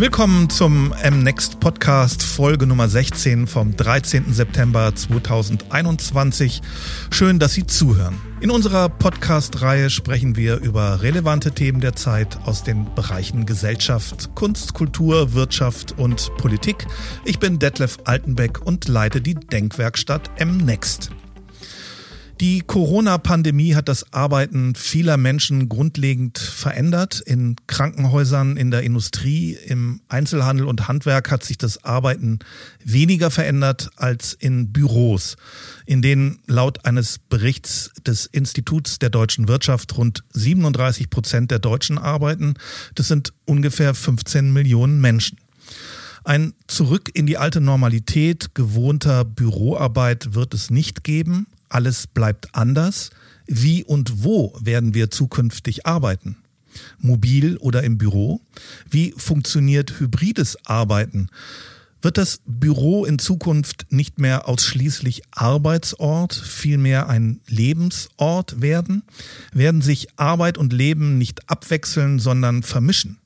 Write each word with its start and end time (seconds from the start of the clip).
Willkommen 0.00 0.48
zum 0.48 0.94
M-Next 1.02 1.60
Podcast, 1.60 2.22
Folge 2.22 2.66
Nummer 2.66 2.88
16 2.88 3.46
vom 3.46 3.76
13. 3.76 4.32
September 4.32 4.94
2021. 4.94 6.62
Schön, 7.10 7.38
dass 7.38 7.52
Sie 7.52 7.66
zuhören. 7.66 8.18
In 8.40 8.50
unserer 8.50 8.88
Podcast-Reihe 8.88 9.90
sprechen 9.90 10.36
wir 10.36 10.56
über 10.56 11.02
relevante 11.02 11.52
Themen 11.52 11.82
der 11.82 11.96
Zeit 11.96 12.38
aus 12.46 12.64
den 12.64 12.86
Bereichen 12.94 13.44
Gesellschaft, 13.44 14.34
Kunst, 14.34 14.72
Kultur, 14.72 15.34
Wirtschaft 15.34 15.98
und 15.98 16.34
Politik. 16.38 16.86
Ich 17.26 17.38
bin 17.38 17.58
Detlef 17.58 17.98
Altenbeck 18.04 18.62
und 18.64 18.88
leite 18.88 19.20
die 19.20 19.34
Denkwerkstatt 19.34 20.30
M-Next. 20.36 21.10
Die 22.40 22.62
Corona-Pandemie 22.62 23.74
hat 23.74 23.90
das 23.90 24.14
Arbeiten 24.14 24.74
vieler 24.74 25.18
Menschen 25.18 25.68
grundlegend 25.68 26.38
verändert. 26.38 27.20
In 27.20 27.56
Krankenhäusern, 27.66 28.56
in 28.56 28.70
der 28.70 28.82
Industrie, 28.82 29.58
im 29.66 30.00
Einzelhandel 30.08 30.66
und 30.66 30.88
Handwerk 30.88 31.30
hat 31.30 31.44
sich 31.44 31.58
das 31.58 31.84
Arbeiten 31.84 32.38
weniger 32.82 33.30
verändert 33.30 33.90
als 33.96 34.32
in 34.32 34.72
Büros, 34.72 35.36
in 35.84 36.00
denen 36.00 36.38
laut 36.46 36.86
eines 36.86 37.18
Berichts 37.18 37.90
des 38.06 38.24
Instituts 38.24 38.98
der 38.98 39.10
deutschen 39.10 39.46
Wirtschaft 39.46 39.98
rund 39.98 40.24
37 40.32 41.10
Prozent 41.10 41.50
der 41.50 41.58
Deutschen 41.58 41.98
arbeiten. 41.98 42.54
Das 42.94 43.08
sind 43.08 43.34
ungefähr 43.44 43.92
15 43.92 44.50
Millionen 44.50 44.98
Menschen. 44.98 45.36
Ein 46.24 46.54
Zurück 46.68 47.10
in 47.12 47.26
die 47.26 47.36
alte 47.36 47.60
Normalität 47.60 48.54
gewohnter 48.54 49.26
Büroarbeit 49.26 50.34
wird 50.34 50.54
es 50.54 50.70
nicht 50.70 51.04
geben 51.04 51.46
alles 51.70 52.06
bleibt 52.06 52.54
anders. 52.54 53.10
Wie 53.46 53.82
und 53.84 54.22
wo 54.22 54.56
werden 54.60 54.94
wir 54.94 55.10
zukünftig 55.10 55.86
arbeiten? 55.86 56.36
Mobil 56.98 57.56
oder 57.56 57.82
im 57.82 57.98
Büro? 57.98 58.40
Wie 58.88 59.12
funktioniert 59.16 59.98
hybrides 59.98 60.56
Arbeiten? 60.66 61.28
Wird 62.02 62.16
das 62.16 62.40
Büro 62.46 63.04
in 63.04 63.18
Zukunft 63.18 63.86
nicht 63.90 64.18
mehr 64.18 64.48
ausschließlich 64.48 65.22
Arbeitsort, 65.32 66.34
vielmehr 66.34 67.08
ein 67.08 67.40
Lebensort 67.46 68.62
werden? 68.62 69.02
Werden 69.52 69.82
sich 69.82 70.08
Arbeit 70.16 70.56
und 70.56 70.72
Leben 70.72 71.18
nicht 71.18 71.50
abwechseln, 71.50 72.18
sondern 72.18 72.62
vermischen? 72.62 73.18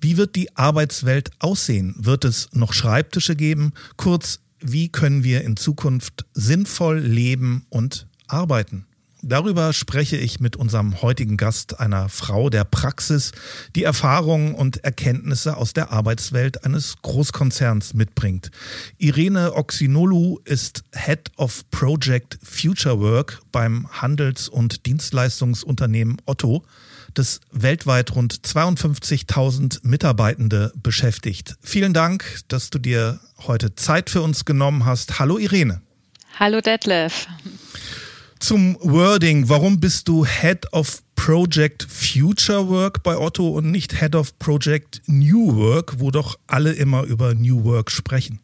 Wie 0.00 0.18
wird 0.18 0.36
die 0.36 0.54
Arbeitswelt 0.56 1.30
aussehen? 1.38 1.94
Wird 1.98 2.24
es 2.24 2.48
noch 2.52 2.74
Schreibtische 2.74 3.34
geben? 3.34 3.72
Kurz, 3.96 4.40
wie 4.60 4.88
können 4.88 5.24
wir 5.24 5.42
in 5.42 5.56
Zukunft 5.56 6.24
sinnvoll 6.34 6.98
leben 6.98 7.66
und 7.68 8.06
arbeiten. 8.26 8.86
Darüber 9.22 9.72
spreche 9.72 10.16
ich 10.16 10.40
mit 10.40 10.56
unserem 10.56 11.02
heutigen 11.02 11.36
Gast, 11.36 11.80
einer 11.80 12.08
Frau 12.08 12.48
der 12.48 12.64
Praxis, 12.64 13.32
die 13.74 13.82
Erfahrungen 13.82 14.54
und 14.54 14.84
Erkenntnisse 14.84 15.56
aus 15.56 15.72
der 15.72 15.90
Arbeitswelt 15.90 16.64
eines 16.64 16.96
Großkonzerns 17.02 17.94
mitbringt. 17.94 18.50
Irene 18.98 19.54
Oxinolu 19.54 20.38
ist 20.44 20.84
Head 20.94 21.32
of 21.38 21.68
Project 21.70 22.38
Future 22.42 23.00
Work 23.00 23.40
beim 23.50 23.88
Handels- 23.90 24.48
und 24.48 24.86
Dienstleistungsunternehmen 24.86 26.18
Otto 26.26 26.64
das 27.18 27.40
weltweit 27.50 28.14
rund 28.14 28.34
52.000 28.34 29.80
Mitarbeitende 29.82 30.72
beschäftigt. 30.82 31.56
Vielen 31.62 31.92
Dank, 31.92 32.40
dass 32.48 32.70
du 32.70 32.78
dir 32.78 33.20
heute 33.46 33.74
Zeit 33.74 34.10
für 34.10 34.22
uns 34.22 34.44
genommen 34.44 34.84
hast. 34.84 35.18
Hallo 35.18 35.38
Irene. 35.38 35.80
Hallo 36.38 36.60
Detlef. 36.60 37.26
Zum 38.38 38.76
Wording, 38.80 39.48
warum 39.48 39.80
bist 39.80 40.08
du 40.08 40.26
Head 40.26 40.72
of 40.72 41.02
Project 41.14 41.86
Future 41.88 42.68
Work 42.68 43.02
bei 43.02 43.16
Otto 43.16 43.48
und 43.48 43.70
nicht 43.70 43.98
Head 43.98 44.14
of 44.14 44.38
Project 44.38 45.00
New 45.06 45.56
Work, 45.56 45.98
wo 45.98 46.10
doch 46.10 46.38
alle 46.46 46.72
immer 46.72 47.04
über 47.04 47.34
New 47.34 47.64
Work 47.64 47.90
sprechen? 47.90 48.40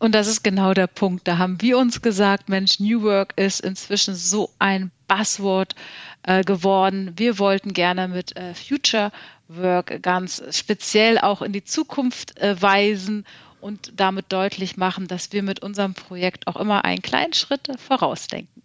Und 0.00 0.14
das 0.14 0.28
ist 0.28 0.42
genau 0.42 0.72
der 0.72 0.86
Punkt. 0.86 1.28
Da 1.28 1.36
haben 1.36 1.60
wir 1.60 1.76
uns 1.76 2.00
gesagt, 2.00 2.48
Mensch, 2.48 2.80
New 2.80 3.02
Work 3.02 3.34
ist 3.36 3.60
inzwischen 3.60 4.14
so 4.14 4.50
ein 4.58 4.90
Buzzword 5.08 5.74
äh, 6.22 6.42
geworden. 6.42 7.12
Wir 7.16 7.38
wollten 7.38 7.74
gerne 7.74 8.08
mit 8.08 8.34
äh, 8.34 8.54
Future 8.54 9.12
Work 9.48 10.02
ganz 10.02 10.42
speziell 10.52 11.18
auch 11.18 11.42
in 11.42 11.52
die 11.52 11.64
Zukunft 11.64 12.38
äh, 12.38 12.60
weisen 12.60 13.26
und 13.60 13.92
damit 13.94 14.32
deutlich 14.32 14.78
machen, 14.78 15.06
dass 15.06 15.32
wir 15.32 15.42
mit 15.42 15.60
unserem 15.60 15.92
Projekt 15.92 16.46
auch 16.46 16.56
immer 16.56 16.86
einen 16.86 17.02
kleinen 17.02 17.34
Schritt 17.34 17.68
vorausdenken. 17.78 18.62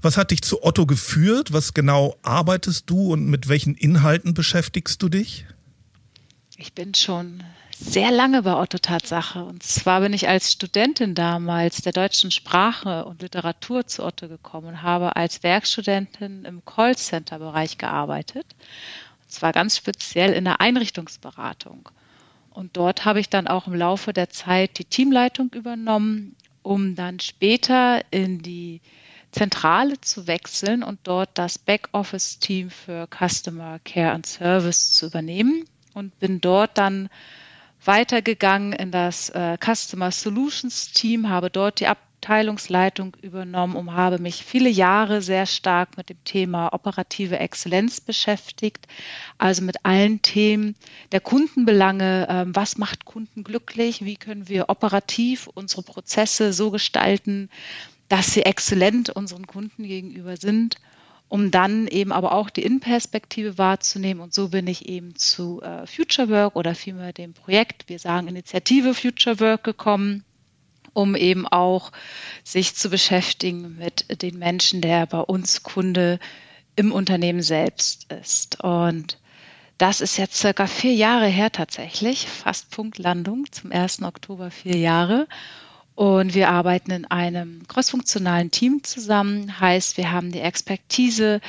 Was 0.00 0.16
hat 0.16 0.30
dich 0.30 0.40
zu 0.40 0.64
Otto 0.64 0.86
geführt? 0.86 1.52
Was 1.52 1.74
genau 1.74 2.16
arbeitest 2.22 2.88
du 2.88 3.12
und 3.12 3.26
mit 3.26 3.46
welchen 3.46 3.74
Inhalten 3.74 4.32
beschäftigst 4.32 5.02
du 5.02 5.10
dich? 5.10 5.44
Ich 6.56 6.72
bin 6.72 6.94
schon 6.94 7.42
sehr 7.84 8.10
lange 8.10 8.42
bei 8.42 8.54
Otto 8.54 8.78
Tatsache. 8.78 9.44
Und 9.44 9.62
zwar 9.62 10.00
bin 10.00 10.12
ich 10.12 10.28
als 10.28 10.52
Studentin 10.52 11.14
damals 11.14 11.82
der 11.82 11.92
deutschen 11.92 12.30
Sprache 12.30 13.04
und 13.04 13.22
Literatur 13.22 13.86
zu 13.86 14.04
Otto 14.04 14.28
gekommen 14.28 14.68
und 14.68 14.82
habe 14.82 15.16
als 15.16 15.42
Werkstudentin 15.42 16.44
im 16.44 16.64
Callcenter-Bereich 16.64 17.78
gearbeitet. 17.78 18.46
Und 19.22 19.30
zwar 19.30 19.52
ganz 19.52 19.76
speziell 19.76 20.32
in 20.32 20.44
der 20.44 20.60
Einrichtungsberatung. 20.60 21.88
Und 22.50 22.76
dort 22.76 23.04
habe 23.04 23.20
ich 23.20 23.28
dann 23.28 23.48
auch 23.48 23.66
im 23.66 23.74
Laufe 23.74 24.12
der 24.12 24.30
Zeit 24.30 24.78
die 24.78 24.84
Teamleitung 24.84 25.50
übernommen, 25.52 26.36
um 26.62 26.94
dann 26.94 27.18
später 27.18 28.02
in 28.10 28.40
die 28.40 28.80
Zentrale 29.32 30.00
zu 30.00 30.26
wechseln 30.26 30.82
und 30.82 31.00
dort 31.04 31.30
das 31.34 31.58
Backoffice-Team 31.58 32.70
für 32.70 33.08
Customer 33.08 33.78
Care 33.80 34.12
and 34.12 34.26
Service 34.26 34.92
zu 34.92 35.06
übernehmen 35.06 35.64
und 35.94 36.18
bin 36.18 36.40
dort 36.40 36.76
dann 36.76 37.08
weitergegangen 37.84 38.72
in 38.72 38.90
das 38.90 39.30
äh, 39.30 39.56
Customer 39.58 40.10
Solutions 40.10 40.92
Team, 40.92 41.28
habe 41.28 41.50
dort 41.50 41.80
die 41.80 41.86
Abteilungsleitung 41.86 43.16
übernommen 43.20 43.74
und 43.74 43.92
habe 43.92 44.18
mich 44.18 44.44
viele 44.44 44.68
Jahre 44.68 45.22
sehr 45.22 45.46
stark 45.46 45.96
mit 45.96 46.08
dem 46.08 46.22
Thema 46.24 46.72
operative 46.72 47.38
Exzellenz 47.38 48.00
beschäftigt, 48.00 48.86
also 49.38 49.64
mit 49.64 49.84
allen 49.84 50.22
Themen 50.22 50.76
der 51.10 51.20
Kundenbelange, 51.20 52.28
äh, 52.28 52.44
was 52.46 52.78
macht 52.78 53.04
Kunden 53.04 53.42
glücklich, 53.42 54.04
wie 54.04 54.16
können 54.16 54.48
wir 54.48 54.68
operativ 54.68 55.48
unsere 55.48 55.82
Prozesse 55.82 56.52
so 56.52 56.70
gestalten, 56.70 57.50
dass 58.08 58.34
sie 58.34 58.42
exzellent 58.42 59.10
unseren 59.10 59.46
Kunden 59.46 59.84
gegenüber 59.84 60.36
sind 60.36 60.76
um 61.32 61.50
dann 61.50 61.86
eben 61.86 62.12
aber 62.12 62.32
auch 62.32 62.50
die 62.50 62.62
Innenperspektive 62.62 63.56
wahrzunehmen. 63.56 64.20
Und 64.20 64.34
so 64.34 64.50
bin 64.50 64.66
ich 64.66 64.86
eben 64.90 65.16
zu 65.16 65.62
äh, 65.62 65.86
Future 65.86 66.28
Work 66.28 66.56
oder 66.56 66.74
vielmehr 66.74 67.14
dem 67.14 67.32
Projekt, 67.32 67.88
wir 67.88 67.98
sagen 67.98 68.28
Initiative 68.28 68.92
Future 68.92 69.40
Work 69.40 69.64
gekommen, 69.64 70.24
um 70.92 71.16
eben 71.16 71.48
auch 71.48 71.90
sich 72.44 72.74
zu 72.74 72.90
beschäftigen 72.90 73.78
mit 73.78 74.20
den 74.20 74.38
Menschen, 74.38 74.82
der 74.82 75.06
bei 75.06 75.20
uns 75.20 75.62
Kunde 75.62 76.18
im 76.76 76.92
Unternehmen 76.92 77.40
selbst 77.40 78.12
ist. 78.12 78.62
Und 78.62 79.18
das 79.78 80.02
ist 80.02 80.18
jetzt 80.18 80.36
circa 80.36 80.66
vier 80.66 80.92
Jahre 80.92 81.28
her 81.28 81.50
tatsächlich, 81.50 82.26
fast 82.26 82.70
Punktlandung 82.70 83.50
zum 83.50 83.72
1. 83.72 84.02
Oktober 84.02 84.50
vier 84.50 84.76
Jahre. 84.76 85.26
Und 85.94 86.34
wir 86.34 86.48
arbeiten 86.48 86.90
in 86.90 87.04
einem 87.04 87.66
crossfunktionalen 87.68 88.50
Team 88.50 88.82
zusammen. 88.82 89.60
Heißt, 89.60 89.96
wir 89.98 90.10
haben 90.10 90.32
die 90.32 90.40
Expertise 90.40 91.40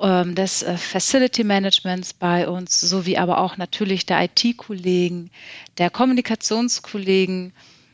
ähm, 0.00 0.34
des 0.34 0.62
äh, 0.62 0.76
Facility 0.76 1.44
Managements 1.44 2.14
bei 2.14 2.48
uns, 2.48 2.80
sowie 2.80 3.18
aber 3.18 3.38
auch 3.38 3.56
natürlich 3.58 4.06
der 4.06 4.24
IT-Kollegen, 4.24 5.30
der 5.76 5.90
Kommunikationskollegen 5.90 7.52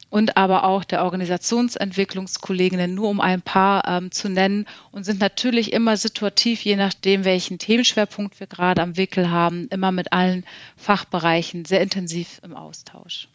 und 0.09 0.37
aber 0.37 0.65
auch 0.65 0.85
der 0.85 1.03
Organisationsentwicklungskolleginnen, 1.05 2.95
nur 2.95 3.09
um 3.09 3.21
ein 3.21 3.43
paar 3.43 3.87
ähm, 3.89 4.13
zu 4.13 4.29
nennen 4.29 4.67
und 4.93 5.05
sind 5.05 5.21
natürlich 5.21 5.73
immer 5.73 5.97
situativ, 5.97 6.63
je 6.63 6.77
nachdem, 6.77 7.25
welchen 7.25 7.59
Themenschwerpunkt 7.59 8.39
wir 8.39 8.47
gerade 8.47 8.83
am 8.83 8.97
Wickel 8.97 9.31
haben, 9.31 9.67
immer 9.69 9.91
mit 9.91 10.13
allen 10.13 10.45
Fachbereichen 10.77 11.65
sehr 11.65 11.81
intensiv 11.81 12.41
im 12.45 12.55
Austausch. 12.55 13.29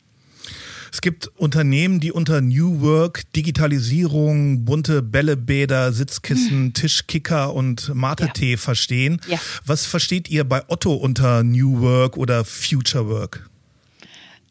Es 0.92 1.00
gibt 1.00 1.28
Unternehmen, 1.38 2.02
die 2.02 2.12
unter 2.12 2.42
New 2.42 2.82
Work 2.82 3.32
Digitalisierung, 3.34 4.66
bunte 4.66 5.02
Bällebäder, 5.02 5.94
Sitzkissen, 5.94 6.66
hm. 6.66 6.74
Tischkicker 6.74 7.54
und 7.54 7.96
Mate-Tee 7.96 8.52
ja. 8.52 8.58
verstehen. 8.58 9.22
Ja. 9.28 9.40
Was 9.66 9.86
versteht 9.86 10.30
ihr 10.30 10.44
bei 10.44 10.64
Otto 10.68 10.94
unter 10.94 11.44
New 11.44 11.80
Work 11.80 12.18
oder 12.18 12.44
Future 12.44 13.08
Work? 13.08 13.50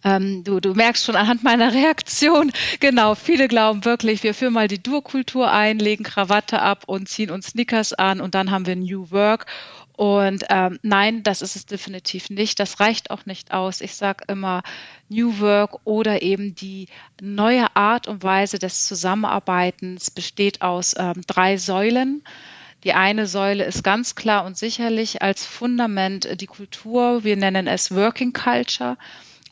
Ähm, 0.02 0.44
du, 0.44 0.60
du 0.60 0.72
merkst 0.72 1.04
schon 1.04 1.16
anhand 1.16 1.42
meiner 1.44 1.74
Reaktion, 1.74 2.52
genau, 2.80 3.14
viele 3.14 3.48
glauben 3.48 3.84
wirklich, 3.84 4.22
wir 4.22 4.32
führen 4.32 4.54
mal 4.54 4.68
die 4.68 4.82
Dur-Kultur 4.82 5.52
ein, 5.52 5.78
legen 5.78 6.04
Krawatte 6.04 6.62
ab 6.62 6.84
und 6.86 7.08
ziehen 7.08 7.30
uns 7.30 7.48
Sneakers 7.48 7.92
an 7.92 8.20
und 8.20 8.34
dann 8.34 8.50
haben 8.50 8.66
wir 8.66 8.76
New 8.76 9.10
Work. 9.10 9.44
Und 10.00 10.46
ähm, 10.48 10.78
nein, 10.80 11.22
das 11.24 11.42
ist 11.42 11.56
es 11.56 11.66
definitiv 11.66 12.30
nicht. 12.30 12.58
Das 12.58 12.80
reicht 12.80 13.10
auch 13.10 13.26
nicht 13.26 13.52
aus. 13.52 13.82
Ich 13.82 13.96
sage 13.96 14.24
immer 14.28 14.62
New 15.10 15.40
Work 15.40 15.80
oder 15.84 16.22
eben 16.22 16.54
die 16.54 16.88
neue 17.20 17.76
Art 17.76 18.08
und 18.08 18.22
Weise 18.22 18.58
des 18.58 18.86
Zusammenarbeitens 18.86 20.10
besteht 20.10 20.62
aus 20.62 20.94
ähm, 20.98 21.20
drei 21.26 21.58
Säulen. 21.58 22.24
Die 22.82 22.94
eine 22.94 23.26
Säule 23.26 23.64
ist 23.64 23.84
ganz 23.84 24.14
klar 24.14 24.46
und 24.46 24.56
sicherlich 24.56 25.20
als 25.20 25.44
Fundament 25.44 26.40
die 26.40 26.46
Kultur. 26.46 27.22
Wir 27.22 27.36
nennen 27.36 27.66
es 27.66 27.94
Working 27.94 28.32
Culture. 28.32 28.96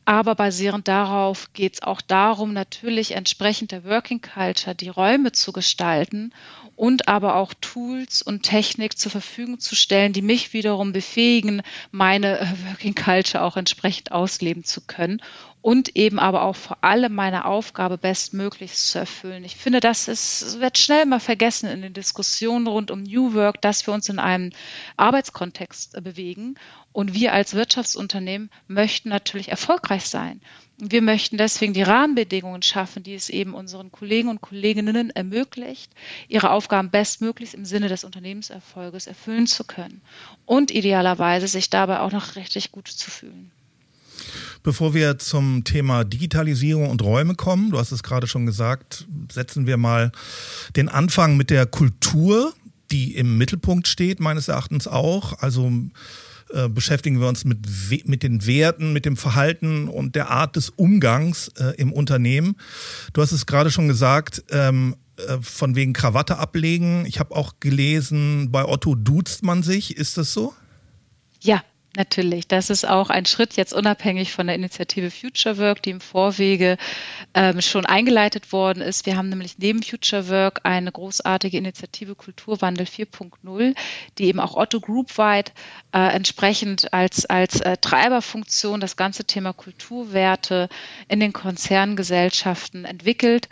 Aber 0.08 0.34
basierend 0.34 0.88
darauf 0.88 1.52
geht 1.52 1.75
es 1.75 1.82
auch 1.82 2.00
darum, 2.00 2.55
natürlich 2.55 3.14
entsprechend 3.14 3.72
der 3.72 3.84
Working 3.84 4.22
Culture 4.22 4.75
die 4.75 4.88
Räume 4.88 5.32
zu 5.32 5.52
gestalten 5.52 6.32
und 6.76 7.08
aber 7.08 7.37
auch 7.37 7.52
Tools 7.60 8.22
und 8.22 8.43
Technik 8.43 8.99
zur 8.99 9.10
Verfügung 9.10 9.60
zu 9.60 9.76
stellen, 9.76 10.14
die 10.14 10.22
mich 10.22 10.55
wiederum 10.55 10.94
befähigen, 10.94 11.60
meine 11.90 12.38
äh, 12.38 12.46
Working 12.70 12.94
Culture 12.94 13.44
auch 13.44 13.58
entsprechend 13.58 14.10
ausleben 14.10 14.64
zu 14.64 14.81
können 14.81 15.20
und 15.60 15.96
eben 15.96 16.19
aber 16.19 16.43
auch 16.43 16.56
vor 16.56 16.78
allem 16.82 17.14
meine 17.14 17.44
Aufgabe 17.44 17.99
bestmöglichst 17.99 18.88
zu 18.88 18.99
erfüllen. 18.99 19.44
Ich 19.44 19.56
finde, 19.56 19.81
das 19.81 20.08
ist, 20.08 20.60
wird 20.60 20.78
schnell 20.78 21.05
mal 21.06 21.20
vergessen 21.20 21.69
in 21.69 21.82
den 21.82 21.93
Diskussionen 21.93 22.66
rund 22.66 22.90
um 22.90 23.02
New 23.02 23.34
Work, 23.34 23.60
dass 23.60 23.87
wir 23.87 23.94
uns 23.94 24.08
in 24.08 24.19
einem 24.19 24.52
Arbeitskontext 24.96 26.02
bewegen 26.02 26.56
und 26.93 27.14
wir 27.14 27.32
als 27.32 27.55
Wirtschaftsunternehmen 27.55 28.50
möchten 28.66 29.08
natürlich 29.08 29.49
erfolgreich 29.49 30.05
sein. 30.08 30.40
Wir 30.78 31.02
möchten 31.02 31.38
deswegen 31.38 31.72
die 31.72 31.82
Rahmenbedingungen 31.82 32.62
schaffen, 32.62 33.02
die 33.02 33.14
es 33.14 33.31
eben 33.31 33.54
unseren 33.54 33.90
Kollegen 33.90 34.28
und 34.28 34.40
Kolleginnen 34.40 35.11
ermöglicht, 35.11 35.90
ihre 36.28 36.50
Aufgaben 36.50 36.90
bestmöglichst 36.90 37.54
im 37.54 37.64
Sinne 37.64 37.88
des 37.88 38.04
Unternehmenserfolges 38.04 39.08
erfüllen 39.08 39.49
zu 39.49 39.64
können 39.64 40.02
und 40.46 40.70
idealerweise 40.70 41.49
sich 41.49 41.69
dabei 41.69 41.99
auch 41.99 42.12
noch 42.12 42.37
richtig 42.37 42.70
gut 42.70 42.87
zu 42.87 43.11
fühlen. 43.11 43.50
Bevor 44.62 44.94
wir 44.94 45.19
zum 45.19 45.65
Thema 45.65 46.05
Digitalisierung 46.05 46.91
und 46.91 47.03
Räume 47.03 47.35
kommen, 47.35 47.70
du 47.70 47.79
hast 47.79 47.93
es 47.93 48.03
gerade 48.03 48.26
schon 48.26 48.47
gesagt, 48.47 49.06
setzen 49.32 49.67
wir 49.67 49.76
mal 49.76 50.12
den 50.76 50.88
Anfang 50.88 51.37
mit 51.37 51.50
der 51.50 51.67
Kultur, 51.67 52.53
die 52.91 53.17
im 53.17 53.38
Mittelpunkt 53.38 53.88
steht, 53.88 54.20
meines 54.20 54.49
Erachtens 54.49 54.87
auch. 54.88 55.38
Also 55.41 55.70
äh, 56.50 56.69
beschäftigen 56.69 57.20
wir 57.20 57.29
uns 57.29 57.44
mit, 57.44 57.67
mit 58.06 58.23
den 58.23 58.47
Werten, 58.47 58.93
mit 58.93 59.05
dem 59.05 59.17
Verhalten 59.17 59.88
und 59.88 60.15
der 60.15 60.31
Art 60.31 60.56
des 60.56 60.71
Umgangs 60.71 61.49
äh, 61.59 61.75
im 61.76 61.93
Unternehmen. 61.93 62.56
Du 63.12 63.21
hast 63.21 63.32
es 63.32 63.47
gerade 63.47 63.71
schon 63.71 63.88
gesagt, 63.88 64.44
ähm, 64.50 64.97
äh, 65.17 65.38
von 65.43 65.75
wegen 65.75 65.93
Krawatte 65.93 66.38
ablegen. 66.38 67.05
Ich 67.06 67.19
habe 67.19 67.35
auch 67.35 67.55
gelesen, 67.61 68.50
bei 68.50 68.64
Otto 68.64 68.94
duzt 68.94 69.43
man 69.43 69.62
sich. 69.62 69.97
Ist 69.97 70.17
das 70.17 70.32
so? 70.32 70.55
Ja, 71.41 71.62
Natürlich, 71.99 72.47
das 72.47 72.71
ist 72.71 72.89
auch 72.89 73.11
ein 73.11 73.27
Schritt 73.27 73.56
jetzt 73.56 73.73
unabhängig 73.73 74.33
von 74.33 74.47
der 74.47 74.55
Initiative 74.55 75.11
Future 75.11 75.59
Work, 75.59 75.83
die 75.83 75.91
im 75.91 76.00
Vorwege 76.00 76.77
ähm, 77.35 77.61
schon 77.61 77.87
eingeleitet 77.87 78.53
worden 78.53 78.85
ist. 78.85 79.05
Wir 79.05 79.17
haben 79.17 79.31
nämlich 79.31 79.59
neben 79.59 79.83
Future 79.83 80.29
Work 80.29 80.61
eine 80.62 80.93
großartige 80.93 81.59
Initiative 81.59 82.15
Kulturwandel 82.15 82.87
4.0, 82.87 83.75
die 84.17 84.27
eben 84.27 84.39
auch 84.39 84.55
Otto 84.55 84.79
Group 84.79 85.19
weit 85.19 85.53
äh, 85.93 85.99
entsprechend 86.15 86.93
als, 86.95 87.27
als 87.27 87.61
äh, 87.62 87.77
Treiberfunktion 87.77 88.79
das 88.79 88.95
ganze 88.95 89.25
Thema 89.25 89.53
Kulturwerte 89.53 90.69
in 91.09 91.19
den 91.19 91.33
Konzerngesellschaften 91.33 92.85
entwickelt 92.85 93.49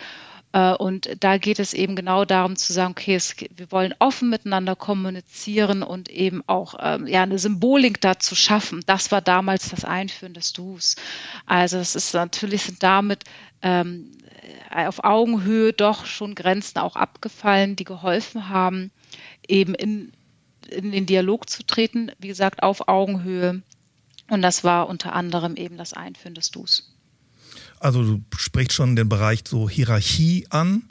und 0.53 1.11
da 1.21 1.37
geht 1.37 1.59
es 1.59 1.75
eben 1.75 1.97
genau 1.97 2.25
darum 2.25 2.57
zu 2.57 2.73
sagen, 2.73 2.93
okay, 2.93 3.15
es, 3.15 3.37
wir 3.55 3.71
wollen 3.71 3.95
offen 3.99 4.31
miteinander 4.31 4.75
kommunizieren 4.75 5.83
und 5.83 6.09
eben 6.09 6.43
auch 6.47 6.75
ähm, 6.81 7.07
ja, 7.07 7.23
eine 7.23 7.39
Symbolik 7.39 8.01
dazu 8.01 8.35
schaffen. 8.35 8.83
Das 8.87 9.13
war 9.13 9.21
damals 9.21 9.69
das 9.69 9.85
Einführen 9.85 10.35
des 10.35 10.53
Dus. 10.53 10.97
Also 11.45 11.77
es 11.77 11.95
ist 11.95 12.15
natürlich 12.15 12.63
sind 12.63 12.83
damit 12.83 13.25
ähm, 13.61 14.13
auf 14.71 15.05
Augenhöhe 15.05 15.73
doch 15.73 16.07
schon 16.07 16.35
Grenzen 16.35 16.79
auch 16.79 16.97
abgefallen, 16.97 17.77
die 17.77 17.85
geholfen 17.85 18.49
haben, 18.49 18.91
eben 19.47 19.75
in, 19.75 20.13
in 20.71 20.93
den 20.93 21.07
Dialog 21.07 21.51
zu 21.51 21.65
treten, 21.65 22.13
wie 22.19 22.29
gesagt, 22.29 22.63
auf 22.63 22.89
Augenhöhe. 22.89 23.63
Und 24.31 24.43
das 24.43 24.65
war 24.65 24.89
unter 24.89 25.13
anderem 25.13 25.57
eben 25.57 25.77
das 25.77 25.93
Einführen 25.93 26.35
des 26.35 26.51
Dus. 26.51 26.96
Also 27.79 28.03
du 28.03 28.25
sprichst 28.37 28.73
schon 28.73 28.97
den 28.97 29.09
Bereich 29.09 29.43
so 29.47 29.69
Hierarchie 29.69 30.47
an, 30.51 30.85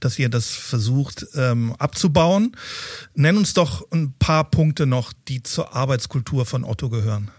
dass 0.00 0.18
ihr 0.18 0.28
das 0.28 0.50
versucht 0.50 1.26
ähm, 1.34 1.74
abzubauen. 1.78 2.56
Nenn 3.14 3.36
uns 3.36 3.54
doch 3.54 3.90
ein 3.92 4.14
paar 4.18 4.50
Punkte 4.50 4.86
noch, 4.86 5.12
die 5.28 5.42
zur 5.42 5.74
Arbeitskultur 5.74 6.46
von 6.46 6.64
Otto 6.64 6.88
gehören. 6.88 7.30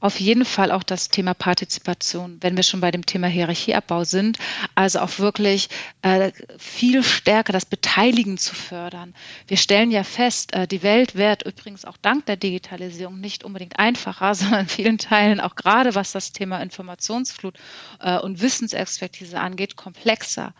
Auf 0.00 0.18
jeden 0.18 0.46
Fall 0.46 0.72
auch 0.72 0.82
das 0.82 1.10
Thema 1.10 1.34
Partizipation, 1.34 2.38
wenn 2.40 2.56
wir 2.56 2.62
schon 2.62 2.80
bei 2.80 2.90
dem 2.90 3.04
Thema 3.04 3.26
Hierarchieabbau 3.26 4.04
sind, 4.04 4.38
also 4.74 5.00
auch 5.00 5.18
wirklich 5.18 5.68
äh, 6.00 6.32
viel 6.58 7.02
stärker 7.02 7.52
das 7.52 7.66
Beteiligen 7.66 8.38
zu 8.38 8.54
fördern. 8.54 9.14
Wir 9.46 9.58
stellen 9.58 9.90
ja 9.90 10.02
fest, 10.02 10.54
äh, 10.54 10.66
die 10.66 10.82
Welt 10.82 11.16
wird 11.16 11.42
übrigens 11.42 11.84
auch 11.84 11.98
dank 11.98 12.24
der 12.26 12.36
Digitalisierung 12.36 13.20
nicht 13.20 13.44
unbedingt 13.44 13.78
einfacher, 13.78 14.34
sondern 14.40 14.60
in 14.60 14.68
vielen 14.68 14.98
Teilen 14.98 15.40
auch 15.40 15.54
gerade 15.54 15.94
was 15.94 16.12
das 16.12 16.32
Thema 16.32 16.62
Informationsflut 16.62 17.58
äh, 18.00 18.18
und 18.18 18.40
Wissensexpertise 18.40 19.38
angeht, 19.38 19.76
komplexer. 19.76 20.54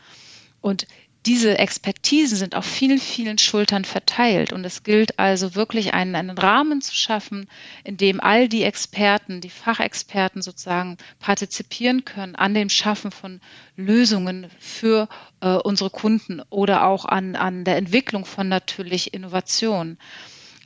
Und 0.60 0.86
diese 1.26 1.58
Expertisen 1.58 2.36
sind 2.38 2.54
auf 2.54 2.64
vielen, 2.64 2.98
vielen 2.98 3.36
Schultern 3.36 3.84
verteilt. 3.84 4.52
Und 4.52 4.64
es 4.64 4.82
gilt 4.82 5.18
also 5.18 5.54
wirklich 5.54 5.92
einen, 5.92 6.14
einen 6.14 6.30
Rahmen 6.30 6.80
zu 6.80 6.94
schaffen, 6.94 7.48
in 7.84 7.96
dem 7.96 8.20
all 8.20 8.48
die 8.48 8.62
Experten, 8.62 9.40
die 9.40 9.50
Fachexperten 9.50 10.40
sozusagen 10.40 10.96
partizipieren 11.18 12.04
können 12.04 12.36
an 12.36 12.54
dem 12.54 12.70
Schaffen 12.70 13.10
von 13.10 13.40
Lösungen 13.76 14.50
für 14.58 15.08
äh, 15.40 15.56
unsere 15.56 15.90
Kunden 15.90 16.40
oder 16.48 16.84
auch 16.84 17.04
an, 17.04 17.36
an 17.36 17.64
der 17.64 17.76
Entwicklung 17.76 18.24
von 18.24 18.48
natürlich 18.48 19.12
Innovation. 19.12 19.98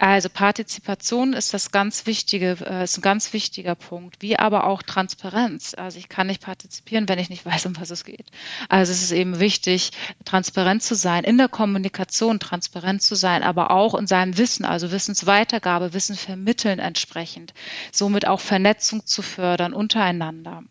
Also 0.06 0.28
Partizipation 0.28 1.32
ist 1.32 1.54
das 1.54 1.72
ganz 1.72 2.04
wichtige, 2.04 2.58
äh, 2.60 2.84
ist 2.84 2.98
ein 2.98 3.00
ganz 3.00 3.32
wichtiger 3.32 3.74
Punkt, 3.74 4.20
wie 4.20 4.38
aber 4.38 4.66
auch 4.66 4.82
Transparenz. 4.82 5.72
Also 5.72 5.98
ich 5.98 6.10
kann 6.10 6.26
nicht 6.26 6.42
partizipieren, 6.42 7.08
wenn 7.08 7.18
ich 7.18 7.30
nicht 7.30 7.46
weiß, 7.46 7.64
um 7.64 7.80
was 7.80 7.88
es 7.88 8.04
geht. 8.04 8.26
Also 8.68 8.92
es 8.92 9.02
ist 9.02 9.12
eben 9.12 9.40
wichtig, 9.40 9.92
transparent 10.26 10.82
zu 10.82 10.94
sein, 10.94 11.24
in 11.24 11.38
der 11.38 11.48
Kommunikation 11.48 12.38
transparent 12.38 13.00
zu 13.00 13.14
sein, 13.14 13.42
aber 13.42 13.70
auch 13.70 13.94
in 13.94 14.06
seinem 14.06 14.36
Wissen, 14.36 14.66
also 14.66 14.92
Wissensweitergabe, 14.92 15.94
Wissen 15.94 16.16
vermitteln 16.16 16.80
entsprechend, 16.80 17.54
somit 17.90 18.26
auch 18.26 18.40
Vernetzung 18.40 19.06
zu 19.06 19.22
fördern 19.22 19.72
untereinander 19.72 20.64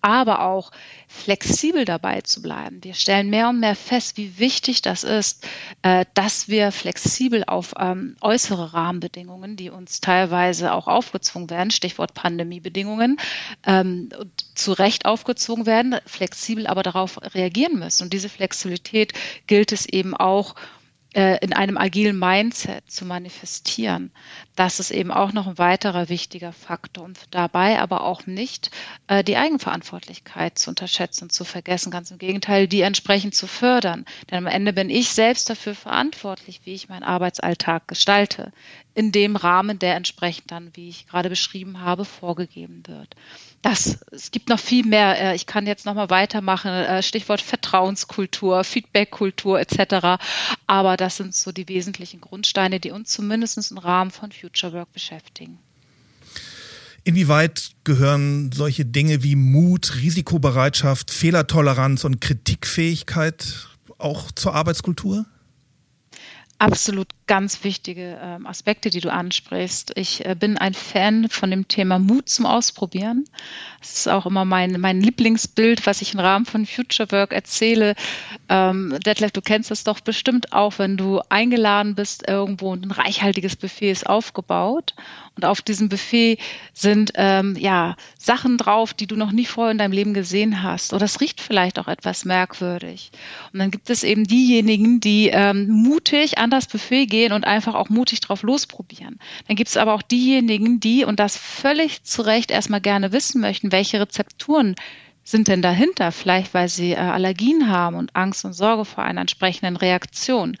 aber 0.00 0.42
auch 0.42 0.70
flexibel 1.08 1.84
dabei 1.84 2.20
zu 2.20 2.42
bleiben. 2.42 2.82
Wir 2.84 2.94
stellen 2.94 3.30
mehr 3.30 3.48
und 3.48 3.60
mehr 3.60 3.74
fest, 3.74 4.16
wie 4.16 4.38
wichtig 4.38 4.82
das 4.82 5.04
ist, 5.04 5.46
äh, 5.82 6.04
dass 6.14 6.48
wir 6.48 6.70
flexibel 6.72 7.44
auf 7.44 7.74
ähm, 7.78 8.16
äußere 8.20 8.74
Rahmenbedingungen, 8.74 9.56
die 9.56 9.70
uns 9.70 10.00
teilweise 10.00 10.72
auch 10.72 10.86
aufgezwungen 10.86 11.50
werden, 11.50 11.70
Stichwort 11.70 12.14
Pandemiebedingungen, 12.14 13.18
ähm, 13.66 14.10
zu 14.54 14.72
Recht 14.72 15.06
aufgezwungen 15.06 15.66
werden, 15.66 15.96
flexibel 16.06 16.66
aber 16.66 16.82
darauf 16.82 17.20
reagieren 17.34 17.78
müssen. 17.78 18.04
Und 18.04 18.12
diese 18.12 18.28
Flexibilität 18.28 19.12
gilt 19.46 19.72
es 19.72 19.86
eben 19.86 20.14
auch 20.14 20.54
in 21.14 21.54
einem 21.54 21.78
agilen 21.78 22.18
Mindset 22.18 22.90
zu 22.90 23.06
manifestieren. 23.06 24.10
Das 24.56 24.78
ist 24.78 24.90
eben 24.90 25.10
auch 25.10 25.32
noch 25.32 25.46
ein 25.46 25.56
weiterer 25.56 26.10
wichtiger 26.10 26.52
Faktor 26.52 27.04
und 27.04 27.18
dabei 27.30 27.80
aber 27.80 28.02
auch 28.02 28.26
nicht 28.26 28.70
äh, 29.06 29.24
die 29.24 29.36
Eigenverantwortlichkeit 29.36 30.58
zu 30.58 30.68
unterschätzen 30.70 31.24
und 31.24 31.32
zu 31.32 31.44
vergessen, 31.44 31.90
ganz 31.90 32.10
im 32.10 32.18
Gegenteil, 32.18 32.68
die 32.68 32.82
entsprechend 32.82 33.34
zu 33.34 33.46
fördern. 33.46 34.04
Denn 34.30 34.38
am 34.38 34.46
Ende 34.46 34.72
bin 34.74 34.90
ich 34.90 35.08
selbst 35.08 35.48
dafür 35.48 35.74
verantwortlich, 35.74 36.60
wie 36.64 36.74
ich 36.74 36.90
meinen 36.90 37.04
Arbeitsalltag 37.04 37.88
gestalte, 37.88 38.52
in 38.94 39.10
dem 39.10 39.36
Rahmen, 39.36 39.78
der 39.78 39.94
entsprechend 39.94 40.50
dann, 40.50 40.72
wie 40.74 40.90
ich 40.90 41.06
gerade 41.06 41.30
beschrieben 41.30 41.80
habe, 41.80 42.04
vorgegeben 42.04 42.82
wird 42.86 43.14
das, 43.62 43.98
es 44.12 44.30
gibt 44.30 44.48
noch 44.48 44.60
viel 44.60 44.86
mehr. 44.86 45.20
Äh, 45.20 45.34
ich 45.34 45.46
kann 45.46 45.66
jetzt 45.66 45.84
noch 45.84 45.94
mal 45.94 46.10
weitermachen. 46.10 46.70
Äh, 46.70 47.02
Stichwort 47.02 47.40
Vertrauenskultur, 47.40 48.62
Feedbackkultur 48.64 49.60
etc. 49.60 50.22
Aber 50.66 50.96
das 50.96 51.16
sind 51.16 51.34
so 51.34 51.50
die 51.52 51.68
wesentlichen 51.68 52.20
Grundsteine, 52.20 52.80
die 52.80 52.90
uns 52.90 53.10
zumindest 53.10 53.70
im 53.70 53.78
Rahmen 53.78 54.10
von 54.10 54.30
Future 54.30 54.72
Work 54.72 54.92
beschäftigen. 54.92 55.58
Inwieweit 57.04 57.70
gehören 57.84 58.52
solche 58.52 58.84
Dinge 58.84 59.22
wie 59.22 59.34
Mut, 59.34 59.96
Risikobereitschaft, 59.96 61.10
Fehlertoleranz 61.10 62.04
und 62.04 62.20
Kritikfähigkeit 62.20 63.66
auch 63.96 64.30
zur 64.32 64.54
Arbeitskultur? 64.54 65.24
Absolut 66.58 67.08
ganz 67.28 67.62
wichtige 67.62 68.18
ähm, 68.20 68.46
Aspekte, 68.46 68.90
die 68.90 69.00
du 69.00 69.12
ansprichst. 69.12 69.92
Ich 69.94 70.26
äh, 70.26 70.34
bin 70.34 70.58
ein 70.58 70.74
Fan 70.74 71.28
von 71.28 71.50
dem 71.50 71.68
Thema 71.68 72.00
Mut 72.00 72.28
zum 72.28 72.46
Ausprobieren. 72.46 73.26
Das 73.80 73.92
ist 73.92 74.08
auch 74.08 74.26
immer 74.26 74.44
mein, 74.44 74.80
mein 74.80 75.00
Lieblingsbild, 75.00 75.86
was 75.86 76.02
ich 76.02 76.14
im 76.14 76.20
Rahmen 76.20 76.46
von 76.46 76.66
Future 76.66 77.12
Work 77.12 77.32
erzähle. 77.32 77.94
Ähm, 78.48 78.98
Detlef, 79.04 79.30
du 79.30 79.42
kennst 79.42 79.70
das 79.70 79.84
doch 79.84 80.00
bestimmt 80.00 80.52
auch, 80.52 80.78
wenn 80.78 80.96
du 80.96 81.20
eingeladen 81.28 81.94
bist 81.94 82.26
irgendwo 82.26 82.72
und 82.72 82.84
ein 82.84 82.90
reichhaltiges 82.90 83.54
Buffet 83.54 83.92
ist 83.92 84.08
aufgebaut 84.08 84.94
und 85.36 85.44
auf 85.44 85.62
diesem 85.62 85.88
Buffet 85.88 86.38
sind 86.72 87.12
ähm, 87.14 87.54
ja 87.56 87.94
Sachen 88.18 88.56
drauf, 88.56 88.94
die 88.94 89.06
du 89.06 89.14
noch 89.14 89.30
nie 89.30 89.44
vorher 89.44 89.70
in 89.70 89.78
deinem 89.78 89.92
Leben 89.92 90.14
gesehen 90.14 90.64
hast. 90.64 90.92
Oder 90.92 91.04
es 91.04 91.20
riecht 91.20 91.40
vielleicht 91.40 91.78
auch 91.78 91.86
etwas 91.86 92.24
merkwürdig. 92.24 93.12
Und 93.52 93.60
dann 93.60 93.70
gibt 93.70 93.90
es 93.90 94.02
eben 94.02 94.24
diejenigen, 94.24 94.98
die 94.98 95.28
ähm, 95.28 95.68
mutig 95.68 96.38
an 96.38 96.50
das 96.50 96.66
Buffet 96.66 97.06
gehen 97.06 97.17
und 97.26 97.46
einfach 97.46 97.74
auch 97.74 97.88
mutig 97.88 98.20
drauf 98.20 98.42
losprobieren. 98.42 99.18
Dann 99.46 99.56
gibt 99.56 99.68
es 99.68 99.76
aber 99.76 99.94
auch 99.94 100.02
diejenigen, 100.02 100.80
die, 100.80 101.04
und 101.04 101.20
das 101.20 101.36
völlig 101.36 102.02
zu 102.04 102.22
Recht 102.22 102.50
erstmal 102.50 102.80
gerne 102.80 103.12
wissen 103.12 103.40
möchten, 103.40 103.72
welche 103.72 104.00
Rezepturen 104.00 104.74
sind 105.24 105.48
denn 105.48 105.60
dahinter? 105.60 106.10
Vielleicht, 106.10 106.54
weil 106.54 106.68
sie 106.68 106.92
äh, 106.92 106.96
Allergien 106.96 107.68
haben 107.68 107.96
und 107.96 108.16
Angst 108.16 108.44
und 108.44 108.54
Sorge 108.54 108.84
vor 108.84 109.04
einer 109.04 109.20
entsprechenden 109.20 109.76
Reaktion. 109.76 110.56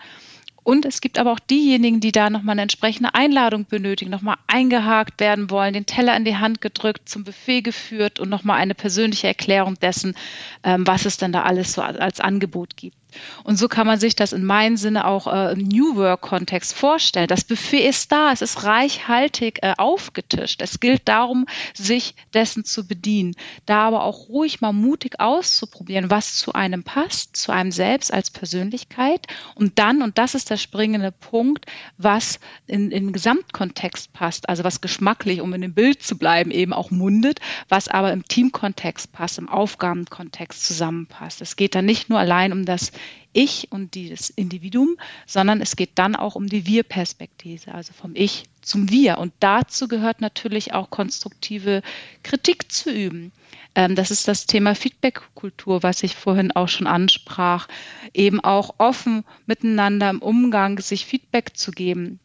Und 0.68 0.84
es 0.84 1.00
gibt 1.00 1.18
aber 1.18 1.32
auch 1.32 1.38
diejenigen, 1.38 2.00
die 2.00 2.12
da 2.12 2.28
nochmal 2.28 2.52
eine 2.52 2.60
entsprechende 2.62 3.14
Einladung 3.14 3.64
benötigen, 3.64 4.10
nochmal 4.10 4.36
eingehakt 4.48 5.18
werden 5.18 5.48
wollen, 5.48 5.72
den 5.72 5.86
Teller 5.86 6.14
in 6.14 6.26
die 6.26 6.36
Hand 6.36 6.60
gedrückt, 6.60 7.08
zum 7.08 7.24
Buffet 7.24 7.62
geführt 7.62 8.20
und 8.20 8.28
nochmal 8.28 8.58
eine 8.58 8.74
persönliche 8.74 9.28
Erklärung 9.28 9.78
dessen, 9.78 10.14
ähm, 10.62 10.86
was 10.86 11.06
es 11.06 11.16
denn 11.16 11.32
da 11.32 11.44
alles 11.44 11.72
so 11.72 11.80
als 11.80 12.20
Angebot 12.20 12.76
gibt. 12.76 12.98
Und 13.44 13.58
so 13.58 13.68
kann 13.68 13.86
man 13.86 13.98
sich 13.98 14.14
das 14.16 14.32
in 14.32 14.44
meinem 14.44 14.76
Sinne 14.76 15.06
auch 15.06 15.26
äh, 15.26 15.52
im 15.52 15.60
New 15.60 15.96
Work-Kontext 15.96 16.74
vorstellen. 16.74 17.28
Das 17.28 17.44
Buffet 17.44 17.88
ist 17.88 18.12
da, 18.12 18.32
es 18.32 18.42
ist 18.42 18.64
reichhaltig 18.64 19.60
äh, 19.62 19.74
aufgetischt. 19.78 20.62
Es 20.62 20.80
gilt 20.80 21.08
darum, 21.08 21.46
sich 21.74 22.14
dessen 22.34 22.64
zu 22.64 22.86
bedienen. 22.86 23.34
Da 23.66 23.86
aber 23.86 24.04
auch 24.04 24.28
ruhig 24.28 24.60
mal 24.60 24.72
mutig 24.72 25.20
auszuprobieren, 25.20 26.10
was 26.10 26.36
zu 26.36 26.52
einem 26.52 26.84
passt, 26.84 27.36
zu 27.36 27.52
einem 27.52 27.70
selbst 27.70 28.12
als 28.12 28.30
Persönlichkeit. 28.30 29.26
Und 29.54 29.78
dann, 29.78 30.02
und 30.02 30.18
das 30.18 30.34
ist 30.34 30.50
der 30.50 30.56
springende 30.56 31.12
Punkt, 31.12 31.66
was 31.96 32.38
in, 32.66 32.90
in 32.90 33.06
den 33.06 33.12
Gesamtkontext 33.12 34.12
passt, 34.12 34.48
also 34.48 34.64
was 34.64 34.80
geschmacklich, 34.80 35.40
um 35.40 35.52
in 35.54 35.62
dem 35.62 35.74
Bild 35.74 36.02
zu 36.02 36.18
bleiben, 36.18 36.50
eben 36.50 36.72
auch 36.72 36.90
mundet, 36.90 37.40
was 37.68 37.88
aber 37.88 38.12
im 38.12 38.24
Teamkontext 38.24 39.12
passt, 39.12 39.38
im 39.38 39.48
Aufgabenkontext 39.48 40.64
zusammenpasst. 40.64 41.40
Es 41.40 41.56
geht 41.56 41.74
dann 41.74 41.86
nicht 41.86 42.08
nur 42.08 42.18
allein 42.18 42.52
um 42.52 42.64
das 42.64 42.92
ich 43.32 43.70
und 43.70 43.94
das 43.94 44.30
Individuum, 44.30 44.96
sondern 45.26 45.60
es 45.60 45.76
geht 45.76 45.92
dann 45.96 46.16
auch 46.16 46.34
um 46.34 46.48
die 46.48 46.66
Wir-Perspektive, 46.66 47.74
also 47.74 47.92
vom 47.92 48.12
Ich 48.14 48.44
zum 48.62 48.90
Wir. 48.90 49.18
Und 49.18 49.32
dazu 49.40 49.88
gehört 49.88 50.20
natürlich 50.20 50.74
auch 50.74 50.90
konstruktive 50.90 51.82
Kritik 52.22 52.72
zu 52.72 52.90
üben. 52.90 53.32
Ähm, 53.74 53.94
das 53.94 54.10
ist 54.10 54.28
das 54.28 54.46
Thema 54.46 54.74
Feedback-Kultur, 54.74 55.82
was 55.82 56.02
ich 56.02 56.16
vorhin 56.16 56.52
auch 56.52 56.68
schon 56.68 56.86
ansprach. 56.86 57.68
Eben 58.14 58.40
auch 58.40 58.74
offen 58.78 59.24
miteinander 59.46 60.10
im 60.10 60.20
Umgang, 60.20 60.78
sich 60.78 61.06
Feedback 61.06 61.56
zu 61.56 61.70
geben 61.70 62.20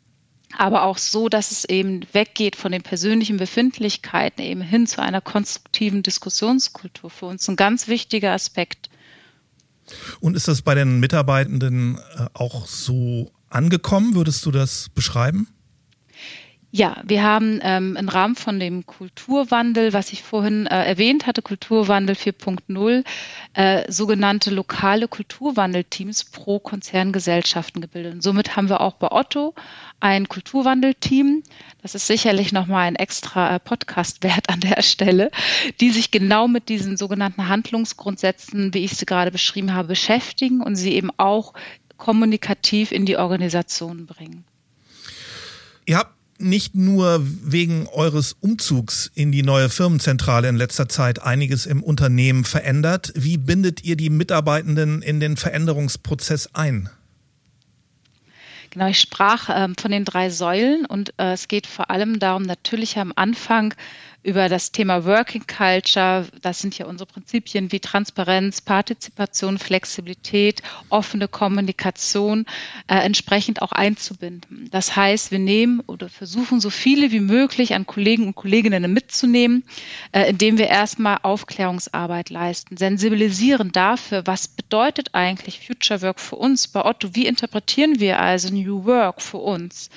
aber 0.57 0.83
auch 0.83 0.97
so, 0.97 1.29
dass 1.29 1.51
es 1.51 1.65
eben 1.65 2.01
weggeht 2.13 2.55
von 2.55 2.71
den 2.71 2.83
persönlichen 2.83 3.37
Befindlichkeiten 3.37 4.43
eben 4.43 4.61
hin 4.61 4.87
zu 4.87 5.01
einer 5.01 5.21
konstruktiven 5.21 6.03
Diskussionskultur. 6.03 7.09
Für 7.09 7.25
uns 7.25 7.47
ein 7.47 7.55
ganz 7.55 7.87
wichtiger 7.87 8.31
Aspekt. 8.31 8.89
Und 10.19 10.35
ist 10.35 10.47
das 10.47 10.61
bei 10.61 10.75
den 10.75 10.99
Mitarbeitenden 10.99 11.97
äh, 11.97 12.27
auch 12.33 12.67
so 12.67 13.31
angekommen? 13.49 14.15
Würdest 14.15 14.45
du 14.45 14.51
das 14.51 14.89
beschreiben? 14.93 15.47
Ja, 16.75 16.99
wir 17.03 17.21
haben 17.21 17.59
ähm, 17.61 17.95
im 17.95 18.09
Rahmen 18.09 18.35
von 18.35 18.59
dem 18.59 18.87
Kulturwandel, 18.87 19.93
was 19.93 20.11
ich 20.11 20.23
vorhin 20.23 20.65
äh, 20.65 20.83
erwähnt 20.83 21.27
hatte, 21.27 21.43
Kulturwandel 21.43 22.15
4.0, 22.15 23.03
äh, 23.53 23.91
sogenannte 23.91 24.49
lokale 24.49 25.07
Kulturwandelteams 25.07 26.23
pro 26.23 26.57
Konzerngesellschaften 26.57 27.79
gebildet. 27.79 28.15
Und 28.15 28.23
somit 28.23 28.55
haben 28.55 28.69
wir 28.69 28.81
auch 28.81 28.95
bei 28.95 29.11
Otto 29.11 29.53
ein 29.99 30.27
Kulturwandelteam. 30.27 31.43
Das 31.83 31.93
ist 31.93 32.07
sicherlich 32.07 32.51
nochmal 32.51 32.87
ein 32.87 32.95
extra 32.95 33.55
äh, 33.55 33.59
Podcast 33.59 34.23
wert 34.23 34.49
an 34.49 34.59
der 34.61 34.81
Stelle, 34.81 35.29
die 35.79 35.91
sich 35.91 36.09
genau 36.09 36.47
mit 36.47 36.69
diesen 36.69 36.97
sogenannten 36.97 37.49
Handlungsgrundsätzen, 37.49 38.73
wie 38.73 38.83
ich 38.83 38.97
sie 38.97 39.05
gerade 39.05 39.29
beschrieben 39.29 39.75
habe, 39.75 39.89
beschäftigen 39.89 40.59
und 40.59 40.75
sie 40.75 40.93
eben 40.95 41.11
auch 41.17 41.53
kommunikativ 41.97 42.91
in 42.91 43.05
die 43.05 43.17
Organisation 43.17 44.07
bringen. 44.07 44.43
Ihr 45.85 45.99
habt 45.99 46.22
nicht 46.43 46.75
nur 46.75 47.21
wegen 47.23 47.87
eures 47.87 48.33
Umzugs 48.33 49.11
in 49.15 49.31
die 49.31 49.43
neue 49.43 49.69
Firmenzentrale 49.69 50.49
in 50.49 50.55
letzter 50.55 50.87
Zeit 50.89 51.21
einiges 51.21 51.65
im 51.65 51.81
Unternehmen 51.81 52.43
verändert. 52.43 53.11
Wie 53.15 53.37
bindet 53.37 53.83
ihr 53.83 53.95
die 53.95 54.09
Mitarbeitenden 54.09 55.01
in 55.01 55.19
den 55.19 55.37
Veränderungsprozess 55.37 56.49
ein? 56.53 56.89
Genau, 58.73 58.87
ich 58.87 58.99
sprach 58.99 59.49
ähm, 59.53 59.75
von 59.79 59.91
den 59.91 60.03
drei 60.03 60.31
Säulen 60.31 60.85
und 60.85 61.13
äh, 61.17 61.33
es 61.33 61.47
geht 61.47 61.67
vor 61.67 61.91
allem 61.91 62.17
darum, 62.17 62.41
natürlich 62.41 62.97
am 62.97 63.13
Anfang 63.15 63.75
über 64.23 64.47
das 64.49 64.71
Thema 64.71 65.05
Working 65.05 65.45
Culture. 65.45 66.27
Das 66.41 66.59
sind 66.59 66.77
ja 66.77 66.85
unsere 66.85 67.07
Prinzipien 67.07 67.71
wie 67.71 67.79
Transparenz, 67.79 68.61
Partizipation, 68.61 69.59
Flexibilität, 69.59 70.63
offene 70.89 71.27
Kommunikation 71.27 72.45
äh, 72.87 72.95
entsprechend 72.95 73.61
auch 73.61 73.73
einzubinden. 73.73 74.69
Das 74.71 74.95
heißt, 74.95 75.31
wir 75.31 75.39
nehmen 75.39 75.81
oder 75.81 76.09
versuchen 76.09 76.61
so 76.61 76.69
viele 76.69 77.11
wie 77.11 77.19
möglich 77.19 77.73
an 77.73 77.85
Kollegen 77.85 78.27
und 78.27 78.35
Kolleginnen 78.35 78.91
mitzunehmen, 78.93 79.63
äh, 80.13 80.29
indem 80.29 80.57
wir 80.57 80.67
erstmal 80.67 81.19
Aufklärungsarbeit 81.21 82.29
leisten, 82.29 82.77
sensibilisieren 82.77 83.71
dafür, 83.71 84.25
was 84.25 84.47
bedeutet 84.47 85.09
eigentlich 85.13 85.65
Future 85.65 86.01
Work 86.01 86.19
für 86.19 86.37
uns 86.37 86.67
bei 86.67 86.83
Otto? 86.85 87.13
Wie 87.13 87.27
interpretieren 87.27 87.99
wir 87.99 88.19
also 88.19 88.53
New 88.53 88.85
Work 88.85 89.21
für 89.21 89.37
uns? 89.37 89.89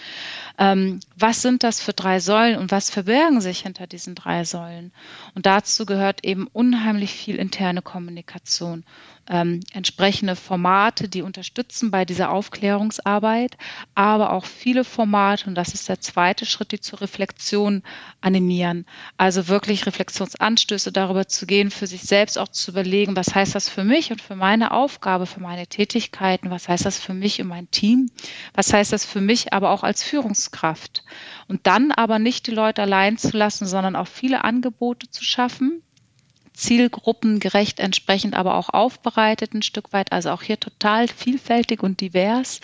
Ähm, 0.59 1.01
was 1.17 1.43
sind 1.43 1.63
das 1.63 1.81
für 1.81 1.93
drei 1.93 2.19
Säulen 2.21 2.59
und 2.59 2.71
was 2.71 2.91
verbergen 2.91 3.41
sich 3.41 3.61
hinter 3.61 3.87
diesen 3.87 4.15
drei 4.15 4.45
Säulen? 4.45 4.93
Und 5.35 5.47
dazu 5.47 5.85
gehört 5.85 6.25
eben 6.25 6.47
unheimlich 6.53 7.13
viel 7.13 7.37
interne 7.37 7.83
Kommunikation 7.83 8.85
ähm, 9.28 9.61
entsprechende 9.73 10.37
Formate, 10.37 11.09
die 11.09 11.23
unterstützen 11.23 11.90
bei 11.90 12.04
dieser 12.04 12.30
Aufklärungsarbeit, 12.30 13.56
aber 13.95 14.33
auch 14.33 14.45
viele 14.45 14.85
Formate, 14.85 15.47
und 15.47 15.54
das 15.54 15.75
ist 15.75 15.88
der 15.88 16.00
zweite 16.00 16.47
Schritt, 16.47 16.73
die 16.73 16.80
zur 16.80 17.00
Reflexion 17.00 17.83
animieren. 18.21 18.87
Also 19.16 19.49
wirklich 19.49 19.87
Reflexionsanstöße 19.87 20.92
darüber 20.92 21.28
zu 21.28 21.47
gehen, 21.47 21.71
für 21.71 21.87
sich 21.87 22.02
selbst 22.02 22.38
auch 22.38 22.49
zu 22.49 22.71
überlegen, 22.71 23.16
was 23.16 23.35
heißt 23.35 23.54
das 23.54 23.68
für 23.68 23.85
mich 23.85 24.11
und 24.11 24.23
für 24.23 24.37
meine 24.37 24.71
Aufgabe, 24.71 25.26
für 25.26 25.40
meine 25.40 25.66
Tätigkeiten, 25.66 26.50
was 26.50 26.68
heißt 26.68 26.85
das 26.85 26.99
für 26.99 27.14
mich 27.14 27.40
und 27.40 27.49
mein 27.49 27.71
Team, 27.71 28.11
was 28.54 28.73
heißt 28.73 28.92
das 28.92 29.04
für 29.04 29.21
mich 29.21 29.52
aber 29.52 29.71
auch 29.71 29.83
als 29.83 30.02
Führungskraft. 30.02 31.04
Und 31.49 31.66
dann 31.66 31.92
aber 31.92 32.18
nicht 32.18 32.47
die 32.47 32.52
Leute 32.52 32.83
allein 32.83 33.18
zu 33.18 33.37
lassen, 33.37 33.66
sondern 33.66 33.97
auch 33.97 34.09
viele 34.09 34.45
Angebote 34.45 35.11
zu 35.11 35.25
schaffen, 35.25 35.83
zielgruppengerecht 36.57 37.81
entsprechend 37.81 38.35
aber 38.35 38.57
auch 38.57 38.71
aufbereitet 38.71 39.55
ein 39.55 39.63
Stück 39.63 39.93
weit, 39.93 40.13
also 40.13 40.31
auch 40.31 40.43
hier 40.43 40.59
total 40.59 41.07
vielfältig 41.09 41.83
und 41.83 42.01
divers, 42.01 42.61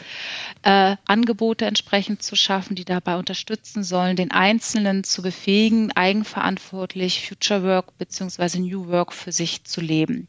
äh, 0.62 0.96
Angebote 1.04 1.66
entsprechend 1.66 2.22
zu 2.22 2.34
schaffen, 2.34 2.74
die 2.74 2.84
dabei 2.84 3.16
unterstützen 3.16 3.84
sollen, 3.84 4.16
den 4.16 4.30
Einzelnen 4.30 5.04
zu 5.04 5.22
befähigen, 5.22 5.92
eigenverantwortlich 5.92 7.26
Future 7.28 7.62
Work 7.62 7.98
beziehungsweise 7.98 8.60
New 8.60 8.88
Work 8.88 9.12
für 9.12 9.32
sich 9.32 9.64
zu 9.64 9.80
leben. 9.80 10.28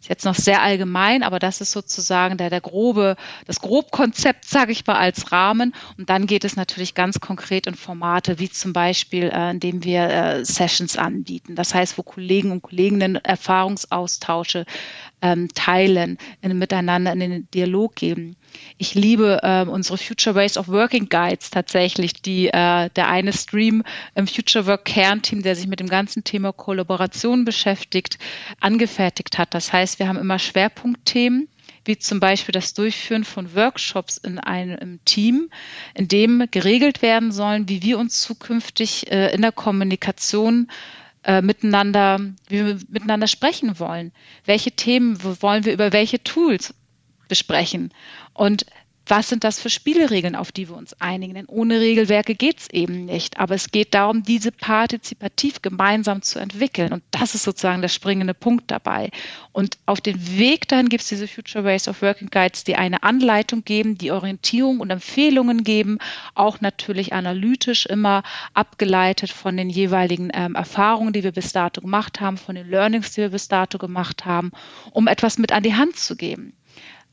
Ist 0.00 0.08
jetzt 0.10 0.24
noch 0.24 0.34
sehr 0.34 0.60
allgemein, 0.62 1.22
aber 1.22 1.38
das 1.38 1.60
ist 1.60 1.72
sozusagen 1.72 2.36
der, 2.36 2.50
der 2.50 2.60
grobe, 2.60 3.16
das 3.46 3.60
Grobkonzept, 3.60 4.44
sage 4.44 4.72
ich 4.72 4.86
mal, 4.86 4.96
als 4.96 5.32
Rahmen. 5.32 5.74
Und 5.96 6.10
dann 6.10 6.26
geht 6.26 6.44
es 6.44 6.56
natürlich 6.56 6.94
ganz 6.94 7.20
konkret 7.20 7.66
in 7.66 7.74
Formate, 7.74 8.38
wie 8.38 8.50
zum 8.50 8.72
Beispiel, 8.72 9.30
äh, 9.32 9.50
indem 9.50 9.82
wir 9.84 10.10
äh, 10.10 10.44
Sessions 10.44 10.98
anbieten. 10.98 11.54
Das 11.54 11.74
heißt, 11.74 11.96
wo 11.96 12.02
Kollegen 12.02 12.50
und 12.50 12.62
Kolleginnen 12.62 13.03
eigenen 13.04 13.16
Erfahrungsaustausche 13.16 14.64
ähm, 15.22 15.48
teilen, 15.54 16.18
in, 16.42 16.58
miteinander 16.58 17.12
in 17.12 17.20
den 17.20 17.50
Dialog 17.52 17.94
geben. 17.96 18.36
Ich 18.78 18.94
liebe 18.94 19.40
äh, 19.42 19.64
unsere 19.68 19.98
Future 19.98 20.34
Ways 20.34 20.56
of 20.56 20.68
Working 20.68 21.08
Guides 21.08 21.50
tatsächlich, 21.50 22.14
die 22.14 22.48
äh, 22.48 22.90
der 22.90 23.08
eine 23.08 23.32
Stream 23.32 23.82
im 24.14 24.26
Future 24.26 24.66
Work 24.66 24.84
Kernteam, 24.84 25.42
der 25.42 25.56
sich 25.56 25.66
mit 25.66 25.80
dem 25.80 25.88
ganzen 25.88 26.24
Thema 26.24 26.52
Kollaboration 26.52 27.44
beschäftigt, 27.44 28.18
angefertigt 28.60 29.38
hat. 29.38 29.54
Das 29.54 29.72
heißt, 29.72 29.98
wir 29.98 30.08
haben 30.08 30.18
immer 30.18 30.38
Schwerpunktthemen 30.38 31.48
wie 31.86 31.98
zum 31.98 32.18
Beispiel 32.18 32.52
das 32.54 32.72
Durchführen 32.72 33.24
von 33.24 33.54
Workshops 33.54 34.16
in 34.16 34.38
einem 34.38 35.04
Team, 35.04 35.50
in 35.94 36.08
dem 36.08 36.46
geregelt 36.50 37.02
werden 37.02 37.30
sollen, 37.30 37.68
wie 37.68 37.82
wir 37.82 37.98
uns 37.98 38.22
zukünftig 38.22 39.10
äh, 39.12 39.34
in 39.34 39.42
der 39.42 39.52
Kommunikation 39.52 40.68
äh, 41.24 41.42
miteinander, 41.42 42.18
wie 42.48 42.66
wir 42.66 42.78
miteinander 42.88 43.26
sprechen 43.26 43.78
wollen. 43.78 44.12
Welche 44.44 44.72
Themen 44.72 45.18
wollen 45.42 45.64
wir 45.64 45.72
über 45.72 45.92
welche 45.92 46.22
Tools 46.22 46.74
besprechen? 47.28 47.92
Und 48.32 48.66
was 49.06 49.28
sind 49.28 49.44
das 49.44 49.60
für 49.60 49.68
Spielregeln, 49.68 50.34
auf 50.34 50.50
die 50.50 50.68
wir 50.68 50.76
uns 50.76 50.98
einigen? 51.00 51.34
Denn 51.34 51.46
ohne 51.46 51.80
Regelwerke 51.80 52.34
geht 52.34 52.60
es 52.60 52.70
eben 52.70 53.04
nicht. 53.04 53.38
Aber 53.38 53.54
es 53.54 53.70
geht 53.70 53.92
darum, 53.92 54.22
diese 54.22 54.50
partizipativ 54.50 55.60
gemeinsam 55.60 56.22
zu 56.22 56.38
entwickeln. 56.38 56.92
Und 56.92 57.02
das 57.10 57.34
ist 57.34 57.42
sozusagen 57.42 57.82
der 57.82 57.88
springende 57.88 58.32
Punkt 58.32 58.70
dabei. 58.70 59.10
Und 59.52 59.76
auf 59.84 60.00
den 60.00 60.38
Weg 60.38 60.68
dahin 60.68 60.88
gibt 60.88 61.02
es 61.02 61.08
diese 61.08 61.28
Future 61.28 61.64
Ways 61.64 61.86
of 61.86 62.00
Working 62.00 62.28
Guides, 62.30 62.64
die 62.64 62.76
eine 62.76 63.02
Anleitung 63.02 63.64
geben, 63.64 63.98
die 63.98 64.10
Orientierung 64.10 64.80
und 64.80 64.90
Empfehlungen 64.90 65.64
geben, 65.64 65.98
auch 66.34 66.60
natürlich 66.62 67.12
analytisch 67.12 67.86
immer 67.86 68.22
abgeleitet 68.54 69.30
von 69.30 69.56
den 69.56 69.68
jeweiligen 69.68 70.30
ähm, 70.32 70.54
Erfahrungen, 70.54 71.12
die 71.12 71.22
wir 71.22 71.32
bis 71.32 71.52
dato 71.52 71.82
gemacht 71.82 72.20
haben, 72.20 72.38
von 72.38 72.54
den 72.54 72.68
Learnings, 72.68 73.12
die 73.12 73.20
wir 73.20 73.28
bis 73.30 73.48
dato 73.48 73.78
gemacht 73.78 74.24
haben, 74.24 74.52
um 74.92 75.08
etwas 75.08 75.38
mit 75.38 75.52
an 75.52 75.62
die 75.62 75.74
Hand 75.74 75.96
zu 75.96 76.16
geben. 76.16 76.54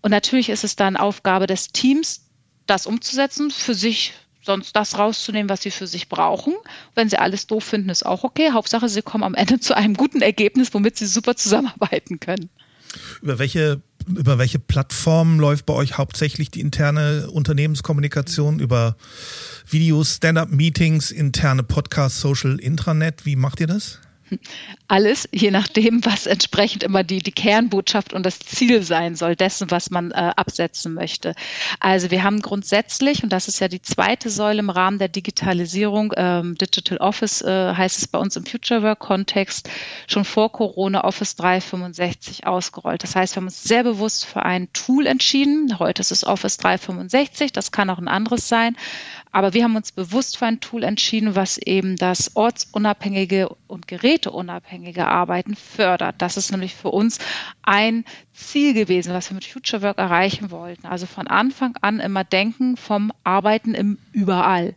Und 0.01 0.11
natürlich 0.11 0.49
ist 0.49 0.63
es 0.63 0.75
dann 0.75 0.97
Aufgabe 0.97 1.47
des 1.47 1.71
Teams, 1.71 2.25
das 2.65 2.85
umzusetzen, 2.85 3.51
für 3.51 3.73
sich 3.73 4.13
sonst 4.43 4.75
das 4.75 4.97
rauszunehmen, 4.97 5.49
was 5.49 5.61
sie 5.61 5.71
für 5.71 5.87
sich 5.87 6.09
brauchen. 6.09 6.53
Wenn 6.95 7.09
sie 7.09 7.19
alles 7.19 7.47
doof 7.47 7.63
finden, 7.63 7.89
ist 7.89 8.05
auch 8.05 8.23
okay. 8.23 8.51
Hauptsache, 8.51 8.89
sie 8.89 9.01
kommen 9.01 9.23
am 9.23 9.35
Ende 9.35 9.59
zu 9.61 9.75
einem 9.75 9.93
guten 9.93 10.21
Ergebnis, 10.21 10.73
womit 10.73 10.97
sie 10.97 11.05
super 11.05 11.35
zusammenarbeiten 11.35 12.19
können. 12.19 12.49
Über 13.21 13.39
welche, 13.39 13.81
über 14.07 14.37
welche 14.37 14.59
Plattformen 14.59 15.39
läuft 15.39 15.65
bei 15.65 15.73
euch 15.73 15.97
hauptsächlich 15.97 16.51
die 16.51 16.59
interne 16.59 17.29
Unternehmenskommunikation? 17.31 18.59
Über 18.59 18.97
Videos, 19.69 20.15
Stand-up-Meetings, 20.15 21.11
interne 21.11 21.63
Podcasts, 21.63 22.19
Social 22.19 22.59
Intranet? 22.59 23.25
Wie 23.25 23.35
macht 23.35 23.61
ihr 23.61 23.67
das? 23.67 23.99
Alles, 24.87 25.27
je 25.31 25.51
nachdem, 25.51 26.05
was 26.05 26.25
entsprechend 26.25 26.83
immer 26.83 27.03
die, 27.03 27.19
die 27.19 27.31
Kernbotschaft 27.31 28.13
und 28.13 28.25
das 28.25 28.39
Ziel 28.39 28.83
sein 28.83 29.15
soll, 29.15 29.35
dessen, 29.35 29.71
was 29.71 29.89
man 29.89 30.11
äh, 30.11 30.31
absetzen 30.35 30.93
möchte. 30.93 31.33
Also 31.79 32.11
wir 32.11 32.23
haben 32.23 32.41
grundsätzlich, 32.41 33.23
und 33.23 33.31
das 33.31 33.47
ist 33.47 33.59
ja 33.59 33.67
die 33.67 33.81
zweite 33.81 34.29
Säule 34.29 34.59
im 34.59 34.69
Rahmen 34.69 34.99
der 34.99 35.07
Digitalisierung, 35.07 36.13
ähm, 36.17 36.57
Digital 36.57 36.97
Office 36.97 37.41
äh, 37.41 37.73
heißt 37.73 37.99
es 37.99 38.07
bei 38.07 38.19
uns 38.19 38.35
im 38.35 38.45
Future 38.45 38.83
Work 38.83 38.99
Kontext, 38.99 39.69
schon 40.07 40.25
vor 40.25 40.51
Corona 40.51 41.03
Office 41.03 41.35
365 41.35 42.45
ausgerollt. 42.45 43.03
Das 43.03 43.15
heißt, 43.15 43.35
wir 43.35 43.41
haben 43.41 43.47
uns 43.47 43.63
sehr 43.63 43.83
bewusst 43.83 44.25
für 44.25 44.43
ein 44.43 44.71
Tool 44.73 45.07
entschieden. 45.07 45.79
Heute 45.79 46.01
ist 46.01 46.11
es 46.11 46.25
Office 46.25 46.57
365, 46.57 47.51
das 47.51 47.71
kann 47.71 47.89
auch 47.89 47.97
ein 47.97 48.07
anderes 48.07 48.47
sein. 48.47 48.75
Aber 49.31 49.53
wir 49.53 49.63
haben 49.63 49.77
uns 49.77 49.93
bewusst 49.93 50.37
für 50.37 50.45
ein 50.45 50.59
Tool 50.59 50.83
entschieden, 50.83 51.35
was 51.35 51.57
eben 51.57 51.95
das 51.95 52.35
ortsunabhängige 52.35 53.49
und 53.67 53.87
geräteunabhängige 53.87 55.07
Arbeiten 55.07 55.55
fördert. 55.55 56.15
Das 56.17 56.35
ist 56.35 56.51
nämlich 56.51 56.75
für 56.75 56.89
uns 56.89 57.19
ein 57.61 58.03
Ziel 58.33 58.73
gewesen, 58.73 59.13
was 59.13 59.29
wir 59.29 59.35
mit 59.35 59.45
Future 59.45 59.81
Work 59.81 59.99
erreichen 59.99 60.51
wollten. 60.51 60.85
Also 60.85 61.05
von 61.05 61.27
Anfang 61.27 61.77
an 61.81 62.01
immer 62.01 62.25
denken 62.25 62.75
vom 62.75 63.13
Arbeiten 63.23 63.73
im 63.73 63.97
Überall. 64.11 64.75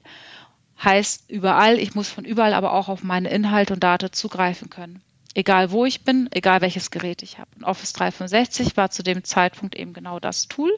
Heißt 0.83 1.31
überall, 1.31 1.79
ich 1.79 1.95
muss 1.95 2.09
von 2.09 2.25
überall 2.25 2.55
aber 2.55 2.73
auch 2.73 2.89
auf 2.89 3.03
meine 3.03 3.31
Inhalte 3.31 3.75
und 3.75 3.83
Daten 3.83 4.13
zugreifen 4.13 4.71
können 4.71 5.03
egal 5.35 5.71
wo 5.73 5.85
ich 5.85 6.03
bin, 6.03 6.29
egal 6.33 6.61
welches 6.61 6.91
Gerät 6.91 7.23
ich 7.23 7.39
habe. 7.39 7.51
Und 7.57 7.65
Office 7.65 7.93
365 7.93 8.77
war 8.77 8.91
zu 8.91 9.03
dem 9.03 9.25
Zeitpunkt 9.25 9.75
eben 9.75 9.93
genau 9.93 10.21
das 10.21 10.49
Tool, 10.49 10.73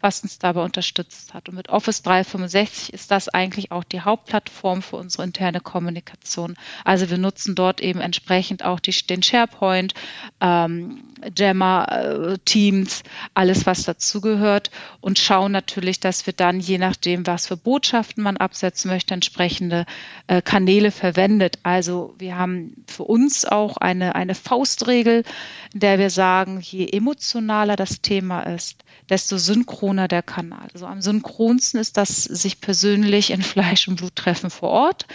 was 0.00 0.22
uns 0.22 0.38
dabei 0.38 0.62
unterstützt 0.62 1.32
hat. 1.32 1.48
Und 1.48 1.54
mit 1.54 1.68
Office 1.68 2.02
365 2.02 2.92
ist 2.92 3.10
das 3.10 3.28
eigentlich 3.28 3.70
auch 3.70 3.84
die 3.84 4.00
Hauptplattform 4.00 4.82
für 4.82 4.96
unsere 4.96 5.24
interne 5.24 5.60
Kommunikation. 5.60 6.56
Also 6.84 7.08
wir 7.08 7.18
nutzen 7.18 7.54
dort 7.54 7.80
eben 7.80 8.00
entsprechend 8.00 8.64
auch 8.64 8.80
die, 8.80 8.92
den 9.06 9.22
SharePoint, 9.22 9.94
ähm, 10.40 11.04
Jammer, 11.36 11.86
äh, 11.92 12.38
Teams, 12.44 13.02
alles 13.34 13.66
was 13.66 13.84
dazugehört 13.84 14.70
und 15.00 15.18
schauen 15.18 15.52
natürlich, 15.52 16.00
dass 16.00 16.26
wir 16.26 16.32
dann 16.32 16.60
je 16.60 16.78
nachdem, 16.78 17.26
was 17.26 17.46
für 17.46 17.56
Botschaften 17.56 18.22
man 18.22 18.38
absetzen 18.38 18.90
möchte, 18.90 19.14
entsprechende 19.14 19.84
äh, 20.26 20.40
Kanäle 20.42 20.90
verwendet. 20.90 21.58
Also 21.62 22.14
wir 22.18 22.38
haben 22.38 22.84
für 22.86 23.04
uns 23.04 23.44
auch 23.44 23.76
eine 23.76 23.99
eine, 24.02 24.14
eine 24.14 24.34
Faustregel, 24.34 25.24
in 25.72 25.80
der 25.80 25.98
wir 25.98 26.10
sagen, 26.10 26.60
je 26.60 26.88
emotionaler 26.88 27.76
das 27.76 28.00
Thema 28.00 28.42
ist, 28.42 28.84
desto 29.08 29.38
synchroner 29.38 30.08
der 30.08 30.22
Kanal. 30.22 30.68
Also 30.72 30.86
am 30.86 31.02
synchronsten 31.02 31.78
ist 31.78 31.96
das 31.96 32.24
sich 32.24 32.60
persönlich 32.60 33.30
in 33.30 33.42
Fleisch 33.42 33.88
und 33.88 33.96
Blut 33.96 34.16
treffen 34.16 34.50
vor 34.50 34.70
Ort. 34.70 35.06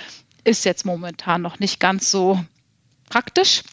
Ist 0.44 0.66
jetzt 0.66 0.86
momentan 0.86 1.42
noch 1.42 1.60
nicht 1.60 1.80
ganz 1.80 2.12
so 2.12 2.44
praktisch. 3.10 3.64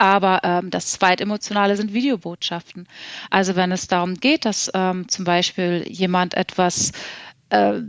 Aber 0.00 0.40
ähm, 0.44 0.70
das 0.70 0.92
Zweitemotionale 0.92 1.76
sind 1.76 1.92
Videobotschaften. 1.92 2.86
Also 3.30 3.56
wenn 3.56 3.72
es 3.72 3.88
darum 3.88 4.14
geht, 4.14 4.44
dass 4.44 4.70
ähm, 4.72 5.08
zum 5.08 5.24
Beispiel 5.24 5.84
jemand 5.88 6.34
etwas 6.34 6.92
äh, 7.50 7.80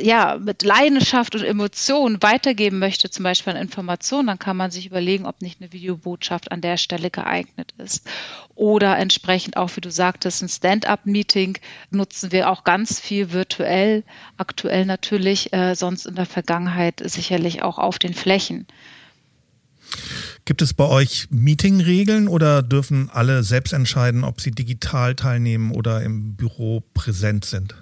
ja, 0.00 0.38
mit 0.40 0.62
Leidenschaft 0.62 1.34
und 1.34 1.42
Emotion 1.42 2.22
weitergeben 2.22 2.78
möchte, 2.78 3.10
zum 3.10 3.24
Beispiel 3.24 3.52
an 3.52 3.60
Informationen, 3.60 4.28
dann 4.28 4.38
kann 4.38 4.56
man 4.56 4.70
sich 4.70 4.86
überlegen, 4.86 5.26
ob 5.26 5.42
nicht 5.42 5.60
eine 5.60 5.72
Videobotschaft 5.72 6.52
an 6.52 6.60
der 6.60 6.76
Stelle 6.76 7.10
geeignet 7.10 7.74
ist. 7.78 8.06
Oder 8.54 8.96
entsprechend 8.98 9.56
auch, 9.56 9.74
wie 9.74 9.80
du 9.80 9.90
sagtest, 9.90 10.42
ein 10.42 10.48
Stand-up-Meeting 10.48 11.58
nutzen 11.90 12.32
wir 12.32 12.50
auch 12.50 12.64
ganz 12.64 13.00
viel 13.00 13.32
virtuell, 13.32 14.04
aktuell 14.36 14.86
natürlich, 14.86 15.52
äh, 15.52 15.74
sonst 15.74 16.06
in 16.06 16.14
der 16.14 16.26
Vergangenheit 16.26 17.02
sicherlich 17.04 17.62
auch 17.62 17.78
auf 17.78 17.98
den 17.98 18.14
Flächen. 18.14 18.66
Gibt 20.44 20.62
es 20.62 20.74
bei 20.74 20.84
euch 20.84 21.28
Meeting-Regeln 21.30 22.28
oder 22.28 22.62
dürfen 22.62 23.10
alle 23.12 23.42
selbst 23.42 23.72
entscheiden, 23.72 24.22
ob 24.22 24.40
sie 24.40 24.50
digital 24.50 25.14
teilnehmen 25.14 25.72
oder 25.72 26.02
im 26.02 26.36
Büro 26.36 26.82
präsent 26.94 27.44
sind? 27.44 27.74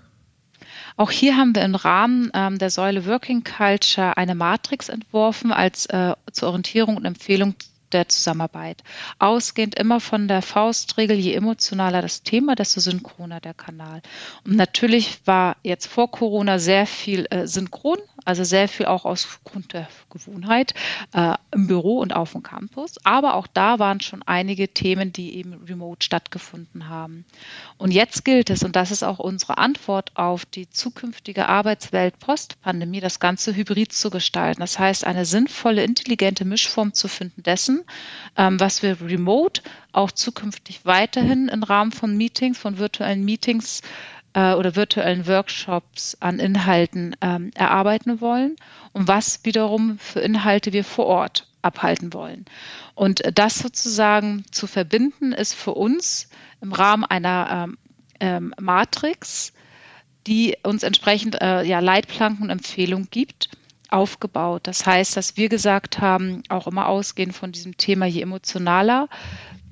Auch 0.98 1.10
hier 1.10 1.36
haben 1.36 1.54
wir 1.54 1.62
im 1.62 1.74
Rahmen 1.74 2.30
ähm, 2.32 2.58
der 2.58 2.70
Säule 2.70 3.04
Working 3.06 3.44
Culture 3.44 4.16
eine 4.16 4.34
Matrix 4.34 4.88
entworfen 4.88 5.52
als 5.52 5.86
äh, 5.86 6.14
zur 6.32 6.48
Orientierung 6.48 6.96
und 6.96 7.04
Empfehlung 7.04 7.54
der 7.92 8.08
Zusammenarbeit. 8.08 8.82
Ausgehend 9.18 9.78
immer 9.78 10.00
von 10.00 10.28
der 10.28 10.42
Faustregel, 10.42 11.16
je 11.16 11.34
emotionaler 11.34 12.02
das 12.02 12.22
Thema, 12.22 12.54
desto 12.54 12.80
synchroner 12.80 13.40
der 13.40 13.54
Kanal. 13.54 14.02
Und 14.44 14.56
natürlich 14.56 15.20
war 15.26 15.56
jetzt 15.62 15.86
vor 15.86 16.10
Corona 16.10 16.58
sehr 16.58 16.86
viel 16.86 17.26
äh, 17.30 17.46
synchron, 17.46 17.98
also 18.24 18.44
sehr 18.44 18.68
viel 18.68 18.86
auch 18.86 19.04
aus 19.04 19.38
Grund 19.44 19.72
der 19.72 19.88
Gewohnheit 20.10 20.74
äh, 21.12 21.34
im 21.52 21.66
Büro 21.68 21.98
und 21.98 22.14
auf 22.14 22.32
dem 22.32 22.42
Campus. 22.42 22.96
Aber 23.04 23.34
auch 23.34 23.46
da 23.46 23.78
waren 23.78 24.00
schon 24.00 24.22
einige 24.22 24.68
Themen, 24.68 25.12
die 25.12 25.36
eben 25.36 25.54
remote 25.64 26.04
stattgefunden 26.04 26.88
haben. 26.88 27.24
Und 27.78 27.92
jetzt 27.92 28.24
gilt 28.24 28.50
es, 28.50 28.62
und 28.62 28.76
das 28.76 28.90
ist 28.90 29.02
auch 29.02 29.18
unsere 29.18 29.58
Antwort 29.58 30.10
auf 30.16 30.44
die 30.44 30.68
zukünftige 30.68 31.48
Arbeitswelt 31.48 32.18
post-Pandemie, 32.18 33.00
das 33.00 33.20
Ganze 33.20 33.54
hybrid 33.54 33.92
zu 33.92 34.10
gestalten. 34.10 34.60
Das 34.60 34.78
heißt, 34.78 35.04
eine 35.06 35.24
sinnvolle, 35.24 35.84
intelligente 35.84 36.44
Mischform 36.44 36.94
zu 36.94 37.08
finden 37.08 37.42
dessen, 37.42 37.75
ähm, 38.36 38.60
was 38.60 38.82
wir 38.82 39.00
remote 39.00 39.62
auch 39.92 40.10
zukünftig 40.10 40.80
weiterhin 40.84 41.48
im 41.48 41.62
Rahmen 41.62 41.92
von 41.92 42.16
Meetings, 42.16 42.58
von 42.58 42.78
virtuellen 42.78 43.24
Meetings 43.24 43.82
äh, 44.34 44.52
oder 44.52 44.76
virtuellen 44.76 45.26
Workshops 45.26 46.16
an 46.20 46.38
Inhalten 46.38 47.16
ähm, 47.20 47.50
erarbeiten 47.54 48.20
wollen 48.20 48.56
und 48.92 49.08
was 49.08 49.44
wiederum 49.44 49.98
für 49.98 50.20
Inhalte 50.20 50.72
wir 50.72 50.84
vor 50.84 51.06
Ort 51.06 51.48
abhalten 51.62 52.12
wollen. 52.12 52.44
Und 52.94 53.22
das 53.34 53.58
sozusagen 53.58 54.44
zu 54.52 54.66
verbinden, 54.66 55.32
ist 55.32 55.54
für 55.54 55.72
uns 55.72 56.28
im 56.60 56.72
Rahmen 56.72 57.04
einer 57.04 57.66
ähm, 57.68 57.78
ähm, 58.20 58.54
Matrix, 58.60 59.52
die 60.26 60.56
uns 60.62 60.82
entsprechend 60.82 61.40
äh, 61.40 61.62
ja, 61.62 61.80
Leitplanken 61.80 62.44
und 62.44 62.50
Empfehlungen 62.50 63.08
gibt, 63.10 63.50
aufgebaut. 63.90 64.66
Das 64.66 64.86
heißt, 64.86 65.16
dass 65.16 65.36
wir 65.36 65.48
gesagt 65.48 66.00
haben, 66.00 66.42
auch 66.48 66.66
immer 66.66 66.88
ausgehend 66.88 67.34
von 67.34 67.52
diesem 67.52 67.76
Thema, 67.76 68.06
je 68.06 68.22
emotionaler 68.22 69.08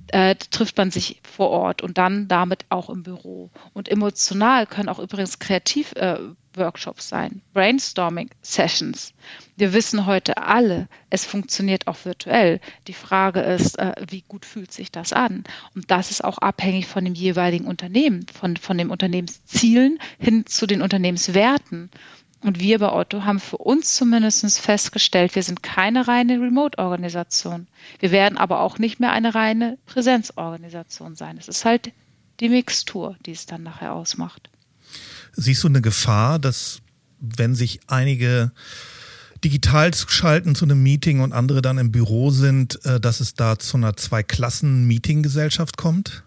äh, 0.09 0.37
trifft 0.37 0.77
man 0.77 0.91
sich 0.91 1.21
vor 1.23 1.51
Ort 1.51 1.83
und 1.83 1.99
dann 1.99 2.29
damit 2.29 2.67
auch 2.69 2.91
im 2.91 3.03
Büro. 3.03 3.51
Und 3.73 3.89
emotional 3.89 4.67
können 4.67 4.89
auch 4.89 4.99
übrigens 4.99 5.39
Kreativworkshops 5.39 7.07
äh, 7.07 7.09
sein, 7.09 7.43
Brainstorming-Sessions. 7.53 9.15
Wir 9.57 9.73
wissen 9.73 10.07
heute 10.07 10.37
alle, 10.39 10.89
es 11.11 11.25
funktioniert 11.25 11.87
auch 11.87 12.05
virtuell. 12.05 12.61
Die 12.87 12.93
Frage 12.93 13.41
ist, 13.41 13.79
äh, 13.79 13.93
wie 14.09 14.23
gut 14.23 14.45
fühlt 14.45 14.73
sich 14.73 14.93
das 14.93 15.13
an? 15.13 15.45
Und 15.75 15.91
das 15.91 16.11
ist 16.11 16.23
auch 16.23 16.39
abhängig 16.39 16.87
von 16.87 17.05
dem 17.05 17.15
jeweiligen 17.15 17.67
Unternehmen, 17.67 18.27
von, 18.33 18.57
von 18.57 18.79
den 18.79 18.91
Unternehmenszielen 18.91 19.99
hin 20.19 20.47
zu 20.47 20.67
den 20.67 20.83
Unternehmenswerten. 20.83 21.91
Und 22.45 22.61
wir 22.61 22.79
bei 22.79 22.93
Otto 22.93 23.25
haben 23.25 23.41
für 23.41 23.57
uns 23.57 23.97
zumindest 23.97 24.61
festgestellt, 24.61 25.35
wir 25.35 25.43
sind 25.43 25.63
keine 25.63 26.07
reine 26.07 26.35
Remote-Organisation. 26.35 27.67
Wir 28.01 28.11
werden 28.11 28.37
aber 28.37 28.61
auch 28.61 28.79
nicht 28.79 29.01
mehr 29.01 29.13
eine 29.13 29.35
reine 29.35 29.79
Präsenzorganisation 29.87 31.17
sein. 31.17 31.39
Es 31.39 31.49
ist 31.49 31.65
halt 31.65 31.93
die 32.41 32.51
Mixtur, 32.51 33.17
die 33.25 33.33
es 33.33 33.47
dann 33.47 33.63
nachher 33.63 33.95
ausmacht. 33.95 34.51
Siehst 35.33 35.65
du 35.65 35.69
eine 35.69 35.81
Gefahr, 35.81 36.39
dass 36.39 36.83
wenn 37.19 37.55
sich 37.55 37.81
einige 37.87 38.53
digital 39.43 39.95
schalten 39.95 40.55
zu 40.55 40.67
einem 40.67 40.83
Meeting 40.83 41.21
und 41.21 41.33
andere 41.33 41.63
dann 41.63 41.79
im 41.79 41.93
Büro 41.93 42.31
sind, 42.31 42.85
äh, 42.85 43.01
dass 43.01 43.21
es 43.21 43.33
da 43.33 43.59
zu 43.59 43.79
einer 43.79 43.97
Zwei-Klassen-Meeting-Gesellschaft 43.97 45.79
kommt? 45.79 46.24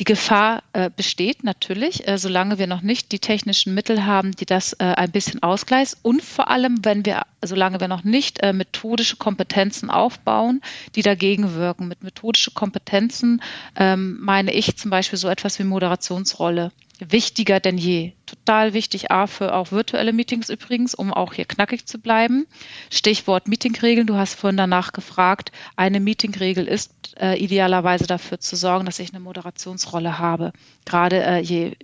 Die 0.00 0.04
Gefahr 0.04 0.62
äh, 0.72 0.88
besteht 0.88 1.44
natürlich, 1.44 2.08
äh, 2.08 2.16
solange 2.16 2.58
wir 2.58 2.66
noch 2.66 2.80
nicht 2.80 3.12
die 3.12 3.18
technischen 3.18 3.74
Mittel 3.74 4.06
haben, 4.06 4.32
die 4.32 4.46
das 4.46 4.72
äh, 4.72 4.84
ein 4.84 5.10
bisschen 5.10 5.42
ausgleichen. 5.42 5.98
Und 6.00 6.22
vor 6.22 6.48
allem, 6.48 6.78
wenn 6.86 7.04
wir, 7.04 7.24
solange 7.42 7.80
wir 7.80 7.88
noch 7.88 8.02
nicht 8.02 8.42
äh, 8.42 8.54
methodische 8.54 9.16
Kompetenzen 9.16 9.90
aufbauen, 9.90 10.62
die 10.94 11.02
dagegen 11.02 11.54
wirken. 11.54 11.86
Mit 11.86 12.02
methodische 12.02 12.50
Kompetenzen 12.52 13.42
ähm, 13.76 14.16
meine 14.22 14.54
ich 14.54 14.74
zum 14.78 14.90
Beispiel 14.90 15.18
so 15.18 15.28
etwas 15.28 15.58
wie 15.58 15.64
Moderationsrolle 15.64 16.72
wichtiger 17.06 17.60
denn 17.60 17.78
je. 17.78 18.12
Total 18.26 18.74
wichtig, 18.74 19.10
A, 19.10 19.26
für 19.26 19.54
auch 19.54 19.72
virtuelle 19.72 20.12
Meetings 20.12 20.48
übrigens, 20.48 20.94
um 20.94 21.12
auch 21.12 21.34
hier 21.34 21.44
knackig 21.44 21.86
zu 21.86 21.98
bleiben. 22.00 22.46
Stichwort 22.90 23.48
Meetingregeln. 23.48 24.06
Du 24.06 24.16
hast 24.16 24.34
vorhin 24.34 24.56
danach 24.56 24.92
gefragt. 24.92 25.52
Eine 25.76 26.00
Meetingregel 26.00 26.66
ist 26.66 27.16
äh, 27.20 27.36
idealerweise 27.36 28.06
dafür 28.06 28.40
zu 28.40 28.56
sorgen, 28.56 28.86
dass 28.86 28.98
ich 28.98 29.10
eine 29.10 29.20
Moderationsrolle 29.20 30.18
habe. 30.18 30.52
Gerade 30.84 31.22
äh, 31.22 31.40
je 31.40 31.76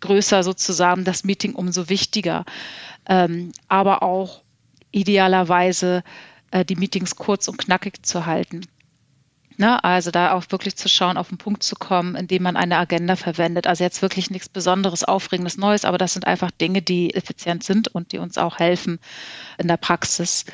größer 0.00 0.42
sozusagen 0.42 1.04
das 1.04 1.24
Meeting, 1.24 1.54
umso 1.54 1.88
wichtiger. 1.88 2.44
Ähm, 3.06 3.52
aber 3.68 4.02
auch 4.02 4.42
idealerweise 4.92 6.02
äh, 6.50 6.64
die 6.64 6.76
Meetings 6.76 7.16
kurz 7.16 7.48
und 7.48 7.58
knackig 7.58 8.04
zu 8.04 8.26
halten. 8.26 8.62
Ne? 9.60 9.84
Also 9.84 10.10
da 10.10 10.32
auch 10.32 10.44
wirklich 10.48 10.76
zu 10.76 10.88
schauen, 10.88 11.18
auf 11.18 11.28
den 11.28 11.36
Punkt 11.36 11.62
zu 11.62 11.76
kommen, 11.76 12.14
indem 12.14 12.44
man 12.44 12.56
eine 12.56 12.78
Agenda 12.78 13.14
verwendet. 13.14 13.66
Also 13.66 13.84
jetzt 13.84 14.00
wirklich 14.00 14.30
nichts 14.30 14.48
Besonderes, 14.48 15.04
Aufregendes, 15.04 15.58
Neues, 15.58 15.84
aber 15.84 15.98
das 15.98 16.14
sind 16.14 16.26
einfach 16.26 16.50
Dinge, 16.50 16.80
die 16.80 17.14
effizient 17.14 17.62
sind 17.62 17.88
und 17.88 18.12
die 18.12 18.18
uns 18.18 18.38
auch 18.38 18.58
helfen 18.58 18.98
in 19.58 19.68
der 19.68 19.76
Praxis. 19.76 20.46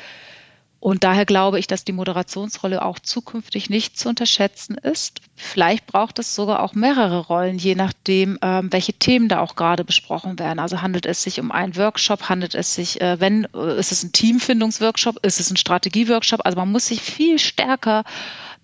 Und 0.81 1.05
daher 1.05 1.25
glaube 1.25 1.57
ich, 1.57 1.67
dass 1.67 1.85
die 1.85 1.93
Moderationsrolle 1.93 2.83
auch 2.83 2.99
zukünftig 2.99 3.69
nicht 3.69 3.97
zu 3.97 4.09
unterschätzen 4.09 4.75
ist. 4.75 5.21
Vielleicht 5.35 5.87
braucht 5.87 6.19
es 6.19 6.35
sogar 6.35 6.61
auch 6.61 6.73
mehrere 6.73 7.19
Rollen, 7.19 7.57
je 7.57 7.75
nachdem, 7.75 8.37
ähm, 8.41 8.71
welche 8.71 8.93
Themen 8.93 9.29
da 9.29 9.39
auch 9.39 9.55
gerade 9.55 9.85
besprochen 9.85 10.37
werden. 10.37 10.59
Also 10.59 10.81
handelt 10.81 11.05
es 11.05 11.23
sich 11.23 11.39
um 11.39 11.51
einen 11.53 11.77
Workshop, 11.77 12.29
handelt 12.29 12.55
es 12.55 12.75
sich, 12.75 12.99
äh, 12.99 13.21
wenn, 13.21 13.47
äh, 13.55 13.79
ist 13.79 13.93
es 13.93 14.03
ein 14.03 14.11
Teamfindungsworkshop, 14.11 15.25
ist 15.25 15.39
es 15.39 15.49
ein 15.49 15.57
Strategieworkshop. 15.57 16.41
Also 16.43 16.57
man 16.57 16.71
muss 16.71 16.87
sich 16.87 17.01
viel 17.01 17.39
stärker 17.39 18.03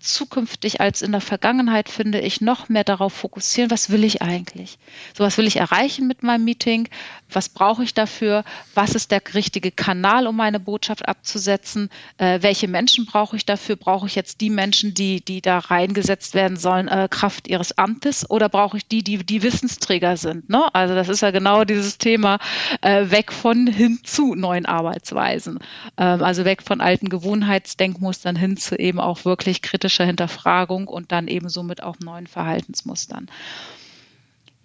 zukünftig 0.04 0.80
als 0.80 1.02
in 1.02 1.12
der 1.12 1.20
Vergangenheit, 1.20 1.88
finde 1.88 2.20
ich, 2.20 2.40
noch 2.40 2.68
mehr 2.68 2.84
darauf 2.84 3.12
fokussieren, 3.12 3.70
was 3.70 3.90
will 3.90 4.04
ich 4.04 4.22
eigentlich? 4.22 4.78
So 5.16 5.24
was 5.24 5.38
will 5.38 5.46
ich 5.46 5.56
erreichen 5.56 6.06
mit 6.06 6.22
meinem 6.22 6.44
Meeting? 6.44 6.88
Was 7.30 7.48
brauche 7.48 7.82
ich 7.82 7.94
dafür? 7.94 8.44
Was 8.74 8.94
ist 8.94 9.10
der 9.10 9.22
richtige 9.32 9.70
Kanal, 9.70 10.26
um 10.26 10.36
meine 10.36 10.60
Botschaft 10.60 11.08
abzusetzen? 11.08 11.88
Äh, 12.18 12.42
welche 12.42 12.68
Menschen 12.68 13.06
brauche 13.06 13.36
ich 13.36 13.46
dafür? 13.46 13.76
Brauche 13.76 14.06
ich 14.06 14.14
jetzt 14.14 14.40
die 14.40 14.50
Menschen, 14.50 14.94
die, 14.94 15.24
die 15.24 15.40
da 15.40 15.58
reingesetzt 15.58 16.34
werden 16.34 16.56
sollen, 16.56 16.88
äh, 16.88 17.08
Kraft 17.10 17.48
ihres 17.48 17.76
Amtes? 17.78 18.28
Oder 18.30 18.48
brauche 18.48 18.76
ich 18.76 18.86
die, 18.86 19.02
die, 19.02 19.24
die 19.24 19.42
Wissensträger 19.42 20.16
sind? 20.16 20.50
Ne? 20.50 20.72
Also 20.74 20.94
das 20.94 21.08
ist 21.08 21.22
ja 21.22 21.30
genau 21.30 21.64
dieses 21.64 21.98
Thema, 21.98 22.38
äh, 22.82 23.10
weg 23.10 23.32
von 23.32 23.66
hin 23.66 24.00
zu 24.04 24.34
neuen 24.34 24.66
Arbeitsweisen. 24.66 25.58
Ähm, 25.96 26.22
also 26.22 26.44
weg 26.44 26.62
von 26.62 26.80
alten 26.80 27.08
Gewohnheitsdenkmustern 27.08 28.36
hin 28.36 28.56
zu 28.58 28.78
eben 28.78 29.00
auch 29.00 29.24
wirklich 29.24 29.62
kritischen 29.62 29.93
kritischer 29.94 30.06
Hinterfragung 30.06 30.88
und 30.88 31.12
dann 31.12 31.28
eben 31.28 31.48
somit 31.48 31.82
auch 31.82 31.98
neuen 32.00 32.26
Verhaltensmustern. 32.26 33.28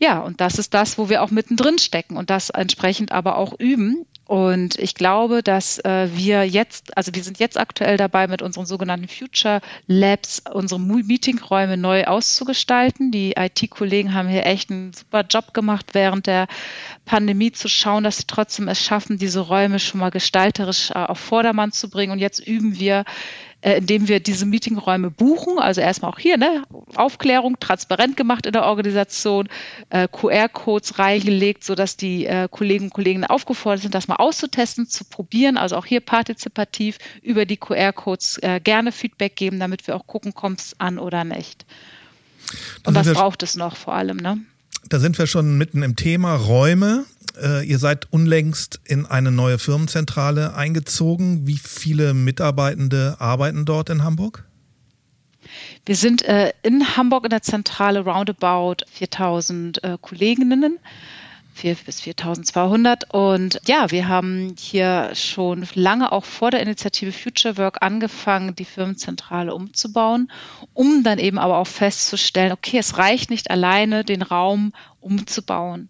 Ja, 0.02 0.20
und 0.20 0.40
das 0.40 0.58
ist 0.58 0.74
das, 0.74 0.98
wo 0.98 1.10
wir 1.10 1.22
auch 1.22 1.30
mittendrin 1.30 1.78
stecken 1.78 2.16
und 2.16 2.30
das 2.30 2.50
entsprechend 2.50 3.12
aber 3.12 3.38
auch 3.38 3.60
üben. 3.60 4.06
Und 4.26 4.78
ich 4.80 4.96
glaube, 4.96 5.44
dass 5.44 5.80
äh, 5.80 6.08
wir 6.14 6.48
jetzt, 6.48 6.96
also 6.96 7.14
wir 7.16 7.24
sind 7.24 7.40
jetzt 7.40 7.60
aktuell 7.60 7.98
dabei, 7.98 8.28
mit 8.28 8.42
unseren 8.42 8.66
sogenannten 8.66 9.10
Future 9.10 9.60
Labs 9.88 10.44
unsere 10.54 10.80
Meetingräume 10.80 11.76
neu 11.76 12.06
auszugestalten. 12.06 13.12
Die 13.12 13.34
IT-Kollegen 13.38 14.14
haben 14.14 14.30
hier 14.30 14.46
echt 14.46 14.70
einen 14.70 14.94
super 14.94 15.26
Job 15.28 15.54
gemacht 15.54 15.88
während 15.94 16.28
der 16.28 16.48
Pandemie 17.06 17.52
zu 17.52 17.68
schauen, 17.68 18.04
dass 18.04 18.18
sie 18.20 18.28
trotzdem 18.28 18.70
es 18.70 18.82
schaffen, 18.82 19.18
diese 19.18 19.42
Räume 19.42 19.80
schon 19.80 20.00
mal 20.00 20.12
gestalterisch 20.12 20.92
äh, 20.92 20.94
auf 20.94 21.20
Vordermann 21.20 21.74
zu 21.74 21.90
bringen. 21.90 22.14
Und 22.14 22.20
jetzt 22.20 22.40
üben 22.40 22.80
wir 22.80 23.04
äh, 23.62 23.78
indem 23.78 24.08
wir 24.08 24.20
diese 24.20 24.46
Meetingräume 24.46 25.12
buchen. 25.12 25.60
Also 25.60 25.82
erstmal 25.82 26.12
auch 26.12 26.20
hier 26.20 26.38
ne, 26.38 26.64
Aufklärung 26.96 27.60
transparent 27.60 28.16
gemacht 28.18 28.46
in 28.46 28.54
der 28.54 28.64
Organisation, 28.64 29.50
äh, 29.90 30.08
QR-Codes 30.08 31.00
reingelegt, 31.00 31.64
sodass 31.64 31.98
die 31.98 32.26
äh, 32.26 32.48
Kollegen 32.50 32.86
und 32.86 32.94
Kollegen 32.94 33.26
aufgefordert 33.26 33.82
sind, 33.82 33.96
das 33.96 34.08
mal 34.08 34.16
auszutesten, 34.16 34.88
zu 34.88 35.04
probieren. 35.04 35.58
Also 35.58 35.76
auch 35.76 35.86
hier 35.86 36.00
partizipativ 36.00 36.98
über 37.22 37.46
die 37.46 37.58
QR-Codes 37.58 38.40
äh, 38.42 38.60
gerne 38.64 38.92
Feedback 38.92 39.36
geben, 39.36 39.60
damit 39.60 39.88
wir 39.88 39.96
auch 39.96 40.08
gucken, 40.08 40.34
kommt 40.34 40.62
es 40.62 40.76
an 40.80 41.00
oder 41.00 41.24
nicht. 41.24 41.66
Und 42.86 42.96
was 42.96 43.12
braucht 43.12 43.44
es 43.44 43.56
noch 43.56 43.76
vor 43.76 43.94
allem? 43.94 44.18
Ne? 44.18 44.40
Da 44.88 45.00
sind 45.00 45.18
wir 45.18 45.28
schon 45.28 45.58
mitten 45.58 45.84
im 45.84 45.96
Thema 45.96 46.36
Räume. 46.36 47.06
Äh, 47.42 47.66
ihr 47.66 47.80
seid 47.80 48.12
unlängst 48.12 48.80
in 48.86 49.06
eine 49.06 49.32
neue 49.32 49.60
Firmenzentrale 49.60 50.56
eingezogen. 50.56 51.48
Wie 51.48 51.58
viele 51.58 52.14
Mitarbeitende 52.14 53.18
arbeiten 53.20 53.66
dort 53.66 53.90
in 53.90 54.04
Hamburg? 54.04 54.46
Wir 55.86 55.96
sind 55.96 56.24
äh, 56.24 56.52
in 56.64 56.98
Hamburg 56.98 57.24
in 57.24 57.30
der 57.30 57.42
Zentrale 57.42 58.02
roundabout 58.02 58.86
4000 58.92 59.84
äh, 59.84 59.98
Kolleginnen. 60.02 60.80
4 61.60 61.76
bis 61.86 62.02
4200. 62.02 63.14
Und 63.14 63.60
ja, 63.66 63.92
wir 63.92 64.08
haben 64.08 64.56
hier 64.58 65.12
schon 65.14 65.68
lange 65.74 66.12
auch 66.12 66.24
vor 66.24 66.52
der 66.52 66.62
Initiative 66.62 67.12
Future 67.12 67.58
Work 67.58 67.82
angefangen, 67.82 68.56
die 68.56 68.66
Firmenzentrale 68.66 69.54
umzubauen, 69.54 70.32
um 70.74 71.04
dann 71.04 71.20
eben 71.20 71.38
aber 71.38 71.58
auch 71.58 71.68
festzustellen, 71.68 72.54
okay, 72.54 72.78
es 72.78 72.98
reicht 72.98 73.30
nicht 73.30 73.52
alleine, 73.52 74.06
den 74.06 74.22
Raum 74.22 74.74
umzubauen. 75.02 75.90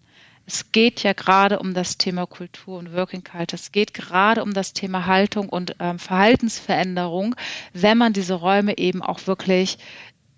Es 0.52 0.72
geht 0.72 1.04
ja 1.04 1.12
gerade 1.12 1.60
um 1.60 1.74
das 1.74 1.96
Thema 1.96 2.26
Kultur 2.26 2.80
und 2.80 2.92
Working 2.92 3.22
Culture. 3.22 3.54
Es 3.54 3.70
geht 3.70 3.94
gerade 3.94 4.42
um 4.42 4.52
das 4.52 4.72
Thema 4.72 5.06
Haltung 5.06 5.48
und 5.48 5.76
ähm, 5.78 6.00
Verhaltensveränderung, 6.00 7.36
wenn 7.72 7.96
man 7.96 8.12
diese 8.12 8.34
Räume 8.34 8.76
eben 8.76 9.00
auch 9.00 9.28
wirklich 9.28 9.78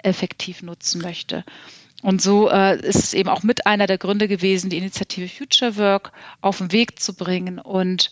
effektiv 0.02 0.62
nutzen 0.62 1.00
möchte. 1.00 1.46
Und 2.02 2.20
so 2.20 2.50
äh, 2.50 2.78
ist 2.78 2.96
es 2.96 3.14
eben 3.14 3.30
auch 3.30 3.42
mit 3.42 3.64
einer 3.64 3.86
der 3.86 3.96
Gründe 3.96 4.28
gewesen, 4.28 4.68
die 4.68 4.76
Initiative 4.76 5.28
Future 5.28 5.78
Work 5.78 6.12
auf 6.42 6.58
den 6.58 6.72
Weg 6.72 7.00
zu 7.00 7.14
bringen 7.14 7.58
und 7.58 8.10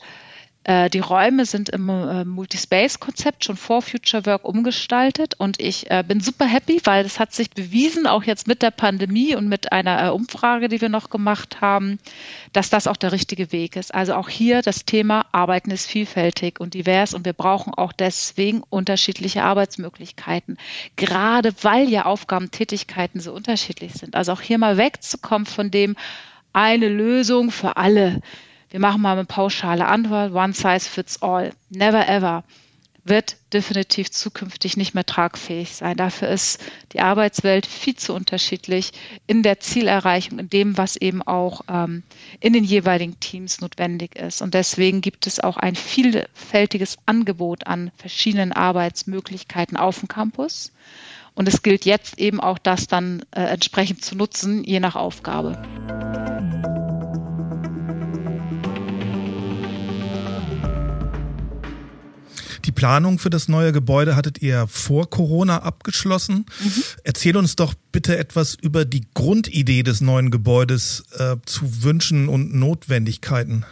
die 0.67 0.99
Räume 0.99 1.47
sind 1.47 1.71
im 1.71 1.89
äh, 1.89 2.25
Multispace-Konzept 2.27 3.47
schon 3.47 3.57
vor 3.57 3.81
Future 3.81 4.27
Work 4.27 4.45
umgestaltet 4.45 5.35
und 5.39 5.59
ich 5.59 5.91
äh, 5.91 6.05
bin 6.07 6.21
super 6.21 6.45
happy, 6.45 6.83
weil 6.85 7.07
es 7.07 7.19
hat 7.19 7.33
sich 7.33 7.49
bewiesen, 7.51 8.07
auch 8.07 8.25
jetzt 8.25 8.47
mit 8.47 8.61
der 8.61 8.71
Pandemie 8.71 9.35
und 9.35 9.49
mit 9.49 9.73
einer 9.73 10.15
Umfrage, 10.15 10.69
die 10.69 10.83
wir 10.83 10.91
noch 10.91 11.09
gemacht 11.09 11.63
haben, 11.63 11.99
dass 12.53 12.69
das 12.69 12.87
auch 12.87 12.99
der 12.99 13.13
richtige 13.13 13.53
Weg 13.53 13.75
ist. 13.77 13.95
Also 13.95 14.15
auch 14.15 14.29
hier 14.29 14.61
das 14.61 14.85
Thema 14.85 15.25
Arbeiten 15.33 15.71
ist 15.71 15.87
vielfältig 15.87 16.61
und 16.61 16.75
divers 16.75 17.15
und 17.15 17.25
wir 17.25 17.33
brauchen 17.33 17.73
auch 17.73 17.95
deswegen 17.95 18.63
unterschiedliche 18.69 19.43
Arbeitsmöglichkeiten, 19.43 20.59
gerade 20.97 21.55
weil 21.63 21.89
ja 21.89 22.05
Aufgaben, 22.05 22.51
Tätigkeiten 22.51 23.21
so 23.21 23.33
unterschiedlich 23.33 23.95
sind. 23.95 24.15
Also 24.15 24.33
auch 24.33 24.43
hier 24.43 24.59
mal 24.59 24.77
wegzukommen 24.77 25.47
von 25.47 25.71
dem 25.71 25.97
eine 26.53 26.89
Lösung 26.89 27.51
für 27.51 27.79
alle 27.79 28.21
wir 28.71 28.81
machen 28.81 29.03
mal 29.03 29.13
eine 29.13 29.25
pauschale 29.25 29.87
Antwort, 29.87 30.33
one 30.33 30.53
size 30.53 30.89
fits 30.89 31.23
all, 31.23 31.53
never 31.71 32.09
ever, 32.09 32.45
wird 33.05 33.37
definitiv 33.53 34.11
zukünftig 34.11 34.77
nicht 34.77 34.95
mehr 34.95 35.07
tragfähig 35.07 35.75
sein. 35.75 35.97
Dafür 35.97 36.29
ist 36.29 36.63
die 36.93 37.01
Arbeitswelt 37.01 37.67
viel 37.67 37.97
zu 37.97 38.15
unterschiedlich 38.15 38.93
in 39.27 39.43
der 39.43 39.61
Zielerreichung, 39.61 40.39
in 40.39 40.51
dem, 40.51 40.77
was 40.77 40.97
eben 40.97 41.23
auch 41.23 41.63
ähm, 41.69 42.03
in 42.41 42.53
den 42.53 42.65
jeweiligen 42.65 43.19
Teams 43.19 43.61
notwendig 43.61 44.17
ist. 44.17 44.43
Und 44.43 44.55
deswegen 44.55 45.01
gibt 45.01 45.27
es 45.27 45.41
auch 45.41 45.57
ein 45.57 45.77
vielfältiges 45.77 46.99
Angebot 47.07 47.67
an 47.67 47.91
verschiedenen 47.97 48.53
Arbeitsmöglichkeiten 48.53 49.77
auf 49.77 50.01
dem 50.01 50.09
Campus. 50.09 50.73
Und 51.35 51.49
es 51.49 51.63
gilt 51.63 51.85
jetzt 51.85 52.19
eben 52.19 52.41
auch 52.41 52.59
das 52.59 52.87
dann 52.87 53.25
äh, 53.31 53.43
entsprechend 53.43 54.05
zu 54.05 54.15
nutzen, 54.15 54.63
je 54.65 54.81
nach 54.81 54.97
Aufgabe. 54.97 55.61
Die 62.65 62.73
Planung 62.73 63.19
für 63.19 63.31
das 63.31 63.49
neue 63.49 63.73
Gebäude 63.73 64.17
hattet 64.17 64.43
ihr 64.43 64.67
vor 64.69 65.09
Corona 65.09 65.63
abgeschlossen. 65.63 66.47
Mhm. 66.61 66.83
Erzähl 67.05 67.37
uns 67.37 67.57
doch 67.57 67.75
bitte 67.93 68.19
etwas 68.19 68.55
über 68.55 68.85
die 68.85 69.07
Grundidee 69.15 69.83
des 69.83 70.01
neuen 70.01 70.31
Gebäudes 70.31 71.05
äh, 71.19 71.37
zu 71.47 71.83
Wünschen 71.83 72.29
und 72.29 72.55
Notwendigkeiten. 72.55 73.65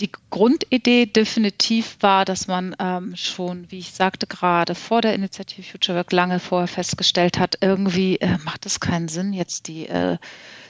Die 0.00 0.10
Grundidee 0.30 1.04
definitiv 1.04 1.98
war, 2.00 2.24
dass 2.24 2.46
man 2.46 2.74
ähm, 2.78 3.14
schon, 3.16 3.70
wie 3.70 3.80
ich 3.80 3.92
sagte 3.92 4.26
gerade, 4.26 4.74
vor 4.74 5.02
der 5.02 5.14
Initiative 5.14 5.62
Future 5.62 5.98
Work 5.98 6.12
lange 6.12 6.40
vorher 6.40 6.68
festgestellt 6.68 7.38
hat, 7.38 7.58
irgendwie 7.60 8.16
äh, 8.16 8.38
macht 8.44 8.64
es 8.64 8.80
keinen 8.80 9.08
Sinn, 9.08 9.34
jetzt 9.34 9.68
die 9.68 9.86
äh, 9.88 10.16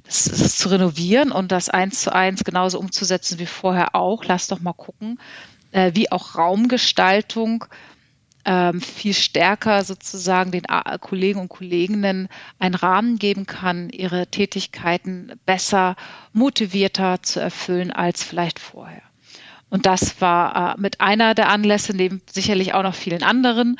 das, 0.05 0.25
das 0.25 0.57
zu 0.57 0.69
renovieren 0.69 1.31
und 1.31 1.53
das 1.53 1.69
eins 1.69 2.03
zu 2.03 2.13
eins 2.13 2.43
genauso 2.43 2.81
umzusetzen 2.81 3.39
wie 3.39 3.47
vorher 3.47 3.95
auch. 3.95 4.25
Lass 4.25 4.49
doch 4.49 4.59
mal 4.61 4.73
gucken, 4.73 5.21
äh, 5.73 5.93
wie 5.95 6.11
auch 6.11 6.37
Raumgestaltung 6.37 7.65
ähm, 8.45 8.81
viel 8.81 9.15
stärker 9.15 9.85
sozusagen 9.85 10.51
den 10.51 10.65
äh, 10.65 10.99
Kollegen 10.99 11.41
und 11.41 11.49
Kolleginnen 11.49 12.29
einen 12.59 12.75
Rahmen 12.75 13.19
geben 13.19 13.47
kann, 13.47 13.91
ihre 13.91 14.27
Tätigkeiten 14.29 15.33
besser, 15.45 15.97
motivierter 16.33 17.23
zu 17.23 17.41
erfüllen 17.41 17.91
als 17.91 18.25
vielleicht 18.25 18.59
vorher. 18.59 19.03
Und 19.69 19.87
das 19.87 20.21
war 20.21 20.75
äh, 20.75 20.81
mit 20.81 21.01
einer 21.01 21.35
der 21.35 21.49
Anlässe, 21.49 21.95
neben 21.95 22.23
sicherlich 22.31 22.75
auch 22.75 22.83
noch 22.83 22.95
vielen 22.95 23.23
anderen. 23.23 23.77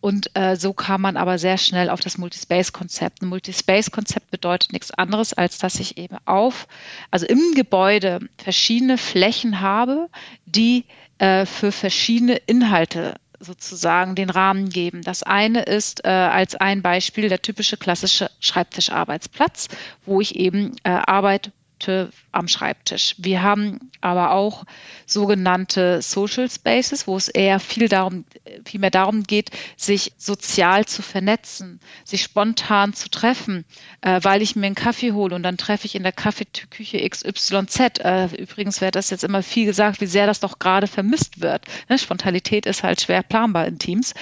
Und 0.00 0.30
äh, 0.34 0.56
so 0.56 0.74
kam 0.74 1.00
man 1.00 1.16
aber 1.16 1.38
sehr 1.38 1.56
schnell 1.56 1.88
auf 1.88 2.00
das 2.00 2.18
Multispace-Konzept. 2.18 3.22
Ein 3.22 3.28
Multispace-Konzept 3.28 4.30
bedeutet 4.30 4.72
nichts 4.72 4.90
anderes, 4.90 5.32
als 5.32 5.58
dass 5.58 5.80
ich 5.80 5.96
eben 5.96 6.18
auf, 6.26 6.68
also 7.10 7.26
im 7.26 7.54
Gebäude 7.54 8.20
verschiedene 8.36 8.98
Flächen 8.98 9.60
habe, 9.60 10.08
die 10.44 10.84
äh, 11.18 11.46
für 11.46 11.72
verschiedene 11.72 12.36
Inhalte 12.36 13.14
sozusagen 13.40 14.14
den 14.14 14.30
Rahmen 14.30 14.70
geben. 14.70 15.02
Das 15.02 15.22
eine 15.22 15.62
ist 15.62 16.04
äh, 16.04 16.08
als 16.08 16.54
ein 16.54 16.82
Beispiel 16.82 17.28
der 17.28 17.42
typische 17.42 17.76
klassische 17.76 18.30
Schreibtischarbeitsplatz, 18.40 19.68
wo 20.04 20.20
ich 20.20 20.36
eben 20.36 20.76
äh, 20.84 20.90
Arbeit 20.90 21.52
Produkte 21.84 22.10
am 22.32 22.48
Schreibtisch. 22.48 23.14
Wir 23.18 23.42
haben 23.42 23.90
aber 24.00 24.32
auch 24.32 24.64
sogenannte 25.06 26.02
Social 26.02 26.50
Spaces, 26.50 27.06
wo 27.06 27.16
es 27.16 27.28
eher 27.28 27.60
viel 27.60 27.88
darum, 27.88 28.24
viel 28.64 28.80
mehr 28.80 28.90
darum 28.90 29.22
geht, 29.22 29.50
sich 29.76 30.12
sozial 30.18 30.86
zu 30.86 31.02
vernetzen, 31.02 31.80
sich 32.04 32.22
spontan 32.22 32.92
zu 32.94 33.08
treffen, 33.08 33.64
äh, 34.00 34.20
weil 34.22 34.42
ich 34.42 34.56
mir 34.56 34.66
einen 34.66 34.74
Kaffee 34.74 35.12
hole 35.12 35.34
und 35.34 35.42
dann 35.42 35.58
treffe 35.58 35.86
ich 35.86 35.94
in 35.94 36.02
der 36.02 36.12
Kaffeeküche 36.12 37.08
XYZ. 37.08 38.00
Äh, 38.00 38.26
übrigens 38.36 38.80
wird 38.80 38.96
das 38.96 39.10
jetzt 39.10 39.24
immer 39.24 39.42
viel 39.42 39.66
gesagt, 39.66 40.00
wie 40.00 40.06
sehr 40.06 40.26
das 40.26 40.40
doch 40.40 40.58
gerade 40.58 40.86
vermisst 40.86 41.40
wird. 41.40 41.66
Ne? 41.88 41.98
Spontanität 41.98 42.66
ist 42.66 42.82
halt 42.82 43.00
schwer 43.00 43.22
planbar 43.22 43.66
in 43.66 43.78
Teams. 43.78 44.14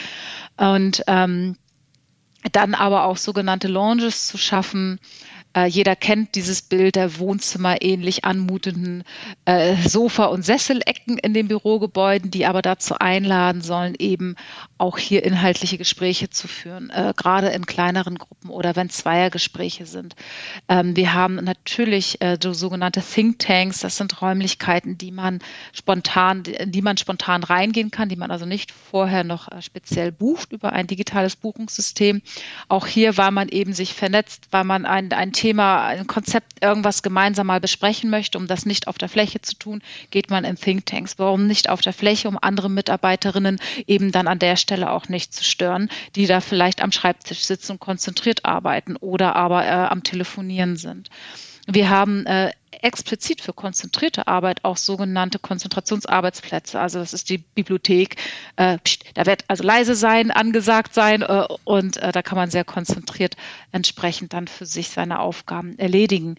Und 0.56 1.02
ähm, 1.06 1.56
dann 2.50 2.74
aber 2.74 3.04
auch 3.04 3.16
sogenannte 3.16 3.68
Lounges 3.68 4.26
zu 4.26 4.36
schaffen, 4.36 4.98
äh, 5.54 5.66
jeder 5.66 5.96
kennt 5.96 6.34
dieses 6.34 6.62
Bild 6.62 6.96
der 6.96 7.18
Wohnzimmer 7.18 7.82
ähnlich 7.82 8.24
anmutenden 8.24 9.04
äh, 9.44 9.76
Sofa- 9.76 10.26
und 10.26 10.44
Sesselecken 10.44 11.18
in 11.18 11.34
den 11.34 11.48
Bürogebäuden, 11.48 12.30
die 12.30 12.46
aber 12.46 12.62
dazu 12.62 12.94
einladen 12.98 13.60
sollen, 13.60 13.94
eben 13.98 14.36
auch 14.82 14.98
hier 14.98 15.22
inhaltliche 15.22 15.78
Gespräche 15.78 16.28
zu 16.28 16.48
führen, 16.48 16.90
äh, 16.90 17.14
gerade 17.16 17.50
in 17.50 17.66
kleineren 17.66 18.18
Gruppen 18.18 18.50
oder 18.50 18.74
wenn 18.74 18.90
Zweiergespräche 18.90 19.86
sind. 19.86 20.16
Ähm, 20.68 20.96
wir 20.96 21.14
haben 21.14 21.36
natürlich 21.36 22.20
äh, 22.20 22.36
so 22.42 22.52
sogenannte 22.52 23.00
Think 23.00 23.38
Tanks, 23.38 23.78
das 23.78 23.96
sind 23.96 24.20
Räumlichkeiten, 24.20 24.98
die 24.98 25.12
man 25.12 25.38
spontan, 25.72 26.42
die 26.42 26.82
man 26.82 26.96
spontan 26.96 27.44
reingehen 27.44 27.92
kann, 27.92 28.08
die 28.08 28.16
man 28.16 28.32
also 28.32 28.44
nicht 28.44 28.72
vorher 28.72 29.22
noch 29.22 29.52
äh, 29.52 29.62
speziell 29.62 30.10
bucht 30.10 30.50
über 30.50 30.72
ein 30.72 30.88
digitales 30.88 31.36
Buchungssystem. 31.36 32.20
Auch 32.68 32.88
hier, 32.88 33.16
weil 33.16 33.30
man 33.30 33.50
eben 33.50 33.74
sich 33.74 33.94
vernetzt, 33.94 34.48
weil 34.50 34.64
man 34.64 34.84
ein, 34.84 35.12
ein 35.12 35.32
Thema, 35.32 35.86
ein 35.86 36.08
Konzept, 36.08 36.60
irgendwas 36.60 37.04
gemeinsam 37.04 37.46
mal 37.46 37.60
besprechen 37.60 38.10
möchte, 38.10 38.36
um 38.36 38.48
das 38.48 38.66
nicht 38.66 38.88
auf 38.88 38.98
der 38.98 39.08
Fläche 39.08 39.40
zu 39.42 39.54
tun, 39.54 39.80
geht 40.10 40.28
man 40.28 40.42
in 40.44 40.56
Thinktanks. 40.56 41.20
Warum 41.20 41.46
nicht 41.46 41.68
auf 41.68 41.82
der 41.82 41.92
Fläche, 41.92 42.26
um 42.26 42.36
andere 42.40 42.68
Mitarbeiterinnen 42.68 43.60
eben 43.86 44.10
dann 44.10 44.26
an 44.26 44.40
der 44.40 44.56
Stelle 44.56 44.71
auch 44.90 45.08
nicht 45.08 45.34
zu 45.34 45.44
stören, 45.44 45.88
die 46.16 46.26
da 46.26 46.40
vielleicht 46.40 46.82
am 46.82 46.92
Schreibtisch 46.92 47.40
sitzen 47.40 47.72
und 47.72 47.80
konzentriert 47.80 48.44
arbeiten 48.44 48.96
oder 48.96 49.36
aber 49.36 49.64
äh, 49.64 49.70
am 49.70 50.02
Telefonieren 50.02 50.76
sind. 50.76 51.10
Wir 51.66 51.90
haben 51.90 52.26
äh, 52.26 52.52
explizit 52.80 53.40
für 53.40 53.52
konzentrierte 53.52 54.26
Arbeit 54.26 54.64
auch 54.64 54.76
sogenannte 54.76 55.38
Konzentrationsarbeitsplätze. 55.38 56.80
Also 56.80 56.98
das 56.98 57.12
ist 57.12 57.30
die 57.30 57.38
Bibliothek. 57.38 58.16
Äh, 58.56 58.78
da 59.14 59.26
wird 59.26 59.44
also 59.48 59.64
leise 59.64 59.94
sein, 59.94 60.30
angesagt 60.30 60.94
sein 60.94 61.22
äh, 61.22 61.46
und 61.64 61.96
äh, 61.98 62.12
da 62.12 62.22
kann 62.22 62.36
man 62.36 62.50
sehr 62.50 62.64
konzentriert 62.64 63.36
entsprechend 63.72 64.32
dann 64.32 64.48
für 64.48 64.66
sich 64.66 64.88
seine 64.88 65.20
Aufgaben 65.20 65.78
erledigen. 65.78 66.36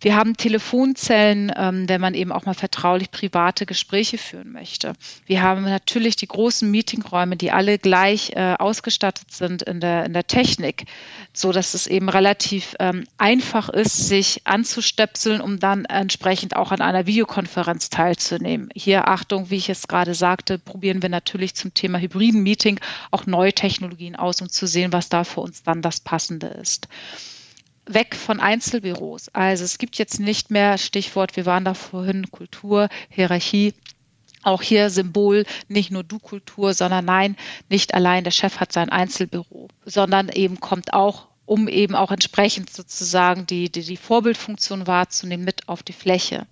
Wir 0.00 0.14
haben 0.14 0.36
Telefonzellen, 0.36 1.52
ähm, 1.56 1.88
wenn 1.88 2.00
man 2.00 2.14
eben 2.14 2.32
auch 2.32 2.44
mal 2.44 2.54
vertraulich 2.54 3.10
private 3.10 3.64
Gespräche 3.66 4.18
führen 4.18 4.52
möchte. 4.52 4.92
Wir 5.24 5.42
haben 5.42 5.64
natürlich 5.64 6.16
die 6.16 6.28
großen 6.28 6.70
Meetingräume, 6.70 7.36
die 7.36 7.50
alle 7.50 7.78
gleich 7.78 8.32
äh, 8.34 8.54
ausgestattet 8.58 9.32
sind 9.32 9.62
in 9.62 9.80
der, 9.80 10.04
in 10.04 10.12
der 10.12 10.26
Technik, 10.26 10.84
so 11.32 11.52
dass 11.52 11.74
es 11.74 11.86
eben 11.86 12.08
relativ 12.08 12.74
ähm, 12.78 13.04
einfach 13.16 13.68
ist, 13.68 14.08
sich 14.08 14.42
anzustöpseln, 14.44 15.40
um 15.40 15.55
dann 15.58 15.84
entsprechend 15.84 16.56
auch 16.56 16.72
an 16.72 16.80
einer 16.80 17.06
Videokonferenz 17.06 17.90
teilzunehmen. 17.90 18.68
Hier 18.74 19.08
Achtung, 19.08 19.50
wie 19.50 19.56
ich 19.56 19.68
es 19.68 19.88
gerade 19.88 20.14
sagte, 20.14 20.58
probieren 20.58 21.02
wir 21.02 21.08
natürlich 21.08 21.54
zum 21.54 21.74
Thema 21.74 21.98
hybriden 21.98 22.42
Meeting 22.42 22.80
auch 23.10 23.26
neue 23.26 23.52
Technologien 23.52 24.16
aus, 24.16 24.40
um 24.40 24.48
zu 24.48 24.66
sehen, 24.66 24.92
was 24.92 25.08
da 25.08 25.24
für 25.24 25.40
uns 25.40 25.62
dann 25.62 25.82
das 25.82 26.00
Passende 26.00 26.46
ist 26.48 26.88
weg 27.86 28.16
von 28.16 28.40
Einzelbüros. 28.40 29.28
Also 29.28 29.64
es 29.64 29.78
gibt 29.78 29.96
jetzt 29.96 30.18
nicht 30.18 30.50
mehr 30.50 30.76
Stichwort, 30.76 31.36
wir 31.36 31.46
waren 31.46 31.64
da 31.64 31.74
vorhin 31.74 32.30
Kultur, 32.30 32.88
Hierarchie. 33.08 33.74
Auch 34.42 34.62
hier 34.62 34.90
Symbol, 34.90 35.44
nicht 35.66 35.90
nur 35.90 36.04
Du-Kultur, 36.04 36.72
sondern 36.72 37.04
nein, 37.04 37.36
nicht 37.68 37.94
allein 37.94 38.22
der 38.22 38.30
Chef 38.30 38.60
hat 38.60 38.72
sein 38.72 38.90
Einzelbüro, 38.90 39.68
sondern 39.84 40.28
eben 40.28 40.60
kommt 40.60 40.92
auch 40.92 41.26
um 41.46 41.68
eben 41.68 41.94
auch 41.94 42.10
entsprechend 42.10 42.70
sozusagen 42.70 43.46
die, 43.46 43.70
die, 43.70 43.82
die 43.82 43.96
Vorbildfunktion 43.96 44.86
wahrzunehmen, 44.86 45.44
mit 45.44 45.68
auf 45.68 45.82
die 45.82 45.92
Fläche. 45.92 46.46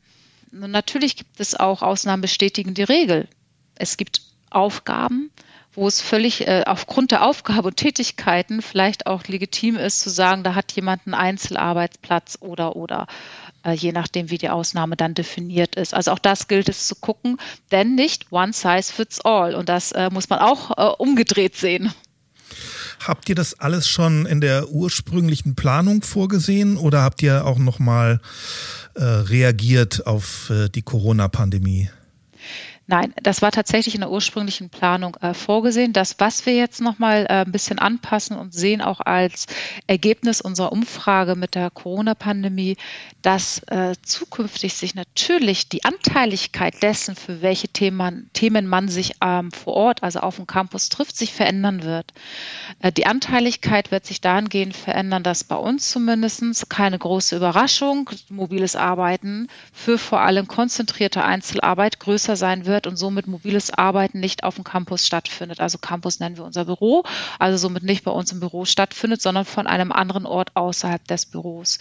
Und 0.52 0.70
natürlich 0.70 1.16
gibt 1.16 1.40
es 1.40 1.54
auch 1.54 1.82
Ausnahmen 1.82 2.22
bestätigen 2.22 2.74
die 2.74 2.84
Regel. 2.84 3.28
Es 3.74 3.96
gibt 3.96 4.22
Aufgaben, 4.50 5.30
wo 5.72 5.88
es 5.88 6.00
völlig 6.00 6.46
äh, 6.46 6.62
aufgrund 6.66 7.10
der 7.10 7.24
Aufgabe 7.24 7.68
und 7.68 7.76
Tätigkeiten 7.76 8.62
vielleicht 8.62 9.06
auch 9.06 9.24
legitim 9.24 9.76
ist 9.76 10.00
zu 10.00 10.10
sagen, 10.10 10.44
da 10.44 10.54
hat 10.54 10.72
jemand 10.72 11.02
einen 11.06 11.14
Einzelarbeitsplatz 11.14 12.38
oder 12.40 12.76
oder 12.76 13.08
äh, 13.64 13.72
je 13.72 13.90
nachdem, 13.90 14.30
wie 14.30 14.38
die 14.38 14.50
Ausnahme 14.50 14.96
dann 14.96 15.14
definiert 15.14 15.74
ist. 15.74 15.94
Also 15.94 16.12
auch 16.12 16.20
das 16.20 16.46
gilt 16.46 16.68
es 16.68 16.86
zu 16.86 16.94
gucken, 16.94 17.38
denn 17.72 17.96
nicht 17.96 18.30
one 18.30 18.52
size 18.52 18.92
fits 18.92 19.20
all 19.20 19.56
und 19.56 19.68
das 19.68 19.90
äh, 19.92 20.10
muss 20.10 20.28
man 20.28 20.38
auch 20.38 20.70
äh, 20.78 20.94
umgedreht 20.96 21.56
sehen. 21.56 21.92
Habt 23.00 23.28
ihr 23.28 23.34
das 23.34 23.60
alles 23.60 23.88
schon 23.88 24.26
in 24.26 24.40
der 24.40 24.70
ursprünglichen 24.70 25.54
Planung 25.54 26.02
vorgesehen 26.02 26.76
oder 26.76 27.02
habt 27.02 27.22
ihr 27.22 27.44
auch 27.44 27.58
noch 27.58 27.78
mal 27.78 28.20
äh, 28.94 29.04
reagiert 29.04 30.06
auf 30.06 30.50
äh, 30.50 30.68
die 30.68 30.82
Corona-Pandemie? 30.82 31.90
Nein, 32.86 33.14
das 33.22 33.40
war 33.40 33.50
tatsächlich 33.50 33.94
in 33.94 34.02
der 34.02 34.10
ursprünglichen 34.10 34.68
Planung 34.68 35.16
äh, 35.22 35.32
vorgesehen. 35.32 35.94
Das, 35.94 36.16
was 36.18 36.44
wir 36.44 36.54
jetzt 36.54 36.82
nochmal 36.82 37.24
äh, 37.30 37.44
ein 37.44 37.52
bisschen 37.52 37.78
anpassen 37.78 38.36
und 38.36 38.52
sehen 38.52 38.82
auch 38.82 39.00
als 39.00 39.46
Ergebnis 39.86 40.42
unserer 40.42 40.70
Umfrage 40.70 41.34
mit 41.34 41.54
der 41.54 41.70
Corona-Pandemie, 41.70 42.76
dass 43.22 43.60
äh, 43.68 43.94
zukünftig 44.02 44.74
sich 44.74 44.94
natürlich 44.94 45.70
die 45.70 45.82
Anteiligkeit 45.86 46.82
dessen, 46.82 47.16
für 47.16 47.40
welche 47.40 47.68
Themen, 47.68 48.28
Themen 48.34 48.66
man 48.66 48.88
sich 48.88 49.14
ähm, 49.22 49.50
vor 49.50 49.72
Ort, 49.72 50.02
also 50.02 50.20
auf 50.20 50.36
dem 50.36 50.46
Campus 50.46 50.90
trifft, 50.90 51.16
sich 51.16 51.32
verändern 51.32 51.84
wird. 51.84 52.12
Äh, 52.80 52.92
die 52.92 53.06
Anteiligkeit 53.06 53.92
wird 53.92 54.04
sich 54.04 54.20
dahingehend 54.20 54.76
verändern, 54.76 55.22
dass 55.22 55.44
bei 55.44 55.56
uns 55.56 55.88
zumindest 55.88 56.68
keine 56.68 56.98
große 56.98 57.34
Überraschung, 57.34 58.10
mobiles 58.28 58.76
Arbeiten 58.76 59.48
für 59.72 59.96
vor 59.96 60.20
allem 60.20 60.48
konzentrierte 60.48 61.24
Einzelarbeit 61.24 61.98
größer 61.98 62.36
sein 62.36 62.66
wird 62.66 62.73
wird 62.74 62.86
und 62.88 62.96
somit 62.96 63.28
mobiles 63.28 63.70
Arbeiten 63.70 64.18
nicht 64.18 64.42
auf 64.42 64.56
dem 64.56 64.64
Campus 64.64 65.06
stattfindet. 65.06 65.60
Also 65.60 65.78
Campus 65.78 66.18
nennen 66.18 66.36
wir 66.36 66.44
unser 66.44 66.64
Büro, 66.64 67.04
also 67.38 67.56
somit 67.56 67.84
nicht 67.84 68.04
bei 68.04 68.10
uns 68.10 68.32
im 68.32 68.40
Büro 68.40 68.64
stattfindet, 68.64 69.22
sondern 69.22 69.44
von 69.44 69.68
einem 69.68 69.92
anderen 69.92 70.26
Ort 70.26 70.50
außerhalb 70.56 71.06
des 71.06 71.26
Büros 71.26 71.78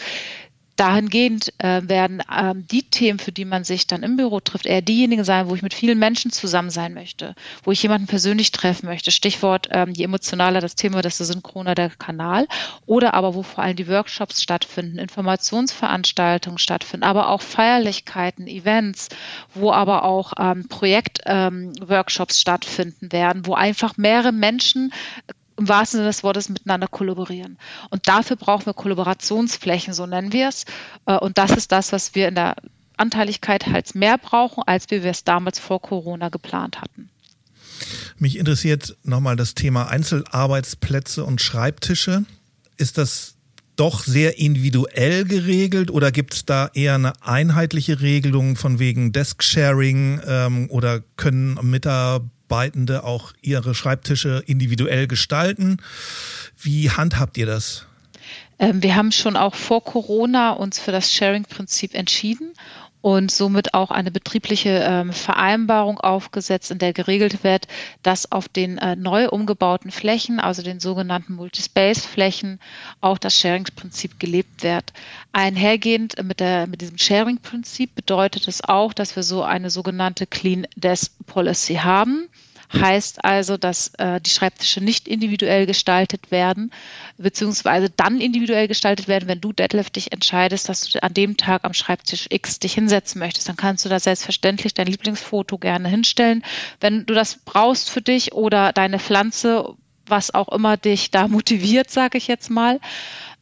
dahingehend 0.75 1.53
äh, 1.59 1.81
werden 1.87 2.21
ähm, 2.35 2.65
die 2.67 2.83
Themen, 2.83 3.19
für 3.19 3.31
die 3.31 3.45
man 3.45 3.63
sich 3.63 3.85
dann 3.87 4.03
im 4.03 4.17
Büro 4.17 4.39
trifft, 4.39 4.65
eher 4.65 4.81
diejenigen 4.81 5.23
sein, 5.23 5.49
wo 5.49 5.55
ich 5.55 5.61
mit 5.61 5.73
vielen 5.73 5.99
Menschen 5.99 6.31
zusammen 6.31 6.69
sein 6.69 6.93
möchte, 6.93 7.35
wo 7.63 7.71
ich 7.71 7.83
jemanden 7.83 8.07
persönlich 8.07 8.51
treffen 8.51 8.87
möchte. 8.87 9.11
Stichwort, 9.11 9.67
ähm, 9.71 9.91
je 9.91 10.05
emotionaler 10.05 10.61
das 10.61 10.75
Thema, 10.75 11.01
desto 11.01 11.23
synchroner 11.23 11.75
der 11.75 11.89
Kanal. 11.89 12.47
Oder 12.85 13.13
aber, 13.13 13.35
wo 13.35 13.43
vor 13.43 13.63
allem 13.63 13.75
die 13.75 13.87
Workshops 13.87 14.41
stattfinden, 14.41 14.97
Informationsveranstaltungen 14.97 16.57
stattfinden, 16.57 17.03
aber 17.03 17.29
auch 17.29 17.41
Feierlichkeiten, 17.41 18.47
Events, 18.47 19.09
wo 19.53 19.71
aber 19.71 20.03
auch 20.03 20.33
ähm, 20.39 20.67
Projektworkshops 20.67 22.35
ähm, 22.35 22.41
stattfinden 22.41 23.11
werden, 23.11 23.45
wo 23.45 23.53
einfach 23.53 23.97
mehrere 23.97 24.31
Menschen 24.31 24.91
im 25.57 25.67
wahrsten 25.67 25.99
Sinne 25.99 26.09
des 26.09 26.23
Wortes 26.23 26.49
miteinander 26.49 26.87
kollaborieren. 26.87 27.57
Und 27.89 28.07
dafür 28.07 28.35
brauchen 28.35 28.65
wir 28.65 28.73
Kollaborationsflächen, 28.73 29.93
so 29.93 30.05
nennen 30.05 30.33
wir 30.33 30.49
es. 30.49 30.65
Äh, 31.05 31.17
und 31.17 31.37
das 31.37 31.51
ist 31.51 31.71
das, 31.71 31.91
was 31.91 32.15
wir 32.15 32.27
in 32.27 32.35
der 32.35 32.55
Anteiligkeit 32.97 33.67
halt 33.67 33.95
mehr 33.95 34.17
brauchen, 34.17 34.63
als 34.65 34.89
wir 34.89 35.03
es 35.05 35.23
damals 35.23 35.59
vor 35.59 35.81
Corona 35.81 36.29
geplant 36.29 36.81
hatten. 36.81 37.09
Mich 38.17 38.37
interessiert 38.37 38.95
nochmal 39.03 39.35
das 39.35 39.55
Thema 39.55 39.87
Einzelarbeitsplätze 39.87 41.23
und 41.25 41.41
Schreibtische. 41.41 42.25
Ist 42.77 42.97
das 42.97 43.35
doch 43.75 44.03
sehr 44.03 44.37
individuell 44.37 45.25
geregelt 45.25 45.89
oder 45.89 46.11
gibt 46.11 46.35
es 46.35 46.45
da 46.45 46.69
eher 46.73 46.95
eine 46.95 47.13
einheitliche 47.21 48.01
Regelung 48.01 48.55
von 48.55 48.77
wegen 48.77 49.11
Desk-Sharing 49.11 50.21
ähm, 50.27 50.69
oder 50.69 51.01
können 51.17 51.57
Mitarbeiter 51.63 52.29
Mitarbeitende 52.43 53.03
auch 53.03 53.33
ihre 53.41 53.73
Schreibtische 53.73 54.43
individuell 54.45 55.07
gestalten. 55.07 55.77
Wie 56.61 56.89
handhabt 56.91 57.37
ihr 57.37 57.45
das? 57.45 57.85
Ähm, 58.59 58.83
wir 58.83 58.95
haben 58.95 59.11
schon 59.11 59.35
auch 59.35 59.55
vor 59.55 59.83
Corona 59.83 60.51
uns 60.51 60.79
für 60.79 60.91
das 60.91 61.11
Sharing-Prinzip 61.11 61.95
entschieden 61.95 62.53
und 63.03 63.31
somit 63.31 63.73
auch 63.73 63.91
eine 63.91 64.11
betriebliche 64.11 64.69
ähm, 64.69 65.11
Vereinbarung 65.11 65.99
aufgesetzt, 65.99 66.71
in 66.71 66.79
der 66.79 66.93
geregelt 66.93 67.43
wird, 67.43 67.67
dass 68.01 68.31
auf 68.31 68.47
den 68.47 68.77
äh, 68.77 68.95
neu 68.95 69.27
umgebauten 69.27 69.91
Flächen, 69.91 70.39
also 70.39 70.61
den 70.63 70.79
sogenannten 70.79 71.33
Multispace-Flächen, 71.33 72.61
auch 73.01 73.17
das 73.17 73.37
Sharing-Prinzip 73.37 74.21
gelebt 74.21 74.63
wird. 74.63 74.93
Einhergehend 75.33 76.15
mit, 76.23 76.39
der, 76.39 76.65
mit 76.65 76.79
diesem 76.79 76.97
Sharing-Prinzip 76.97 77.93
bedeutet 77.93 78.47
es 78.47 78.63
auch, 78.63 78.93
dass 78.93 79.17
wir 79.17 79.23
so 79.23 79.43
eine 79.43 79.69
sogenannte 79.69 80.25
Clean 80.25 80.65
Desk 80.77 81.11
Policy 81.27 81.75
haben. 81.75 82.29
Heißt 82.75 83.23
also, 83.23 83.57
dass 83.57 83.93
äh, 83.99 84.19
die 84.19 84.31
Schreibtische 84.31 84.81
nicht 84.81 85.07
individuell 85.07 85.67
gestaltet 85.67 86.31
werden, 86.31 86.71
beziehungsweise 87.17 87.89
dann 87.89 88.19
individuell 88.19 88.67
gestaltet 88.67 89.07
werden, 89.07 89.27
wenn 89.27 89.41
du, 89.41 89.53
dich 89.53 90.11
entscheidest, 90.11 90.69
dass 90.69 90.89
du 90.89 91.03
an 91.03 91.13
dem 91.13 91.37
Tag 91.37 91.65
am 91.65 91.73
Schreibtisch 91.73 92.27
X 92.29 92.59
dich 92.59 92.73
hinsetzen 92.73 93.19
möchtest. 93.19 93.47
Dann 93.47 93.57
kannst 93.57 93.85
du 93.85 93.89
da 93.89 93.99
selbstverständlich 93.99 94.73
dein 94.73 94.87
Lieblingsfoto 94.87 95.57
gerne 95.59 95.87
hinstellen. 95.87 96.43
Wenn 96.79 97.05
du 97.05 97.13
das 97.13 97.35
brauchst 97.45 97.89
für 97.89 98.01
dich 98.01 98.33
oder 98.33 98.73
deine 98.73 98.99
Pflanze, 98.99 99.75
was 100.07 100.33
auch 100.33 100.49
immer 100.49 100.75
dich 100.77 101.11
da 101.11 101.27
motiviert, 101.27 101.91
sage 101.91 102.17
ich 102.17 102.27
jetzt 102.27 102.49
mal. 102.49 102.79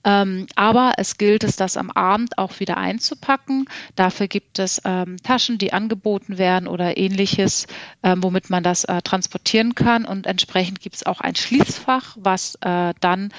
Ähm, 0.04 0.48
aber 0.56 0.94
es 0.98 1.18
gilt 1.18 1.44
es, 1.44 1.56
das 1.56 1.78
am 1.78 1.92
Abend 1.92 2.38
auch 2.38 2.60
wieder 2.60 2.78
einzupacken. 2.78 3.66
Dafür 3.96 4.28
gibt 4.28 4.60
es 4.60 4.82
ähm, 4.86 5.18
Taschen, 5.22 5.58
die 5.58 5.74
angeboten 5.74 6.38
werden 6.38 6.68
oder 6.68 6.98
ähnliches, 6.98 7.68
ähm, 8.04 8.24
womit 8.24 8.50
man 8.50 8.64
das 8.64 8.84
äh, 8.86 9.02
transportieren 9.02 9.76
kann. 9.76 10.06
Und 10.06 10.26
entsprechend 10.26 10.82
gibt 10.82 10.96
es 10.96 11.06
auch 11.06 11.22
ein 11.22 11.36
Schließfach, 11.36 12.18
was 12.20 12.56
äh, 12.62 12.94
dann 13.00 13.30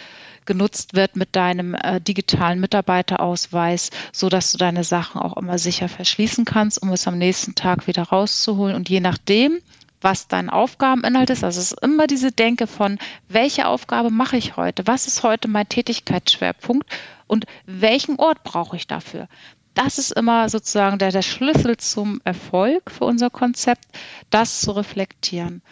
genutzt 0.45 0.95
wird 0.95 1.17
mit 1.17 1.37
deinem 1.37 1.75
äh, 1.75 2.01
digitalen 2.01 2.61
Mitarbeiterausweis, 2.61 3.91
so 4.13 4.29
dass 4.29 4.53
du 4.53 4.59
deine 4.59 4.85
Sachen 4.85 5.21
auch 5.21 5.37
immer 5.37 5.59
sicher 5.59 5.89
verschließen 5.89 6.45
kannst, 6.45 6.83
um 6.83 6.91
es 6.91 7.07
am 7.07 7.19
nächsten 7.19 7.55
Tag 7.55 7.87
wieder 7.87 8.03
rauszuholen. 8.03 8.75
Und 8.75 8.89
je 8.89 9.01
nachdem, 9.01 9.61
was 10.03 10.29
dein 10.29 10.51
Aufgabeninhalt 10.51 11.31
ist. 11.31 11.45
Also 11.45 11.61
es 11.61 11.73
ist 11.73 11.83
immer 11.83 12.07
diese 12.07 12.33
Denke 12.33 12.67
von, 12.67 12.99
welche 13.29 13.67
Aufgabe 13.67 14.11
mache 14.11 14.37
ich 14.37 14.57
heute? 14.57 14.87
Was 14.87 15.07
ist 15.07 15.23
heute 15.23 15.49
mein 15.49 15.69
Tätigkeitsschwerpunkt? 15.69 16.89
Und 17.27 17.47
welchen 17.67 18.17
Ort 18.17 18.43
brauche 18.43 18.77
ich 18.77 18.87
dafür? 18.87 19.29
Das 19.75 19.99
ist 19.99 20.13
immer 20.13 20.49
sozusagen 20.49 20.99
der, 20.99 21.11
der 21.13 21.23
Schlüssel 21.23 21.79
zum 21.79 22.21
Erfolg 22.25 22.91
für 22.91 23.05
unser 23.05 23.31
Konzept, 23.31 23.87
das 24.29 24.61
zu 24.61 24.73
reflektieren. 24.73 25.63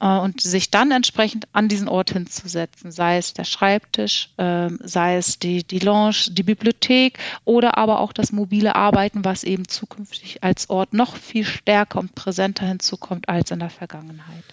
Äh, 0.00 0.18
und 0.18 0.40
sich 0.40 0.70
dann 0.70 0.90
entsprechend 0.90 1.48
an 1.52 1.68
diesen 1.68 1.88
Ort 1.88 2.12
hinzusetzen, 2.12 2.92
sei 2.92 3.18
es 3.18 3.34
der 3.34 3.44
Schreibtisch, 3.44 4.30
ähm, 4.38 4.78
sei 4.82 5.16
es 5.16 5.38
die, 5.38 5.64
die 5.64 5.80
Lounge, 5.80 6.30
die 6.30 6.42
Bibliothek 6.42 7.18
oder 7.44 7.76
aber 7.78 8.00
auch 8.00 8.12
das 8.12 8.30
mobile 8.32 8.76
Arbeiten, 8.76 9.24
was 9.24 9.44
eben 9.44 9.66
zukünftig 9.66 10.44
als 10.44 10.70
Ort 10.70 10.92
noch 10.92 11.16
viel 11.16 11.44
stärker 11.44 11.98
und 11.98 12.14
präsenter 12.14 12.66
hinzukommt 12.66 13.28
als 13.28 13.50
in 13.50 13.58
der 13.58 13.70
Vergangenheit. 13.70 14.44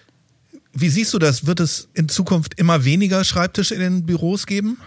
Wie 0.72 0.88
siehst 0.88 1.14
du 1.14 1.18
das? 1.18 1.46
Wird 1.46 1.60
es 1.60 1.88
in 1.94 2.08
Zukunft 2.08 2.58
immer 2.58 2.84
weniger 2.84 3.24
Schreibtische 3.24 3.74
in 3.74 3.80
den 3.80 4.06
Büros 4.06 4.46
geben? 4.46 4.78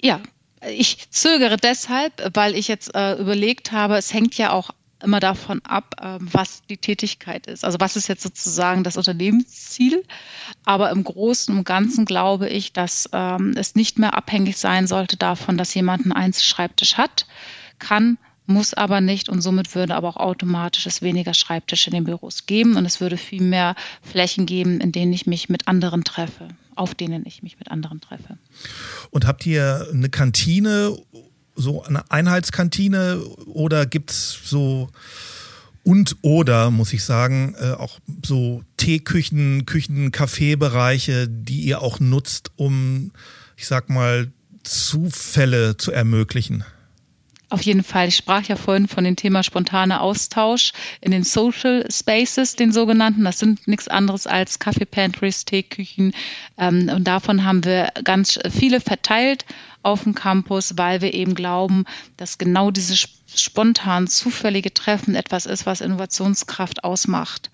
Ja, 0.00 0.20
ich 0.68 1.10
zögere 1.10 1.56
deshalb, 1.56 2.12
weil 2.34 2.54
ich 2.54 2.68
jetzt 2.68 2.94
äh, 2.94 3.14
überlegt 3.14 3.72
habe, 3.72 3.96
es 3.96 4.12
hängt 4.12 4.36
ja 4.36 4.52
auch 4.52 4.70
immer 5.02 5.20
davon 5.20 5.60
ab, 5.64 5.96
ähm, 6.02 6.28
was 6.32 6.62
die 6.68 6.76
Tätigkeit 6.76 7.46
ist. 7.46 7.64
Also 7.64 7.78
was 7.80 7.96
ist 7.96 8.08
jetzt 8.08 8.22
sozusagen 8.22 8.84
das 8.84 8.96
Unternehmensziel. 8.96 10.02
Aber 10.64 10.90
im 10.90 11.04
Großen 11.04 11.56
und 11.56 11.64
Ganzen 11.64 12.04
glaube 12.04 12.48
ich, 12.48 12.72
dass 12.72 13.08
ähm, 13.12 13.54
es 13.56 13.74
nicht 13.74 13.98
mehr 13.98 14.14
abhängig 14.14 14.56
sein 14.56 14.86
sollte 14.86 15.16
davon, 15.16 15.58
dass 15.58 15.74
jemand 15.74 16.04
einen 16.04 16.12
Einzelschreibtisch 16.12 16.96
hat, 16.96 17.26
kann, 17.78 18.18
muss 18.46 18.74
aber 18.74 19.00
nicht 19.00 19.28
und 19.28 19.40
somit 19.40 19.74
würde 19.74 19.94
aber 19.94 20.08
auch 20.08 20.16
automatisch 20.16 20.86
es 20.86 21.02
weniger 21.02 21.34
Schreibtische 21.34 21.90
in 21.90 21.94
den 21.94 22.04
Büros 22.04 22.46
geben 22.46 22.76
und 22.76 22.84
es 22.84 23.00
würde 23.00 23.16
viel 23.16 23.42
mehr 23.42 23.74
Flächen 24.02 24.46
geben, 24.46 24.80
in 24.80 24.92
denen 24.92 25.12
ich 25.12 25.26
mich 25.26 25.48
mit 25.48 25.66
anderen 25.66 26.04
treffe, 26.04 26.48
auf 26.74 26.94
denen 26.94 27.24
ich 27.26 27.42
mich 27.42 27.58
mit 27.58 27.70
anderen 27.70 28.00
treffe. 28.00 28.36
Und 29.10 29.26
habt 29.26 29.46
ihr 29.46 29.88
eine 29.90 30.10
Kantine 30.10 30.96
so 31.54 31.82
eine 31.82 32.10
Einheitskantine 32.10 33.20
oder 33.46 33.86
gibt 33.86 34.10
es 34.10 34.38
so 34.44 34.90
und 35.84 36.16
oder, 36.22 36.70
muss 36.70 36.92
ich 36.94 37.04
sagen, 37.04 37.54
äh, 37.60 37.72
auch 37.72 38.00
so 38.24 38.64
Teeküchen, 38.78 39.66
Küchen, 39.66 40.12
Kaffeebereiche, 40.12 41.28
die 41.28 41.60
ihr 41.60 41.82
auch 41.82 42.00
nutzt, 42.00 42.52
um, 42.56 43.12
ich 43.56 43.66
sag 43.66 43.90
mal, 43.90 44.32
Zufälle 44.62 45.76
zu 45.76 45.92
ermöglichen? 45.92 46.64
Auf 47.50 47.62
jeden 47.62 47.84
Fall. 47.84 48.08
Ich 48.08 48.16
sprach 48.16 48.42
ja 48.44 48.56
vorhin 48.56 48.88
von 48.88 49.04
dem 49.04 49.16
Thema 49.16 49.42
spontaner 49.42 50.00
Austausch 50.00 50.72
in 51.00 51.12
den 51.12 51.24
Social 51.24 51.86
Spaces, 51.90 52.56
den 52.56 52.72
sogenannten. 52.72 53.24
Das 53.24 53.38
sind 53.38 53.68
nichts 53.68 53.86
anderes 53.86 54.26
als 54.26 54.58
Kaffee 54.58 54.86
Pantries, 54.86 55.44
Teeküchen. 55.44 56.14
Ähm, 56.58 56.90
und 56.92 57.04
davon 57.04 57.44
haben 57.44 57.64
wir 57.64 57.92
ganz 58.02 58.38
viele 58.50 58.80
verteilt 58.80 59.44
auf 59.82 60.04
dem 60.04 60.14
Campus, 60.14 60.78
weil 60.78 61.02
wir 61.02 61.12
eben 61.12 61.34
glauben, 61.34 61.84
dass 62.16 62.38
genau 62.38 62.70
dieses 62.70 63.06
spontan 63.34 64.06
zufällige 64.08 64.72
Treffen 64.72 65.14
etwas 65.14 65.46
ist, 65.46 65.66
was 65.66 65.82
Innovationskraft 65.82 66.82
ausmacht 66.82 67.50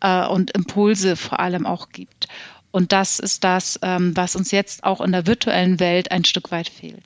äh, 0.00 0.24
und 0.26 0.52
Impulse 0.52 1.16
vor 1.16 1.40
allem 1.40 1.66
auch 1.66 1.88
gibt. 1.90 2.28
Und 2.70 2.92
das 2.92 3.18
ist 3.18 3.44
das, 3.44 3.78
ähm, 3.82 4.16
was 4.16 4.36
uns 4.36 4.50
jetzt 4.50 4.84
auch 4.84 5.00
in 5.00 5.12
der 5.12 5.26
virtuellen 5.26 5.80
Welt 5.80 6.10
ein 6.10 6.24
Stück 6.24 6.50
weit 6.52 6.68
fehlt. 6.68 7.04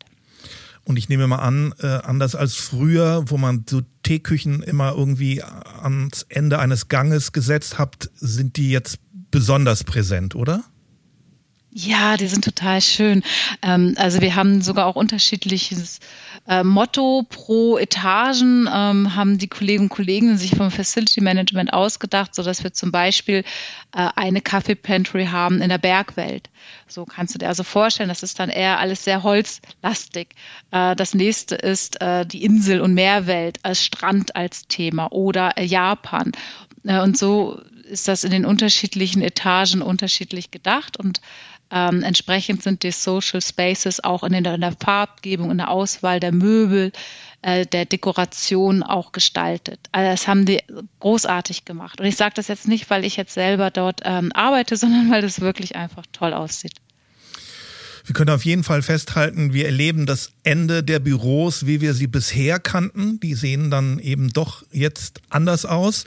Und 0.86 0.96
ich 0.96 1.08
nehme 1.08 1.26
mal 1.26 1.38
an, 1.38 1.74
äh, 1.80 1.86
anders 1.86 2.36
als 2.36 2.54
früher, 2.54 3.24
wo 3.26 3.38
man 3.38 3.64
so 3.68 3.82
Teeküchen 4.04 4.62
immer 4.62 4.94
irgendwie 4.96 5.42
ans 5.42 6.24
Ende 6.28 6.60
eines 6.60 6.86
Ganges 6.86 7.32
gesetzt 7.32 7.76
habt, 7.76 8.08
sind 8.14 8.56
die 8.56 8.70
jetzt 8.70 9.00
besonders 9.32 9.82
präsent, 9.82 10.36
oder? 10.36 10.62
Ja, 11.78 12.16
die 12.16 12.26
sind 12.26 12.42
total 12.42 12.80
schön. 12.80 13.22
Ähm, 13.60 13.96
also 13.98 14.22
wir 14.22 14.34
haben 14.34 14.62
sogar 14.62 14.86
auch 14.86 14.96
unterschiedliches 14.96 16.00
äh, 16.48 16.64
Motto 16.64 17.26
pro 17.28 17.76
Etagen, 17.76 18.66
ähm, 18.72 19.14
haben 19.14 19.36
die 19.36 19.48
Kolleginnen 19.48 19.84
und 19.84 19.88
Kollegen 19.90 20.38
sich 20.38 20.56
vom 20.56 20.70
Facility 20.70 21.20
Management 21.20 21.74
ausgedacht, 21.74 22.34
so 22.34 22.42
dass 22.42 22.64
wir 22.64 22.72
zum 22.72 22.92
Beispiel 22.92 23.44
äh, 23.94 24.08
eine 24.16 24.40
Kaffee 24.40 24.74
Pantry 24.74 25.26
haben 25.26 25.60
in 25.60 25.68
der 25.68 25.76
Bergwelt. 25.76 26.48
So 26.88 27.04
kannst 27.04 27.34
du 27.34 27.38
dir 27.38 27.48
also 27.48 27.62
vorstellen, 27.62 28.08
das 28.08 28.22
ist 28.22 28.38
dann 28.38 28.48
eher 28.48 28.78
alles 28.78 29.04
sehr 29.04 29.22
holzlastig. 29.22 30.28
Äh, 30.70 30.96
das 30.96 31.12
nächste 31.12 31.56
ist 31.56 32.00
äh, 32.00 32.24
die 32.24 32.42
Insel- 32.42 32.80
und 32.80 32.94
Meerwelt 32.94 33.58
als 33.64 33.84
Strand 33.84 34.34
als 34.34 34.66
Thema 34.66 35.12
oder 35.12 35.60
Japan. 35.60 36.32
Äh, 36.84 37.02
und 37.02 37.18
so 37.18 37.60
ist 37.86 38.08
das 38.08 38.24
in 38.24 38.30
den 38.30 38.46
unterschiedlichen 38.46 39.22
Etagen 39.22 39.82
unterschiedlich 39.82 40.50
gedacht 40.50 40.96
und 40.96 41.20
ähm, 41.70 42.02
entsprechend 42.02 42.62
sind 42.62 42.82
die 42.82 42.92
Social 42.92 43.40
Spaces 43.40 44.02
auch 44.02 44.22
in, 44.22 44.44
der, 44.44 44.54
in 44.54 44.60
der 44.60 44.76
Farbgebung, 44.78 45.50
in 45.50 45.58
der 45.58 45.70
Auswahl 45.70 46.20
der 46.20 46.32
Möbel, 46.32 46.92
äh, 47.42 47.66
der 47.66 47.84
Dekoration 47.84 48.82
auch 48.82 49.12
gestaltet. 49.12 49.80
Also 49.92 50.10
das 50.10 50.28
haben 50.28 50.46
die 50.46 50.62
großartig 51.00 51.64
gemacht. 51.64 52.00
Und 52.00 52.06
ich 52.06 52.16
sage 52.16 52.34
das 52.36 52.48
jetzt 52.48 52.68
nicht, 52.68 52.88
weil 52.90 53.04
ich 53.04 53.16
jetzt 53.16 53.34
selber 53.34 53.70
dort 53.70 54.00
ähm, 54.04 54.32
arbeite, 54.32 54.76
sondern 54.76 55.10
weil 55.10 55.22
das 55.22 55.40
wirklich 55.40 55.76
einfach 55.76 56.04
toll 56.12 56.32
aussieht. 56.32 56.72
Wir 58.04 58.14
können 58.14 58.30
auf 58.30 58.44
jeden 58.44 58.62
Fall 58.62 58.82
festhalten, 58.82 59.52
wir 59.52 59.66
erleben 59.66 60.06
das 60.06 60.30
Ende 60.44 60.84
der 60.84 61.00
Büros, 61.00 61.66
wie 61.66 61.80
wir 61.80 61.92
sie 61.92 62.06
bisher 62.06 62.60
kannten. 62.60 63.18
Die 63.18 63.34
sehen 63.34 63.68
dann 63.68 63.98
eben 63.98 64.28
doch 64.28 64.62
jetzt 64.70 65.20
anders 65.28 65.66
aus. 65.66 66.04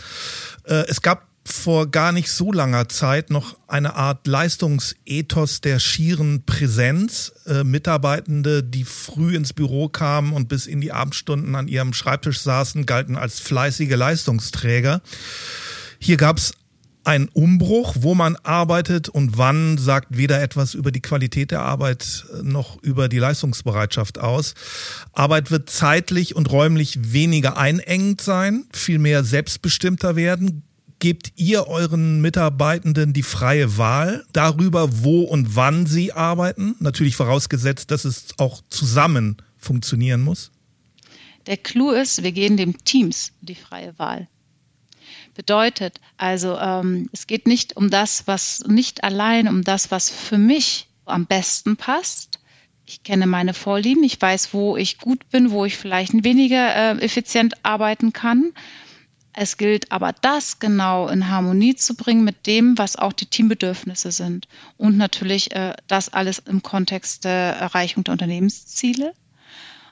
Äh, 0.64 0.86
es 0.88 1.02
gab 1.02 1.29
vor 1.52 1.90
gar 1.90 2.12
nicht 2.12 2.32
so 2.32 2.52
langer 2.52 2.90
Zeit 2.90 3.30
noch 3.30 3.58
eine 3.68 3.96
Art 3.96 4.28
Leistungsethos 4.28 5.62
der 5.62 5.80
schieren 5.80 6.44
Präsenz. 6.46 7.34
Äh, 7.46 7.64
Mitarbeitende, 7.64 8.64
die 8.64 8.84
früh 8.84 9.36
ins 9.36 9.54
Büro 9.54 9.90
kamen 9.90 10.34
und 10.34 10.48
bis 10.48 10.68
in 10.68 10.82
die 10.82 10.92
Abendstunden 10.92 11.56
an 11.56 11.68
ihrem 11.68 11.94
Schreibtisch 11.94 12.40
saßen, 12.42 12.86
galten 12.86 13.18
als 13.18 13.40
fleißige 13.40 13.96
Leistungsträger. 13.96 15.02
Hier 16.00 16.18
gab 16.18 16.38
es 16.38 16.54
einen 17.04 17.30
Umbruch, 17.30 17.96
wo 18.00 18.14
man 18.14 18.36
arbeitet 18.44 19.10
und 19.10 19.38
wann, 19.38 19.78
sagt 19.78 20.18
weder 20.18 20.42
etwas 20.42 20.74
über 20.76 20.92
die 20.92 21.02
Qualität 21.02 21.52
der 21.52 21.62
Arbeit 21.62 22.26
noch 22.44 22.82
über 22.84 23.10
die 23.10 23.18
Leistungsbereitschaft 23.18 24.20
aus. 24.20 24.54
Arbeit 25.14 25.50
wird 25.50 25.70
zeitlich 25.70 26.36
und 26.36 26.52
räumlich 26.52 27.00
weniger 27.14 27.58
einengend 27.58 28.22
sein, 28.22 28.66
viel 28.74 29.00
mehr 29.00 29.24
selbstbestimmter 29.24 30.16
werden, 30.16 30.64
gebt 31.00 31.32
ihr 31.36 31.68
euren 31.68 32.22
Mitarbeitenden 32.22 33.14
die 33.14 33.24
freie 33.24 33.78
Wahl 33.78 34.26
darüber, 34.34 35.04
wo 35.04 35.22
und 35.22 35.56
wann 35.56 35.86
sie 35.86 36.14
arbeiten? 36.14 36.76
Natürlich 36.80 37.16
vorausgesetzt, 37.16 37.92
dass 37.92 38.06
es 38.06 38.28
auch 38.38 38.62
zusammen 38.70 39.38
funktionieren 39.58 40.22
muss. 40.22 40.52
Der 41.48 41.58
Clou 41.58 41.92
ist, 41.92 42.22
wir 42.24 42.32
geben 42.32 42.58
dem 42.58 42.84
Teams 42.84 43.32
die 43.42 43.56
freie 43.56 43.98
Wahl. 43.98 44.28
Bedeutet 45.36 46.02
also, 46.18 46.58
ähm, 46.58 47.10
es 47.14 47.26
geht 47.26 47.48
nicht 47.48 47.78
um 47.78 47.90
das, 47.90 48.28
was 48.28 48.60
nicht 48.68 49.04
allein 49.04 49.48
um 49.48 49.64
das, 49.64 49.90
was 49.90 50.10
für 50.10 50.38
mich 50.38 50.88
am 51.06 51.26
besten 51.26 51.78
passt. 51.78 52.40
Ich 52.86 53.04
kenne 53.04 53.26
meine 53.26 53.54
Vorlieben, 53.54 54.04
ich 54.04 54.22
weiß, 54.22 54.54
wo 54.54 54.76
ich 54.76 54.98
gut 54.98 55.30
bin, 55.30 55.52
wo 55.52 55.64
ich 55.64 55.78
vielleicht 55.78 56.24
weniger 56.24 56.76
äh, 56.76 57.00
effizient 57.04 57.54
arbeiten 57.64 58.14
kann. 58.14 58.52
Es 59.34 59.58
gilt 59.58 59.92
aber 59.92 60.14
das 60.14 60.60
genau 60.60 61.08
in 61.08 61.30
Harmonie 61.30 61.76
zu 61.76 61.96
bringen 61.96 62.24
mit 62.24 62.48
dem, 62.48 62.78
was 62.78 62.96
auch 62.96 63.14
die 63.14 63.28
Teambedürfnisse 63.28 64.12
sind. 64.12 64.48
Und 64.78 64.98
natürlich 64.98 65.56
äh, 65.56 65.74
das 65.88 66.10
alles 66.10 66.40
im 66.40 66.64
Kontext 66.64 67.26
der 67.26 67.56
Erreichung 67.56 68.04
der 68.04 68.14
Unternehmensziele. 68.14 69.14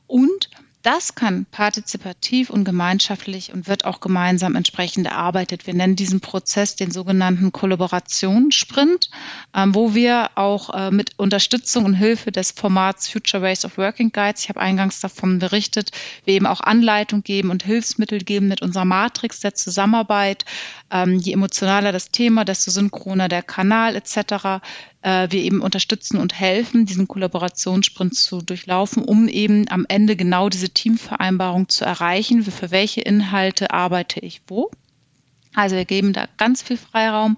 Und 0.07 0.49
das 0.87 1.15
kann 1.15 1.45
partizipativ 1.51 2.49
und 2.49 2.63
gemeinschaftlich 2.63 3.51
und 3.51 3.67
wird 3.67 3.83
auch 3.83 3.99
gemeinsam 3.99 4.55
entsprechend 4.55 5.05
erarbeitet. 5.05 5.67
Wir 5.67 5.73
nennen 5.73 5.97
diesen 5.97 6.21
Prozess 6.21 6.77
den 6.77 6.91
sogenannten 6.91 7.51
Kollaborationssprint, 7.51 9.09
ähm, 9.53 9.75
wo 9.75 9.95
wir 9.95 10.29
auch 10.35 10.73
äh, 10.73 10.89
mit 10.91 11.11
Unterstützung 11.17 11.83
und 11.83 11.93
Hilfe 11.93 12.31
des 12.31 12.51
Formats 12.51 13.09
Future 13.09 13.43
Ways 13.43 13.65
of 13.65 13.77
Working 13.77 14.13
Guides, 14.13 14.43
ich 14.43 14.49
habe 14.49 14.61
eingangs 14.61 15.01
davon 15.01 15.39
berichtet, 15.39 15.91
wir 16.23 16.35
eben 16.35 16.45
auch 16.45 16.61
Anleitung 16.61 17.21
geben 17.21 17.49
und 17.49 17.63
Hilfsmittel 17.63 18.19
geben 18.19 18.47
mit 18.47 18.61
unserer 18.61 18.85
Matrix 18.85 19.41
der 19.41 19.55
Zusammenarbeit. 19.55 20.45
Ähm, 20.89 21.19
je 21.19 21.33
emotionaler 21.33 21.91
das 21.91 22.11
Thema, 22.11 22.45
desto 22.45 22.71
synchroner 22.71 23.27
der 23.27 23.43
Kanal 23.43 23.97
etc 23.97 24.61
äh, 25.07 25.31
wir 25.31 25.41
eben 25.41 25.61
unterstützen 25.61 26.17
und 26.17 26.37
helfen, 26.37 26.85
diesen 26.85 27.07
Kollaborationssprint 27.07 28.13
zu 28.13 28.41
durchlaufen, 28.41 29.03
um 29.03 29.29
eben 29.29 29.69
am 29.69 29.85
Ende 29.87 30.17
genau 30.17 30.49
diese 30.49 30.69
Teamvereinbarung 30.69 31.69
zu 31.69 31.85
erreichen. 31.85 32.43
Für 32.43 32.71
welche 32.71 33.01
Inhalte 33.01 33.71
arbeite 33.71 34.19
ich 34.19 34.41
wo? 34.47 34.69
Also 35.55 35.77
wir 35.77 35.85
geben 35.85 36.11
da 36.11 36.27
ganz 36.37 36.61
viel 36.61 36.77
Freiraum, 36.77 37.37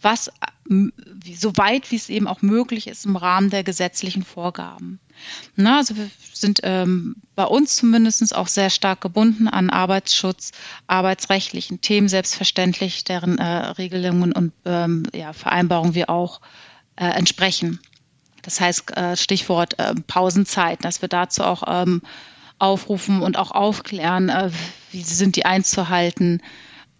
was 0.00 0.32
so 0.66 1.56
weit 1.56 1.90
wie 1.90 1.96
es 1.96 2.08
eben 2.08 2.26
auch 2.26 2.42
möglich 2.42 2.86
ist 2.86 3.04
im 3.04 3.16
Rahmen 3.16 3.50
der 3.50 3.64
gesetzlichen 3.64 4.24
Vorgaben. 4.24 4.98
Na, 5.56 5.76
also 5.78 5.96
wir 5.96 6.08
sind 6.32 6.60
ähm, 6.62 7.16
bei 7.34 7.44
uns 7.44 7.76
zumindest 7.76 8.34
auch 8.34 8.48
sehr 8.48 8.70
stark 8.70 9.02
gebunden 9.02 9.46
an 9.46 9.68
Arbeitsschutz, 9.68 10.52
arbeitsrechtlichen 10.86 11.80
Themen, 11.82 12.08
selbstverständlich, 12.08 13.04
deren 13.04 13.38
äh, 13.38 13.44
Regelungen 13.44 14.32
und 14.32 14.52
ähm, 14.64 15.02
ja, 15.14 15.32
Vereinbarungen 15.34 15.94
wir 15.94 16.08
auch 16.08 16.40
äh, 16.96 17.06
entsprechen. 17.06 17.80
Das 18.42 18.60
heißt, 18.60 18.96
äh, 18.96 19.16
Stichwort 19.16 19.78
äh, 19.78 19.94
Pausenzeit, 20.06 20.84
dass 20.84 21.02
wir 21.02 21.08
dazu 21.08 21.42
auch 21.42 21.62
ähm, 21.66 22.02
aufrufen 22.58 23.22
und 23.22 23.36
auch 23.36 23.50
aufklären, 23.50 24.28
äh, 24.28 24.50
wie 24.92 25.02
sind 25.02 25.36
die 25.36 25.44
einzuhalten. 25.44 26.42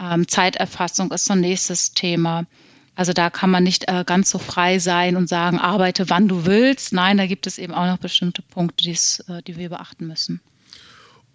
Ähm, 0.01 0.29
Zeiterfassung 0.29 1.13
ist 1.13 1.27
so 1.27 1.35
ein 1.35 1.41
nächstes 1.41 1.93
Thema. 1.93 2.47
Also 2.95 3.13
da 3.13 3.31
kann 3.31 3.51
man 3.51 3.63
nicht 3.63 3.89
äh, 3.89 4.05
ganz 4.05 4.31
so 4.31 4.39
frei 4.39 4.79
sein 4.79 5.17
und 5.17 5.29
sagen, 5.29 5.59
arbeite 5.59 6.11
wann 6.11 6.29
du 6.29 6.45
willst. 6.45 6.93
Nein, 6.93 7.17
da 7.17 7.27
gibt 7.27 7.47
es 7.47 7.59
eben 7.59 7.75
auch 7.75 7.87
noch 7.87 7.99
bestimmte 7.99 8.43
Punkte, 8.43 8.91
äh, 8.91 9.43
die 9.47 9.57
wir 9.57 9.71
beachten 9.71 10.07
müssen. 10.07 10.41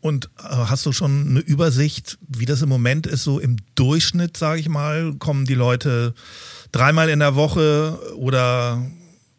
Und 0.06 0.30
äh, 0.38 0.44
hast 0.44 0.86
du 0.86 0.92
schon 0.92 1.30
eine 1.30 1.40
Übersicht, 1.40 2.20
wie 2.28 2.46
das 2.46 2.62
im 2.62 2.70
Moment 2.70 3.08
ist, 3.08 3.24
so 3.24 3.40
im 3.40 3.58
Durchschnitt, 3.74 4.38
sage 4.38 4.60
ich 4.60 4.70
mal? 4.70 5.16
Kommen 5.18 5.46
die 5.46 5.56
Leute 5.56 6.14
dreimal 6.72 7.10
in 7.10 7.18
der 7.18 7.36
Woche 7.36 7.98
oder 8.16 8.86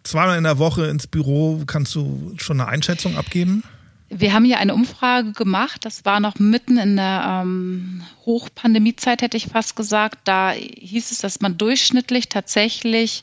zweimal 0.02 0.36
in 0.38 0.42
der 0.42 0.58
Woche 0.58 0.86
ins 0.86 1.06
Büro? 1.06 1.62
Kannst 1.68 1.94
du 1.94 2.34
schon 2.38 2.60
eine 2.60 2.68
Einschätzung 2.68 3.16
abgeben? 3.16 3.62
Wir 4.08 4.32
haben 4.32 4.44
hier 4.44 4.58
eine 4.58 4.74
Umfrage 4.74 5.30
gemacht, 5.30 5.84
das 5.84 6.04
war 6.04 6.18
noch 6.18 6.40
mitten 6.40 6.78
in 6.78 6.96
der 6.96 7.42
ähm, 7.44 8.02
Hochpandemiezeit, 8.24 9.22
hätte 9.22 9.36
ich 9.36 9.46
fast 9.46 9.76
gesagt. 9.76 10.18
Da 10.24 10.50
hieß 10.50 11.12
es, 11.12 11.18
dass 11.18 11.40
man 11.40 11.58
durchschnittlich 11.58 12.28
tatsächlich 12.28 13.22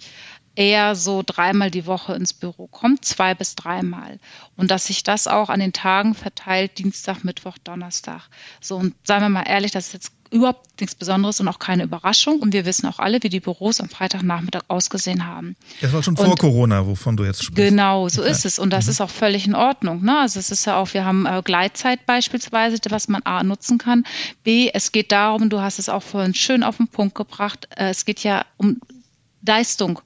eher 0.56 0.96
so 0.96 1.24
dreimal 1.26 1.72
die 1.72 1.86
Woche 1.86 2.14
ins 2.14 2.34
Büro 2.34 2.68
kommt, 2.68 3.06
zwei 3.06 3.34
bis 3.34 3.56
dreimal. 3.56 4.20
Und 4.56 4.70
dass 4.72 4.86
sich 4.86 5.04
das 5.04 5.28
auch 5.28 5.50
an 5.50 5.60
den 5.60 5.74
Tagen 5.74 6.14
verteilt, 6.14 6.78
Dienstag, 6.78 7.24
Mittwoch, 7.24 7.58
Donnerstag. 7.64 8.22
So, 8.62 8.78
und 8.78 8.94
sagen 9.04 9.26
wir 9.26 9.30
mal 9.30 9.44
ehrlich, 9.44 9.72
das 9.72 9.88
ist 9.88 9.94
jetzt 9.94 10.12
überhaupt 10.34 10.82
nichts 10.82 10.96
Besonderes 10.96 11.40
und 11.40 11.48
auch 11.48 11.60
keine 11.60 11.84
Überraschung. 11.84 12.40
Und 12.40 12.54
wir 12.54 12.66
wissen 12.66 12.88
auch 12.88 13.00
alle, 13.00 13.22
wie 13.22 13.30
die 13.30 13.40
Büros 13.40 13.80
am 13.80 13.90
Freitagnachmittag 13.90 14.64
ausgesehen 14.68 15.28
haben. 15.28 15.56
Das 15.82 15.94
war 15.94 16.02
schon 16.02 16.18
vor 16.18 16.28
und 16.28 16.40
Corona, 16.40 16.86
wovon 16.86 17.16
du 17.16 17.24
jetzt 17.24 17.44
sprichst. 17.44 17.70
Genau, 17.70 18.10
so 18.10 18.24
ja. 18.24 18.30
ist 18.30 18.46
es. 18.46 18.60
Und 18.60 18.72
das 18.72 18.86
mhm. 18.86 18.92
ist 18.92 19.02
auch 19.02 19.10
völlig 19.10 19.46
in 19.48 19.56
Ordnung. 19.56 20.04
Ne? 20.04 20.20
Also 20.20 20.40
es 20.40 20.52
ist 20.52 20.66
ja 20.66 20.78
auch, 20.78 20.94
wir 20.94 21.06
haben 21.06 21.26
äh, 21.26 21.42
Gleitzeit 21.44 22.06
beispielsweise, 22.06 22.78
was 22.90 23.08
man 23.08 23.22
A 23.24 23.44
nutzen 23.44 23.78
kann. 23.78 24.06
B, 24.44 24.70
es 24.74 24.92
geht 24.92 25.12
darum, 25.12 25.50
du 25.50 25.62
hast 25.62 25.78
es 25.78 25.88
auch 25.88 26.04
vorhin 26.04 26.34
schön 26.34 26.64
auf 26.64 26.78
den 26.78 26.88
Punkt 26.88 27.16
gebracht, 27.16 27.68
äh, 27.76 27.90
es 27.90 28.06
geht 28.06 28.24
ja 28.24 28.46
um 28.58 28.80
Leistung 29.46 30.00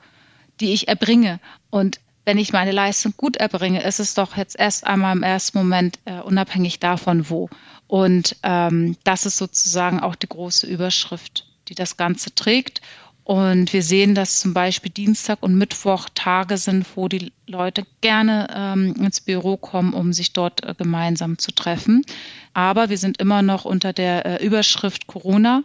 die 0.59 0.73
ich 0.73 0.87
erbringe. 0.87 1.39
Und 1.69 1.99
wenn 2.25 2.37
ich 2.37 2.51
meine 2.51 2.71
Leistung 2.71 3.13
gut 3.15 3.37
erbringe, 3.37 3.83
ist 3.83 3.99
es 3.99 4.13
doch 4.13 4.35
jetzt 4.35 4.59
erst 4.59 4.85
einmal 4.85 5.15
im 5.15 5.23
ersten 5.23 5.57
Moment 5.57 5.99
äh, 6.05 6.19
unabhängig 6.19 6.79
davon, 6.79 7.29
wo. 7.29 7.49
Und 7.87 8.35
ähm, 8.43 8.97
das 9.03 9.25
ist 9.25 9.37
sozusagen 9.37 10.01
auch 10.01 10.15
die 10.15 10.27
große 10.27 10.67
Überschrift, 10.67 11.45
die 11.69 11.75
das 11.75 11.95
Ganze 11.95 12.35
trägt. 12.35 12.81
Und 13.27 13.73
wir 13.73 13.83
sehen, 13.83 14.15
dass 14.15 14.39
zum 14.39 14.53
Beispiel 14.53 14.89
Dienstag 14.89 15.43
und 15.43 15.57
Mittwoch 15.57 16.07
Tage 16.15 16.57
sind, 16.57 16.85
wo 16.95 17.09
die 17.09 17.33
Leute 17.45 17.85
gerne 17.99 18.47
ähm, 18.55 18.95
ins 19.03 19.19
Büro 19.19 19.57
kommen, 19.57 19.91
um 19.91 20.13
sich 20.13 20.31
dort 20.31 20.63
äh, 20.63 20.73
gemeinsam 20.73 21.37
zu 21.37 21.51
treffen. 21.51 22.05
Aber 22.53 22.89
wir 22.89 22.97
sind 22.97 23.19
immer 23.19 23.41
noch 23.41 23.65
unter 23.65 23.91
der 23.91 24.25
äh, 24.25 24.45
Überschrift 24.45 25.07
Corona. 25.07 25.63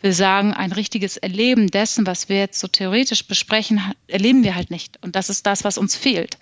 Wir 0.00 0.14
sagen, 0.14 0.54
ein 0.54 0.72
richtiges 0.72 1.18
Erleben 1.18 1.66
dessen, 1.66 2.06
was 2.06 2.30
wir 2.30 2.38
jetzt 2.38 2.58
so 2.58 2.66
theoretisch 2.66 3.26
besprechen, 3.26 3.82
erleben 4.06 4.42
wir 4.42 4.54
halt 4.54 4.70
nicht. 4.70 4.98
Und 5.02 5.14
das 5.14 5.28
ist 5.28 5.44
das, 5.46 5.64
was 5.64 5.76
uns 5.76 5.94
fehlt. 5.94 6.38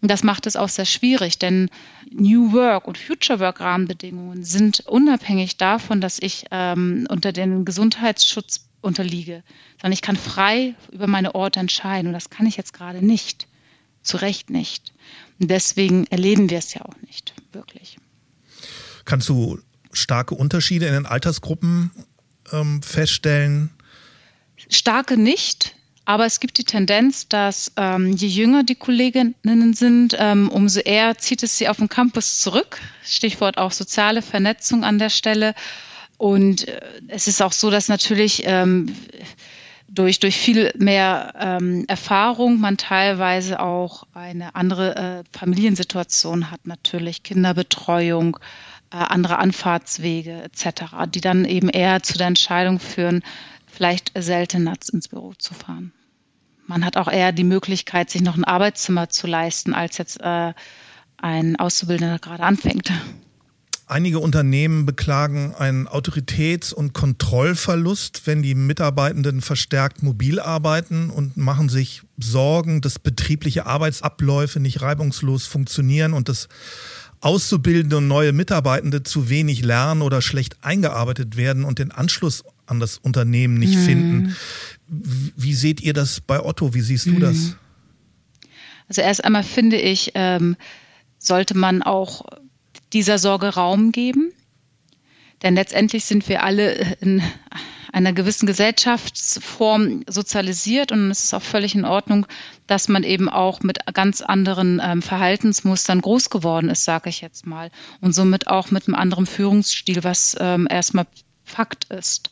Und 0.00 0.10
das 0.10 0.22
macht 0.22 0.46
es 0.46 0.56
auch 0.56 0.70
sehr 0.70 0.86
schwierig, 0.86 1.38
denn 1.38 1.68
New 2.10 2.54
Work 2.54 2.88
und 2.88 2.96
Future 2.96 3.40
Work 3.40 3.60
Rahmenbedingungen 3.60 4.42
sind 4.42 4.80
unabhängig 4.86 5.58
davon, 5.58 6.00
dass 6.00 6.18
ich 6.18 6.46
ähm, 6.50 7.06
unter 7.10 7.32
den 7.32 7.66
Gesundheitsschutz 7.66 8.67
unterliege, 8.80 9.42
sondern 9.80 9.92
ich 9.92 10.02
kann 10.02 10.16
frei 10.16 10.74
über 10.92 11.06
meine 11.06 11.34
Orte 11.34 11.60
entscheiden 11.60 12.08
und 12.08 12.12
das 12.12 12.30
kann 12.30 12.46
ich 12.46 12.56
jetzt 12.56 12.72
gerade 12.72 13.04
nicht. 13.04 13.46
Zu 14.02 14.18
Recht 14.18 14.48
nicht. 14.48 14.94
Und 15.40 15.50
deswegen 15.50 16.06
erleben 16.06 16.50
wir 16.50 16.58
es 16.58 16.72
ja 16.72 16.82
auch 16.82 16.94
nicht 17.06 17.34
wirklich. 17.52 17.98
Kannst 19.04 19.28
du 19.28 19.58
starke 19.92 20.34
Unterschiede 20.34 20.86
in 20.86 20.94
den 20.94 21.06
Altersgruppen 21.06 21.90
ähm, 22.52 22.82
feststellen? 22.82 23.70
Starke 24.68 25.16
nicht. 25.16 25.74
Aber 26.08 26.24
es 26.24 26.40
gibt 26.40 26.56
die 26.56 26.64
Tendenz, 26.64 27.28
dass 27.28 27.72
ähm, 27.76 28.12
je 28.12 28.28
jünger 28.28 28.64
die 28.64 28.76
Kolleginnen 28.76 29.74
sind, 29.74 30.16
ähm, 30.18 30.48
umso 30.48 30.80
eher 30.80 31.18
zieht 31.18 31.42
es 31.42 31.58
sie 31.58 31.68
auf 31.68 31.76
den 31.76 31.90
Campus 31.90 32.40
zurück. 32.40 32.80
Stichwort 33.04 33.58
auch 33.58 33.72
soziale 33.72 34.22
Vernetzung 34.22 34.84
an 34.84 34.98
der 34.98 35.10
Stelle. 35.10 35.54
Und 36.18 36.68
äh, 36.68 36.80
es 37.06 37.28
ist 37.28 37.40
auch 37.40 37.52
so, 37.52 37.70
dass 37.70 37.88
natürlich 37.88 38.42
ähm, 38.44 38.94
durch, 39.88 40.20
durch 40.20 40.36
viel 40.36 40.72
mehr 40.76 41.32
ähm, 41.38 41.84
Erfahrung 41.88 42.60
man 42.60 42.76
teilweise 42.76 43.60
auch 43.60 44.04
eine 44.12 44.54
andere 44.54 44.96
äh, 44.96 45.24
Familiensituation 45.36 46.50
hat, 46.50 46.66
natürlich 46.66 47.22
Kinderbetreuung, 47.22 48.38
äh, 48.90 48.96
andere 48.96 49.38
Anfahrtswege 49.38 50.42
etc., 50.42 50.82
die 51.08 51.20
dann 51.20 51.44
eben 51.44 51.70
eher 51.70 52.02
zu 52.02 52.18
der 52.18 52.26
Entscheidung 52.26 52.80
führen, 52.80 53.22
vielleicht 53.66 54.12
seltener 54.14 54.74
ins 54.92 55.08
Büro 55.08 55.32
zu 55.38 55.54
fahren. 55.54 55.92
Man 56.66 56.84
hat 56.84 56.98
auch 56.98 57.08
eher 57.08 57.32
die 57.32 57.44
Möglichkeit, 57.44 58.10
sich 58.10 58.20
noch 58.22 58.36
ein 58.36 58.44
Arbeitszimmer 58.44 59.08
zu 59.08 59.26
leisten, 59.26 59.72
als 59.72 59.96
jetzt 59.96 60.20
äh, 60.20 60.52
ein 61.16 61.56
Auszubildender 61.56 62.18
gerade 62.18 62.42
anfängt. 62.42 62.92
Einige 63.90 64.18
Unternehmen 64.18 64.84
beklagen 64.84 65.54
einen 65.54 65.88
Autoritäts- 65.88 66.74
und 66.74 66.92
Kontrollverlust, 66.92 68.26
wenn 68.26 68.42
die 68.42 68.54
Mitarbeitenden 68.54 69.40
verstärkt 69.40 70.02
mobil 70.02 70.40
arbeiten 70.40 71.08
und 71.08 71.38
machen 71.38 71.70
sich 71.70 72.02
Sorgen, 72.18 72.82
dass 72.82 72.98
betriebliche 72.98 73.64
Arbeitsabläufe 73.64 74.60
nicht 74.60 74.82
reibungslos 74.82 75.46
funktionieren 75.46 76.12
und 76.12 76.28
dass 76.28 76.48
Auszubildende 77.20 77.96
und 77.96 78.08
neue 78.08 78.34
Mitarbeitende 78.34 79.04
zu 79.04 79.30
wenig 79.30 79.64
lernen 79.64 80.02
oder 80.02 80.20
schlecht 80.20 80.58
eingearbeitet 80.60 81.38
werden 81.38 81.64
und 81.64 81.78
den 81.78 81.90
Anschluss 81.90 82.44
an 82.66 82.80
das 82.80 82.98
Unternehmen 82.98 83.54
nicht 83.54 83.76
mhm. 83.76 83.84
finden. 83.84 84.36
Wie 84.86 85.54
seht 85.54 85.80
ihr 85.80 85.94
das 85.94 86.20
bei 86.20 86.44
Otto? 86.44 86.74
Wie 86.74 86.82
siehst 86.82 87.06
du 87.06 87.12
mhm. 87.12 87.20
das? 87.20 87.56
Also 88.88 89.00
erst 89.00 89.24
einmal 89.24 89.44
finde 89.44 89.78
ich, 89.78 90.12
ähm, 90.14 90.56
sollte 91.18 91.56
man 91.56 91.82
auch 91.82 92.26
dieser 92.92 93.18
Sorge 93.18 93.54
Raum 93.54 93.92
geben. 93.92 94.32
Denn 95.42 95.54
letztendlich 95.54 96.04
sind 96.04 96.28
wir 96.28 96.42
alle 96.42 96.96
in 97.00 97.22
einer 97.92 98.12
gewissen 98.12 98.46
Gesellschaftsform 98.46 100.04
sozialisiert 100.06 100.92
und 100.92 101.10
es 101.10 101.24
ist 101.24 101.34
auch 101.34 101.42
völlig 101.42 101.74
in 101.74 101.84
Ordnung, 101.84 102.26
dass 102.66 102.88
man 102.88 103.02
eben 103.02 103.28
auch 103.28 103.60
mit 103.60 103.78
ganz 103.94 104.20
anderen 104.20 104.80
ähm, 104.82 105.02
Verhaltensmustern 105.02 106.00
groß 106.00 106.30
geworden 106.30 106.68
ist, 106.68 106.84
sage 106.84 107.08
ich 107.08 107.20
jetzt 107.20 107.46
mal, 107.46 107.70
und 108.00 108.14
somit 108.14 108.46
auch 108.46 108.70
mit 108.70 108.86
einem 108.86 108.94
anderen 108.94 109.26
Führungsstil, 109.26 110.04
was 110.04 110.36
ähm, 110.38 110.66
erstmal 110.70 111.06
Fakt 111.44 111.84
ist. 111.84 112.30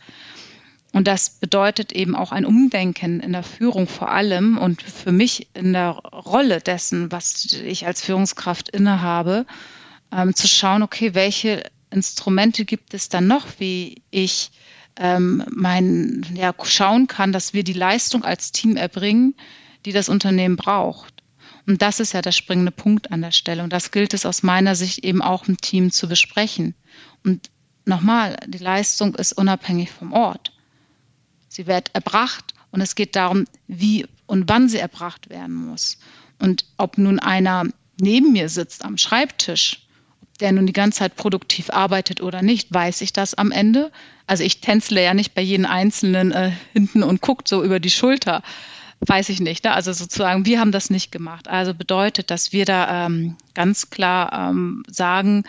Und 0.93 1.09
das 1.09 1.31
bedeutet 1.31 1.93
eben 1.93 2.15
auch 2.15 2.33
ein 2.33 2.47
Umdenken 2.47 3.21
in 3.21 3.33
der 3.33 3.43
Führung 3.43 3.87
vor 3.87 4.11
allem 4.11 4.57
und 4.57 4.83
für 4.83 5.13
mich 5.13 5.49
in 5.55 5.73
der 5.73 5.91
Rolle 5.91 6.61
dessen, 6.61 7.13
was 7.13 7.45
ich 7.53 7.87
als 7.87 8.03
Führungskraft 8.03 8.69
innehabe, 8.71 9.47
ähm, 10.13 10.35
zu 10.35 10.49
schauen, 10.49 10.83
okay, 10.83 11.15
welche 11.15 11.63
Instrumente 11.91 12.65
gibt 12.65 12.95
es 12.95 13.09
dann 13.09 13.27
noch, 13.27 13.47
wie 13.59 14.03
ich 14.11 14.51
ähm, 14.97 15.45
mein, 15.51 16.27
ja, 16.35 16.55
schauen 16.65 17.07
kann, 17.07 17.33
dass 17.33 17.53
wir 17.53 17.65
die 17.65 17.73
Leistung 17.73 18.25
als 18.25 18.53
Team 18.53 18.77
erbringen, 18.77 19.35
die 19.85 19.93
das 19.93 20.09
Unternehmen 20.09 20.57
braucht. 20.57 21.23
Und 21.67 21.83
das 21.83 22.01
ist 22.01 22.13
ja 22.13 22.23
der 22.23 22.33
springende 22.33 22.71
Punkt 22.71 23.11
an 23.11 23.23
der 23.23 23.33
Stelle. 23.33 23.63
Und 23.63 23.73
das 23.73 23.91
gilt 23.91 24.15
es 24.15 24.25
aus 24.25 24.43
meiner 24.43 24.75
Sicht 24.75 25.05
eben 25.05 25.21
auch 25.21 25.49
im 25.49 25.61
Team 25.61 25.91
zu 25.91 26.09
besprechen. 26.09 26.75
Und 27.25 27.51
nochmal, 27.85 28.37
die 28.47 28.59
Leistung 28.59 29.15
ist 29.17 29.33
unabhängig 29.33 29.91
vom 29.91 30.13
Ort. 30.13 30.53
Sie 31.49 31.67
wird 31.67 31.95
erbracht 31.95 32.55
und 32.71 32.81
es 32.81 32.95
geht 32.95 33.17
darum, 33.17 33.47
wie 33.67 34.07
und 34.27 34.49
wann 34.49 34.69
sie 34.69 34.79
erbracht 34.79 35.29
werden 35.31 35.55
muss. 35.55 35.99
Und 36.39 36.67
ob 36.77 36.99
nun 36.99 37.19
einer 37.19 37.65
neben 38.01 38.33
mir 38.33 38.49
sitzt 38.49 38.85
am 38.85 38.99
Schreibtisch 38.99 39.86
der 40.39 40.53
nun 40.53 40.67
die 40.67 40.73
ganze 40.73 41.01
Zeit 41.01 41.17
produktiv 41.17 41.71
arbeitet 41.71 42.21
oder 42.21 42.43
nicht, 42.43 42.73
weiß 42.73 43.01
ich 43.01 43.13
das 43.13 43.35
am 43.35 43.51
Ende. 43.51 43.91
Also 44.27 44.45
ich 44.45 44.61
tänzle 44.61 45.03
ja 45.03 45.15
nicht 45.15 45.35
bei 45.35 45.43
jedem 45.43 45.67
Einzelnen 45.67 46.33
äh, 46.33 46.53
hinten 46.73 47.03
und 47.03 47.21
guckt 47.21 47.49
so 47.49 47.63
über 47.63 47.81
die 47.81 47.91
Schulter. 47.91 48.43
Weiß 49.01 49.29
ich 49.29 49.41
nicht. 49.41 49.65
Ne? 49.65 49.73
Also 49.73 49.93
sozusagen, 49.93 50.47
wir 50.47 50.59
haben 50.59 50.73
das 50.73 50.91
nicht 50.91 51.13
gemacht. 51.13 51.49
Also 51.49 51.75
bedeutet, 51.75 52.31
dass 52.31 52.53
wir 52.53 52.65
da 52.65 53.07
ähm, 53.07 53.37
ganz 53.55 53.91
klar 53.91 54.51
ähm, 54.51 54.83
sagen, 54.89 55.45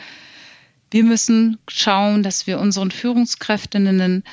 wir 0.91 1.03
müssen 1.03 1.57
schauen, 1.67 2.23
dass 2.23 2.47
wir 2.47 2.59
unseren 2.59 2.91
Führungskräftinnen 2.91 4.23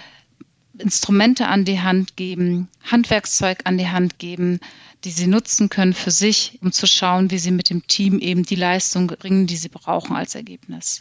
Instrumente 0.78 1.46
an 1.46 1.64
die 1.64 1.80
Hand 1.80 2.16
geben, 2.16 2.68
Handwerkszeug 2.82 3.60
an 3.64 3.78
die 3.78 3.88
Hand 3.88 4.18
geben, 4.18 4.60
die 5.04 5.10
sie 5.10 5.26
nutzen 5.26 5.68
können 5.68 5.92
für 5.92 6.10
sich, 6.10 6.58
um 6.62 6.72
zu 6.72 6.86
schauen, 6.86 7.30
wie 7.30 7.38
sie 7.38 7.50
mit 7.50 7.70
dem 7.70 7.86
Team 7.86 8.18
eben 8.18 8.42
die 8.42 8.56
Leistung 8.56 9.06
bringen, 9.08 9.46
die 9.46 9.56
sie 9.56 9.68
brauchen 9.68 10.16
als 10.16 10.34
Ergebnis. 10.34 10.98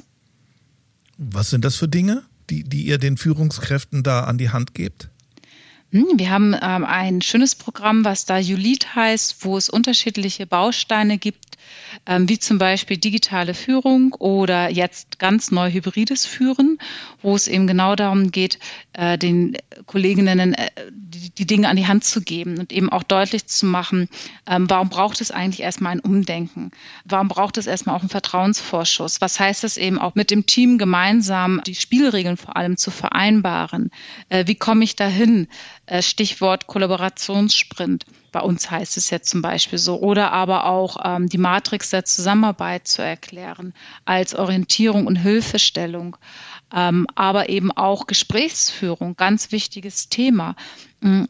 Was 1.18 1.50
sind 1.50 1.64
das 1.64 1.76
für 1.76 1.88
Dinge, 1.88 2.24
die, 2.50 2.64
die 2.64 2.84
ihr 2.84 2.98
den 2.98 3.18
Führungskräften 3.18 4.04
da 4.04 4.26
an 4.26 4.38
die 4.38 4.50
Hand 4.50 4.74
gebt? 4.74 5.10
Hm, 5.92 6.08
wir 6.16 6.30
haben 6.30 6.56
ähm, 6.60 6.86
ein 6.86 7.22
schönes 7.22 7.56
Programm, 7.56 8.04
was 8.04 8.26
da 8.26 8.38
Julit 8.38 8.96
heißt, 8.96 9.46
wo 9.46 9.58
es 9.58 9.70
unterschiedliche 9.70 10.48
Bausteine 10.48 11.18
gibt, 11.18 11.58
wie 12.06 12.40
zum 12.40 12.58
Beispiel 12.58 12.98
digitale 12.98 13.54
Führung 13.54 14.14
oder 14.14 14.70
jetzt 14.70 15.20
ganz 15.20 15.52
neu 15.52 15.72
hybrides 15.72 16.26
Führen, 16.26 16.78
wo 17.22 17.36
es 17.36 17.48
eben 17.48 17.68
genau 17.68 17.96
darum 17.96 18.32
geht, 18.32 18.60
äh, 18.94 19.18
den 19.18 19.58
Kolleginnen 19.86 20.54
äh, 20.54 20.70
die, 20.92 21.46
Dinge 21.46 21.70
an 21.70 21.76
die 21.76 21.88
Hand 21.88 22.04
zu 22.04 22.22
geben 22.22 22.58
und 22.60 22.72
eben 22.72 22.90
auch 22.90 23.04
deutlich 23.04 23.48
zu 23.48 23.66
machen, 23.66 24.10
ähm, 24.48 24.70
warum 24.70 24.90
braucht 24.90 25.22
es 25.22 25.32
eigentlich 25.32 25.62
erstmal 25.62 25.94
ein 25.94 26.00
Umdenken? 26.00 26.72
Warum 27.06 27.28
braucht 27.28 27.58
es 27.58 27.68
erstmal 27.68 27.96
auch 27.96 28.02
einen 28.02 28.10
Vertrauensvorschuss? 28.10 29.22
Was 29.22 29.40
heißt 29.40 29.64
es 29.64 29.78
eben 29.78 30.00
auch 30.00 30.16
mit 30.16 30.32
dem 30.32 30.46
Team 30.46 30.78
gemeinsam 30.78 31.62
die 31.66 31.76
Spielregeln 31.76 32.38
vor 32.38 32.56
allem 32.56 32.78
zu 32.78 32.92
vereinbaren? 32.92 33.92
Äh, 34.30 34.48
wie 34.48 34.56
komme 34.56 34.84
ich 34.84 34.96
dahin? 34.96 35.48
Stichwort 36.00 36.68
Kollaborationssprint. 36.68 38.06
Bei 38.34 38.42
uns 38.42 38.70
heißt 38.70 38.98
es 38.98 39.12
jetzt 39.12 39.30
zum 39.30 39.42
Beispiel 39.42 39.78
so. 39.78 40.00
Oder 40.00 40.34
aber 40.34 40.66
auch 40.66 40.98
ähm, 41.06 41.30
die 41.30 41.38
Matrix 41.38 41.92
der 41.92 42.04
Zusammenarbeit 42.04 42.88
zu 42.88 43.02
erklären 43.02 43.74
als 44.06 44.36
Orientierung 44.36 45.08
und 45.08 45.16
Hilfestellung. 45.16 46.18
Ähm, 46.74 47.06
aber 47.14 47.50
eben 47.50 47.72
auch 47.72 48.08
Gesprächsführung, 48.08 49.16
ganz 49.16 49.52
wichtiges 49.52 50.10
Thema. 50.10 50.56
Ähm, 51.04 51.28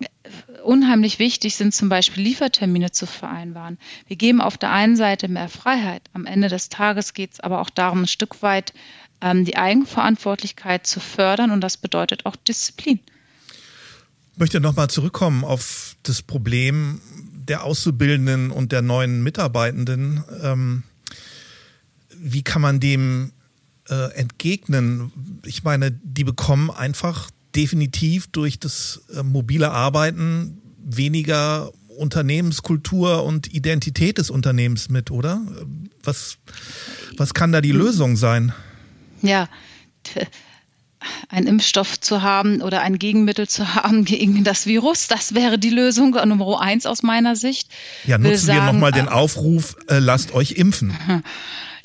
unheimlich 0.64 1.20
wichtig 1.20 1.56
sind 1.58 1.76
zum 1.76 1.90
Beispiel 1.90 2.24
Liefertermine 2.24 2.92
zu 2.92 3.06
vereinbaren. 3.06 3.78
Wir 4.08 4.16
geben 4.16 4.40
auf 4.40 4.58
der 4.58 4.72
einen 4.72 4.96
Seite 4.96 5.28
mehr 5.28 5.50
Freiheit. 5.50 6.04
Am 6.14 6.26
Ende 6.26 6.48
des 6.48 6.70
Tages 6.70 7.14
geht 7.14 7.34
es 7.34 7.40
aber 7.42 7.60
auch 7.60 7.70
darum, 7.70 8.04
ein 8.04 8.08
Stück 8.08 8.42
weit 8.42 8.74
ähm, 9.20 9.44
die 9.44 9.58
Eigenverantwortlichkeit 9.58 10.88
zu 10.88 11.02
fördern 11.02 11.52
und 11.52 11.60
das 11.60 11.76
bedeutet 11.76 12.26
auch 12.26 12.38
Disziplin. 12.38 13.02
Ich 14.34 14.40
möchte 14.40 14.60
nochmal 14.60 14.90
zurückkommen 14.90 15.44
auf 15.44 15.96
das 16.02 16.24
Problem 16.24 17.00
der 17.48 17.64
Auszubildenden 17.64 18.50
und 18.50 18.72
der 18.72 18.82
neuen 18.82 19.22
Mitarbeitenden. 19.22 20.24
Ähm, 20.42 20.84
wie 22.18 22.42
kann 22.42 22.64
man 22.64 22.80
dem 22.80 23.32
äh, 23.90 24.12
entgegnen? 24.16 25.12
Ich 25.46 25.64
meine, 25.64 25.92
die 25.92 26.24
bekommen 26.24 26.72
einfach 26.72 27.30
definitiv 27.56 28.26
durch 28.28 28.60
das 28.60 29.04
äh, 29.16 29.22
mobile 29.22 29.70
Arbeiten 29.70 30.62
weniger 30.84 31.72
Unternehmenskultur 31.90 33.24
und 33.24 33.54
Identität 33.54 34.18
des 34.18 34.32
Unternehmens 34.32 34.90
mit, 34.90 35.12
oder? 35.12 35.46
Was, 36.02 36.40
was 37.18 37.36
kann 37.36 37.52
da 37.52 37.62
die 37.62 37.72
Lösung 37.72 38.18
sein? 38.18 38.52
Ja, 39.22 39.48
einen 41.30 41.48
Impfstoff 41.48 42.00
zu 42.00 42.22
haben 42.22 42.62
oder 42.62 42.82
ein 42.82 43.00
Gegenmittel 43.00 43.48
zu 43.48 43.76
haben 43.76 44.06
gegen 44.06 44.44
das 44.44 44.66
Virus. 44.66 45.08
Das 45.08 45.34
wäre 45.34 45.60
die 45.60 45.70
Lösung 45.70 46.14
Nummer 46.14 46.62
eins 46.62 46.86
aus 46.86 47.04
meiner 47.04 47.36
Sicht. 47.36 47.70
Ja, 48.06 48.18
nutzen 48.18 48.48
sagen, 48.48 48.60
wir 48.60 48.74
nochmal 48.74 48.92
den 48.92 49.08
äh, 49.08 49.10
Aufruf, 49.10 49.76
äh, 49.88 50.00
lasst 50.00 50.34
euch 50.34 50.52
impfen. 50.52 50.96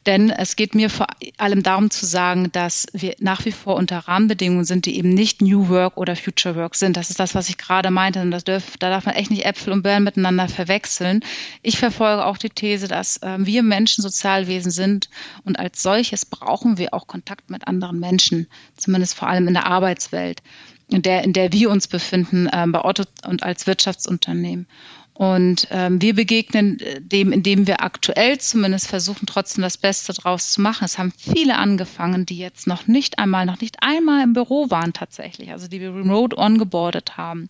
Denn 0.07 0.31
es 0.31 0.57
geht 0.57 0.75
mir 0.75 0.91
vor 0.91 1.07
allem 1.37 1.63
darum 1.63 1.91
zu 1.91 2.07
sagen, 2.07 2.51
dass 2.53 2.87
wir 2.93 3.15
nach 3.19 3.45
wie 3.45 3.53
vor 3.53 3.77
unter 3.77 3.99
Rahmenbedingungen 3.99 4.65
sind, 4.65 4.87
die 4.87 4.97
eben 4.97 5.11
nicht 5.11 5.43
New 5.43 5.69
Work 5.69 5.97
oder 5.97 6.17
Future 6.17 6.57
Work 6.57 6.77
sind. 6.77 6.97
Das 6.97 7.11
ist 7.11 7.21
das, 7.21 7.35
was 7.35 7.49
ich 7.49 7.59
gerade 7.59 7.91
meinte. 7.91 8.23
Und 8.23 8.31
das 8.31 8.45
dürf, 8.45 8.77
da 8.79 8.91
darf 8.91 9.07
man 9.07 9.17
echt 9.17 9.31
nicht 9.31 9.45
Äpfel 9.45 9.73
und 9.73 9.83
Birnen 9.83 10.05
miteinander 10.05 10.49
verwechseln. 10.49 11.21
Ich 11.63 11.79
verfolge 11.79 12.25
auch 12.25 12.39
die 12.39 12.51
These, 12.51 12.89
dass 12.89 13.19
äh, 13.19 13.37
wir 13.39 13.63
Menschen 13.63 14.03
Sozialwesen 14.03 14.71
sind 14.71 15.11
und 15.45 15.59
als 15.59 15.83
solches 15.83 16.25
brauchen 16.25 16.79
wir 16.79 16.95
auch 16.95 17.07
Kontakt 17.07 17.51
mit 17.51 17.67
anderen 17.67 17.99
Menschen, 17.99 18.47
zumindest 18.77 19.15
vor 19.15 19.29
allem 19.29 19.49
in 19.49 19.55
der 19.55 19.67
Arbeitswelt 19.67 20.43
in 20.91 21.03
der, 21.03 21.23
in 21.23 21.33
der 21.35 21.53
wir 21.53 21.71
uns 21.71 21.87
befinden, 21.87 22.47
äh, 22.47 22.65
bei 22.67 22.83
Otto 22.83 23.05
und 23.27 23.43
als 23.43 23.67
Wirtschaftsunternehmen. 23.67 24.67
Und 25.19 25.67
ähm, 25.73 26.01
wir 26.01 26.15
begegnen 26.15 26.79
äh, 26.79 27.01
dem, 27.01 27.33
indem 27.33 27.67
wir 27.67 27.83
aktuell 27.83 28.39
zumindest 28.39 28.87
versuchen, 28.87 29.27
trotzdem 29.27 29.63
das 29.63 29.77
Beste 29.77 30.13
draus 30.13 30.53
zu 30.53 30.61
machen. 30.61 30.85
Es 30.85 30.97
haben 30.97 31.13
viele 31.19 31.57
angefangen, 31.57 32.25
die 32.25 32.39
jetzt 32.39 32.69
noch 32.69 32.87
nicht 32.87 33.19
einmal, 33.19 33.45
noch 33.45 33.61
nicht 33.61 33.83
einmal 33.83 34.23
im 34.23 34.33
Büro 34.33 34.71
waren 34.71 34.93
tatsächlich, 34.93 35.51
also 35.51 35.67
die 35.67 35.81
wir 35.81 35.93
remote 35.93 36.39
ongeboardet 36.39 37.17
haben. 37.17 37.49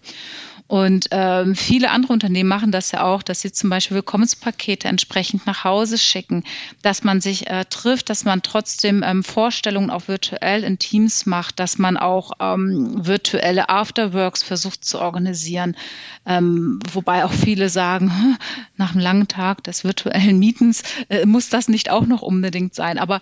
Und 0.68 1.08
ähm, 1.12 1.56
viele 1.56 1.90
andere 1.90 2.12
Unternehmen 2.12 2.48
machen 2.48 2.72
das 2.72 2.92
ja 2.92 3.02
auch, 3.02 3.22
dass 3.22 3.40
sie 3.40 3.50
zum 3.52 3.70
Beispiel 3.70 3.94
Willkommenspakete 3.94 4.86
entsprechend 4.86 5.46
nach 5.46 5.64
Hause 5.64 5.96
schicken, 5.96 6.44
dass 6.82 7.02
man 7.02 7.22
sich 7.22 7.46
äh, 7.46 7.64
trifft, 7.64 8.10
dass 8.10 8.26
man 8.26 8.42
trotzdem 8.42 9.02
ähm, 9.02 9.24
Vorstellungen 9.24 9.88
auch 9.88 10.08
virtuell 10.08 10.64
in 10.64 10.78
Teams 10.78 11.24
macht, 11.24 11.58
dass 11.58 11.78
man 11.78 11.96
auch 11.96 12.32
ähm, 12.38 13.06
virtuelle 13.06 13.70
Afterworks 13.70 14.42
versucht 14.42 14.84
zu 14.84 15.00
organisieren, 15.00 15.74
ähm, 16.26 16.80
wobei 16.92 17.24
auch 17.24 17.32
viele 17.32 17.70
sagen, 17.70 18.36
nach 18.76 18.92
einem 18.92 19.00
langen 19.00 19.28
Tag 19.28 19.64
des 19.64 19.84
virtuellen 19.84 20.38
Mietens 20.38 20.82
äh, 21.08 21.24
muss 21.24 21.48
das 21.48 21.68
nicht 21.68 21.88
auch 21.90 22.04
noch 22.04 22.20
unbedingt 22.20 22.74
sein. 22.74 22.98
Aber 22.98 23.20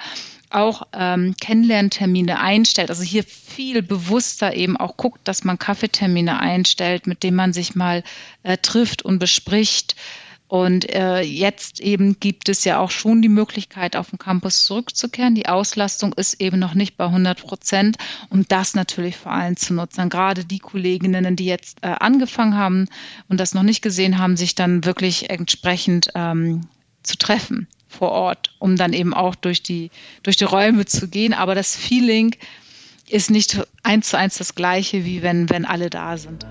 auch 0.51 0.83
ähm, 0.93 1.35
Kennenlerntermine 1.41 2.41
einstellt, 2.41 2.91
also 2.91 3.03
hier 3.03 3.25
viel 3.25 3.83
bewusster 3.83 4.55
eben 4.55 4.77
auch 4.77 4.97
guckt, 4.97 5.27
dass 5.27 5.45
man 5.45 5.59
Kaffeetermine 5.59 6.41
einstellt, 6.41 7.07
mit 7.07 7.23
denen 7.23 7.37
man 7.37 7.53
sich 7.53 7.75
mal 7.75 8.03
äh, 8.43 8.57
trifft 8.59 9.03
und 9.03 9.19
bespricht. 9.19 9.97
Und 10.49 10.89
äh, 10.95 11.23
jetzt 11.23 11.81
eben 11.81 12.21
gibt 12.21 12.49
es 12.49 12.65
ja 12.65 12.79
auch 12.79 12.93
schon 12.93 13.21
die 13.21 13.29
Möglichkeit, 13.29 13.97
auf 13.97 14.11
den 14.11 14.19
Campus 14.19 14.65
zurückzukehren. 14.65 15.35
Die 15.35 15.49
Auslastung 15.49 16.13
ist 16.13 16.41
eben 16.41 16.61
noch 16.61 16.75
nicht 16.75 16.97
bei 16.97 17.07
100 17.07 17.43
Prozent, 17.43 17.97
um 18.31 18.47
das 18.47 18.75
natürlich 18.75 19.17
vor 19.17 19.33
allem 19.33 19.57
zu 19.57 19.75
nutzen. 19.75 20.09
Gerade 20.09 20.45
die 20.45 20.61
Kolleginnen, 20.61 21.35
die 21.35 21.47
jetzt 21.47 21.79
äh, 21.83 21.89
angefangen 21.99 22.55
haben 22.55 22.89
und 23.29 23.41
das 23.41 23.55
noch 23.55 23.65
nicht 23.65 23.83
gesehen 23.83 24.19
haben, 24.19 24.37
sich 24.37 24.55
dann 24.55 24.85
wirklich 24.85 25.31
entsprechend 25.31 26.11
ähm, 26.15 26.69
zu 27.03 27.17
treffen 27.19 27.67
vor 27.97 28.11
Ort, 28.11 28.55
um 28.59 28.77
dann 28.77 28.93
eben 28.93 29.15
auch 29.15 29.35
durch 29.35 29.63
die, 29.63 29.91
durch 30.23 30.37
die 30.37 30.45
Räume 30.45 30.85
zu 30.85 31.09
gehen. 31.09 31.35
Aber 31.35 31.55
das 31.55 31.75
Feeling 31.75 32.37
ist 33.09 33.31
nicht 33.31 33.61
eins 33.83 34.11
zu 34.11 34.19
eins 34.19 34.39
das 34.39 34.55
gleiche, 34.55 35.05
wie 35.05 35.23
wenn, 35.23 35.49
wenn 35.51 35.65
alle 35.65 35.91
da 35.91 36.17
sind. 36.17 36.47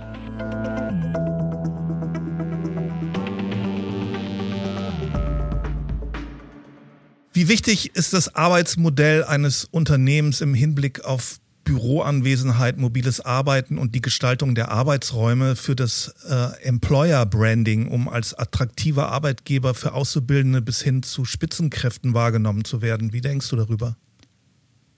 Wie 7.34 7.50
wichtig 7.50 7.96
ist 7.96 8.14
das 8.14 8.34
Arbeitsmodell 8.34 9.26
eines 9.26 9.66
Unternehmens 9.66 10.40
im 10.40 10.54
Hinblick 10.54 11.04
auf 11.04 11.40
Büroanwesenheit, 11.66 12.78
mobiles 12.78 13.20
Arbeiten 13.20 13.78
und 13.78 13.94
die 13.96 14.02
Gestaltung 14.02 14.56
der 14.56 14.72
Arbeitsräume 14.72 15.58
für 15.58 15.76
das 15.76 16.14
äh, 16.30 16.64
Employer 16.64 17.26
Branding, 17.26 17.90
um 17.90 18.08
als 18.08 18.34
attraktiver 18.34 19.12
Arbeitgeber 19.12 19.74
für 19.74 19.94
Auszubildende 19.94 20.62
bis 20.62 20.82
hin 20.82 21.04
zu 21.04 21.26
Spitzenkräften 21.26 22.14
wahrgenommen 22.14 22.64
zu 22.64 22.82
werden. 22.82 23.12
Wie 23.12 23.22
denkst 23.22 23.50
du 23.50 23.58
darüber? 23.58 23.98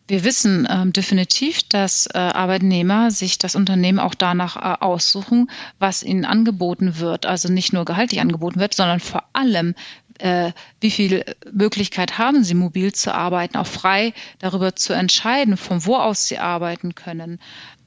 Wir 0.10 0.24
wissen 0.24 0.66
ähm, 0.70 0.94
definitiv, 0.94 1.64
dass 1.68 2.08
äh, 2.08 2.18
Arbeitnehmer 2.18 3.12
sich 3.12 3.40
das 3.40 3.56
Unternehmen 3.56 4.00
auch 4.00 4.16
danach 4.16 4.56
äh, 4.56 4.78
aussuchen, 4.80 5.50
was 5.80 6.02
ihnen 6.02 6.24
angeboten 6.24 7.00
wird. 7.00 7.26
Also 7.26 7.52
nicht 7.52 7.74
nur 7.74 7.84
gehaltlich 7.84 8.22
angeboten 8.22 8.60
wird, 8.60 8.74
sondern 8.74 9.02
vor 9.02 9.24
allem, 9.34 9.76
äh, 10.20 10.52
wie 10.80 10.92
viel 10.92 11.26
Möglichkeit 11.52 12.18
haben 12.18 12.44
sie, 12.44 12.54
mobil 12.54 12.94
zu 12.94 13.14
arbeiten, 13.14 13.58
auch 13.58 13.68
frei 13.68 14.14
darüber 14.40 14.76
zu 14.76 14.94
entscheiden, 14.94 15.58
von 15.58 15.86
wo 15.86 15.96
aus 15.96 16.28
sie 16.28 16.38
arbeiten 16.38 16.96
können, 16.96 17.40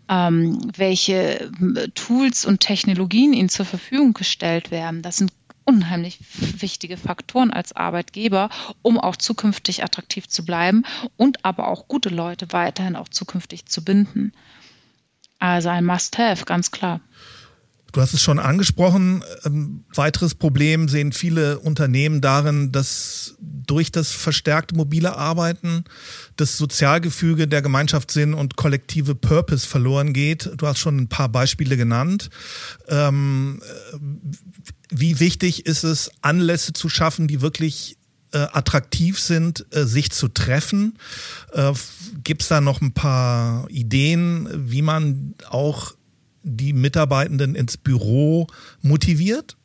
ähm, 0.09 0.59
welche 0.77 1.51
Tools 1.95 2.45
und 2.45 2.61
Technologien 2.61 3.33
ihnen 3.33 3.49
zur 3.49 3.67
Verfügung 3.67 4.13
gestellt 4.13 4.71
werden. 4.71 5.03
Das 5.03 5.17
sind 5.17 5.33
unheimlich 5.65 6.19
wichtige 6.61 6.97
Faktoren 6.97 7.53
als 7.53 7.73
Arbeitgeber, 7.73 8.51
um 8.83 8.99
auch 8.99 9.17
zukünftig 9.17 9.85
attraktiv 9.85 10.29
zu 10.29 10.45
bleiben 10.45 10.85
und 11.17 11.45
aber 11.45 11.69
auch 11.69 11.87
gute 11.87 12.09
Leute 12.09 12.53
weiterhin 12.53 12.97
auch 12.97 13.09
zukünftig 13.09 13.67
zu 13.67 13.85
binden. 13.85 14.33
Also 15.39 15.69
ein 15.69 15.85
Must-Have, 15.85 16.45
ganz 16.45 16.71
klar. 16.71 17.01
Du 17.93 18.01
hast 18.01 18.15
es 18.15 18.23
schon 18.23 18.39
angesprochen. 18.39 19.23
Ein 19.45 19.53
ähm, 19.53 19.85
weiteres 19.95 20.35
Problem 20.35 20.89
sehen 20.89 21.13
viele 21.13 21.59
Unternehmen 21.59 22.21
darin, 22.21 22.73
dass 22.73 23.35
durch 23.41 23.93
das 23.93 24.11
verstärkte 24.13 24.77
mobile 24.77 25.17
Arbeiten 25.17 25.85
das 26.37 26.57
Sozialgefüge 26.57 27.49
der 27.49 27.63
Gemeinschaftssinn 27.63 28.35
und 28.35 28.57
kollektive 28.57 29.15
Purpose 29.15 29.67
verloren 29.67 30.13
geht. 30.13 30.51
Du 30.57 30.67
hast 30.67 30.79
schon 30.79 30.97
ein 30.97 31.09
paar 31.09 31.29
Beispiele 31.29 31.77
genannt. 31.77 32.31
Ähm, 32.89 33.61
wie 34.91 35.21
wichtig 35.21 35.67
ist 35.67 35.85
es, 35.85 36.11
Anlässe 36.21 36.73
zu 36.73 36.89
schaffen, 36.89 37.29
die 37.29 37.41
wirklich 37.41 37.97
äh, 38.33 38.39
attraktiv 38.39 39.19
sind, 39.19 39.67
äh, 39.71 39.85
sich 39.85 40.11
zu 40.11 40.29
treffen? 40.29 40.99
Äh, 41.53 41.73
Gibt 42.25 42.43
es 42.43 42.49
da 42.49 42.61
noch 42.61 42.81
ein 42.81 42.93
paar 42.93 43.69
Ideen, 43.71 44.49
wie 44.71 44.83
man 44.83 45.35
auch 45.49 45.95
die 46.43 46.73
Mitarbeitenden 46.73 47.55
ins 47.55 47.77
Büro 47.77 48.47
motiviert? 48.83 49.57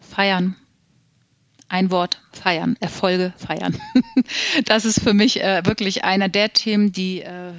Feiern. 0.00 0.56
Ein 1.68 1.90
Wort, 1.90 2.20
feiern, 2.32 2.76
Erfolge 2.80 3.32
feiern. 3.36 3.76
das 4.66 4.84
ist 4.84 5.00
für 5.00 5.14
mich 5.14 5.42
äh, 5.42 5.62
wirklich 5.64 6.04
einer 6.04 6.28
der 6.28 6.52
Themen, 6.52 6.92
die 6.92 7.22
äh, 7.22 7.52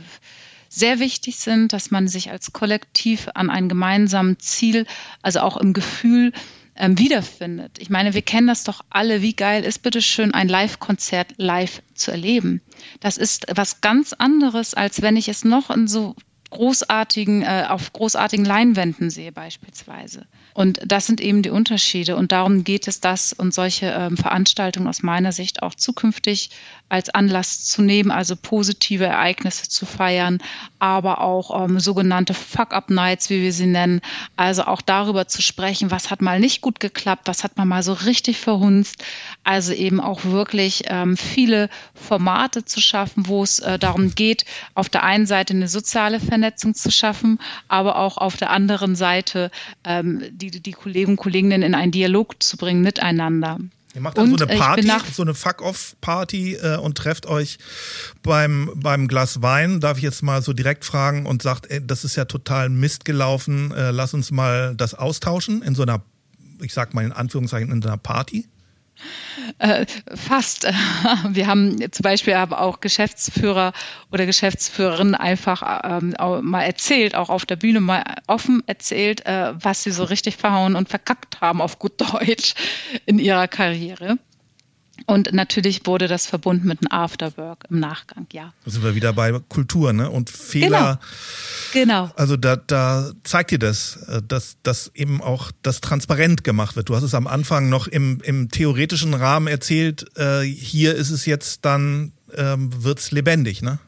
sehr 0.70 1.00
wichtig 1.00 1.38
sind, 1.38 1.74
dass 1.74 1.92
man 1.92 2.08
sich 2.08 2.32
als 2.32 2.54
Kollektiv 2.54 3.30
an 3.34 3.50
einem 3.50 3.68
gemeinsamen 3.70 4.40
Ziel, 4.40 4.86
also 5.22 5.40
auch 5.40 5.58
im 5.58 5.74
Gefühl, 5.74 6.34
ähm, 6.76 6.98
wiederfindet. 6.98 7.80
Ich 7.80 7.90
meine, 7.90 8.14
wir 8.14 8.22
kennen 8.22 8.48
das 8.48 8.64
doch 8.64 8.82
alle. 8.90 9.22
Wie 9.22 9.36
geil 9.36 9.64
ist 9.64 9.82
bitte 9.82 10.02
schön 10.02 10.34
ein 10.34 10.50
Live-Konzert 10.50 11.34
live 11.38 11.82
zu 11.94 12.12
erleben? 12.12 12.62
Das 13.00 13.18
ist 13.18 13.46
was 13.56 13.82
ganz 13.82 14.14
anderes, 14.14 14.74
als 14.74 15.02
wenn 15.02 15.16
ich 15.16 15.30
es 15.30 15.46
noch 15.46 15.70
in 15.70 15.88
so 15.88 16.16
großartigen, 16.56 17.44
äh, 17.44 17.66
auf 17.68 17.94
großartigen 17.94 18.46
Leinwänden 18.46 19.10
sehe 19.10 19.32
beispielsweise. 19.32 20.26
Und 20.54 20.80
das 20.86 21.06
sind 21.06 21.22
eben 21.22 21.42
die 21.42 21.50
Unterschiede. 21.50 22.16
Und 22.16 22.32
darum 22.32 22.64
geht 22.64 22.88
es, 22.88 23.02
das 23.02 23.34
und 23.34 23.54
solche 23.54 23.88
ähm, 23.88 24.18
Veranstaltungen 24.18 24.88
aus 24.88 25.04
meiner 25.04 25.32
Sicht 25.32 25.62
auch 25.64 25.76
zukünftig 25.76 26.50
als 26.88 27.10
Anlass 27.10 27.66
zu 27.66 27.82
nehmen, 27.82 28.12
also 28.12 28.36
positive 28.36 29.06
Ereignisse 29.06 29.68
zu 29.70 29.86
feiern, 29.86 30.38
aber 30.80 31.22
auch 31.22 31.64
ähm, 31.64 31.80
sogenannte 31.80 32.34
Fuck-up-Nights, 32.34 33.30
wie 33.30 33.42
wir 33.42 33.54
sie 33.54 33.66
nennen. 33.66 34.02
Also 34.36 34.64
auch 34.64 34.82
darüber 34.82 35.28
zu 35.28 35.42
sprechen, 35.42 35.90
was 35.92 36.12
hat 36.12 36.22
mal 36.22 36.40
nicht 36.40 36.62
gut 36.62 36.80
geklappt, 36.80 37.28
was 37.28 37.44
hat 37.44 37.58
man 37.58 37.68
mal 37.68 37.84
so 37.84 37.94
richtig 37.94 38.38
verhunzt. 38.38 39.04
Also 39.44 39.74
eben 39.74 40.00
auch 40.00 40.26
wirklich 40.26 40.84
ähm, 40.86 41.18
viele 41.18 41.70
Formate 41.94 42.66
zu 42.66 42.82
schaffen, 42.82 43.28
wo 43.28 43.44
es 43.44 43.60
äh, 43.60 43.80
darum 43.80 44.14
geht, 44.14 44.46
auf 44.76 44.90
der 44.90 45.04
einen 45.04 45.26
Seite 45.26 45.54
eine 45.54 45.68
soziale 45.68 46.20
Vernetzung 46.20 46.76
zu 46.76 46.92
schaffen, 46.92 47.40
aber 47.68 47.98
auch 47.98 48.18
auf 48.18 48.38
der 48.38 48.52
anderen 48.52 48.96
Seite 48.96 49.50
ähm, 49.84 50.24
die 50.32 50.52
die, 50.52 50.72
Kollegen 50.72 51.12
und 51.12 51.18
Kolleginnen 51.18 51.64
in 51.64 51.76
einen 51.76 51.92
Dialog 51.92 52.42
zu 52.42 52.58
bringen 52.58 52.82
miteinander. 52.82 53.60
Ihr 53.96 54.02
macht 54.02 54.18
dann 54.18 54.32
und 54.32 54.40
so 54.40 54.46
eine 54.46 54.58
Party, 54.58 54.92
so 55.14 55.22
eine 55.22 55.34
Fuck-Off-Party 55.34 56.56
äh, 56.56 56.78
und 56.78 56.98
trefft 56.98 57.26
euch 57.28 57.58
beim, 58.22 58.70
beim 58.76 59.08
Glas 59.08 59.42
Wein. 59.42 59.80
Darf 59.80 59.98
ich 59.98 60.04
jetzt 60.04 60.22
mal 60.22 60.42
so 60.42 60.52
direkt 60.52 60.84
fragen 60.84 61.26
und 61.26 61.42
sagt, 61.42 61.72
ey, 61.72 61.80
das 61.86 62.04
ist 62.04 62.18
ja 62.18 62.26
total 62.26 62.68
Mist 62.70 63.06
gelaufen, 63.06 63.72
äh, 63.72 63.92
lass 63.92 64.14
uns 64.14 64.32
mal 64.32 64.76
das 64.76 64.94
austauschen 64.96 65.62
in 65.62 65.76
so 65.76 65.84
einer, 65.84 66.04
ich 66.62 66.74
sag 66.74 66.94
mal 66.94 67.06
in 67.06 67.14
Anführungszeichen, 67.14 67.72
in 67.72 67.82
so 67.82 67.88
einer 67.88 67.98
Party? 67.98 68.48
Äh, 69.60 69.86
fast. 70.14 70.64
Wir 71.30 71.48
haben 71.48 71.78
zum 71.92 72.04
Beispiel 72.04 72.34
aber 72.34 72.62
auch 72.62 72.80
Geschäftsführer 72.80 73.74
oder 74.12 74.26
Geschäftsführerinnen 74.26 75.16
einfach 75.16 75.82
ähm, 75.84 76.16
mal 76.42 76.64
erzählt, 76.64 77.16
auch 77.16 77.30
auf 77.30 77.46
der 77.46 77.56
Bühne 77.58 77.82
mal 77.82 78.04
offen 78.28 78.64
erzählt, 78.68 79.26
äh, 79.26 79.54
was 79.56 79.84
sie 79.84 79.92
so 79.92 80.04
richtig 80.06 80.38
verhauen 80.38 80.76
und 80.76 80.90
verkackt 80.90 81.42
haben 81.42 81.62
auf 81.62 81.80
gut 81.80 82.00
Deutsch 82.00 82.56
in 83.06 83.20
ihrer 83.20 83.48
Karriere. 83.48 84.18
Und 85.06 85.34
natürlich 85.34 85.86
wurde 85.86 86.08
das 86.08 86.26
verbunden 86.26 86.68
mit 86.68 86.80
einem 86.80 86.92
Afterwork 86.92 87.66
im 87.70 87.80
Nachgang, 87.80 88.28
ja. 88.32 88.54
Da 88.64 88.72
sind 88.72 88.84
wir 88.84 88.96
wieder 88.96 89.14
bei 89.14 89.32
Kultur, 89.50 89.94
ne? 89.94 90.10
Und 90.10 90.30
Fehler. 90.30 91.00
Genau. 91.74 92.04
genau. 92.04 92.12
Also 92.16 92.38
da, 92.38 92.56
da 92.56 93.12
zeigt 93.24 93.52
dir 93.52 93.60
das, 93.60 93.98
äh, 94.08 94.22
dass, 94.26 94.58
dass 94.64 94.92
eben 94.96 95.22
auch 95.22 95.52
das 95.62 95.82
transparent 95.82 96.44
gemacht 96.44 96.76
wird. 96.76 96.90
Du 96.90 96.96
hast 96.96 97.04
es 97.04 97.14
am 97.14 97.28
Anfang 97.28 97.70
noch 97.70 97.88
im, 97.88 98.22
im 98.22 98.50
theoretischen 98.50 99.14
Rahmen 99.14 99.48
erzählt, 99.48 100.06
äh, 100.18 100.42
hier 100.42 100.96
ist 100.96 101.12
es 101.12 101.26
jetzt 101.26 101.66
dann, 101.66 102.14
ähm, 102.36 102.72
wird's 102.84 103.12
lebendig, 103.12 103.62
ne? 103.62 103.80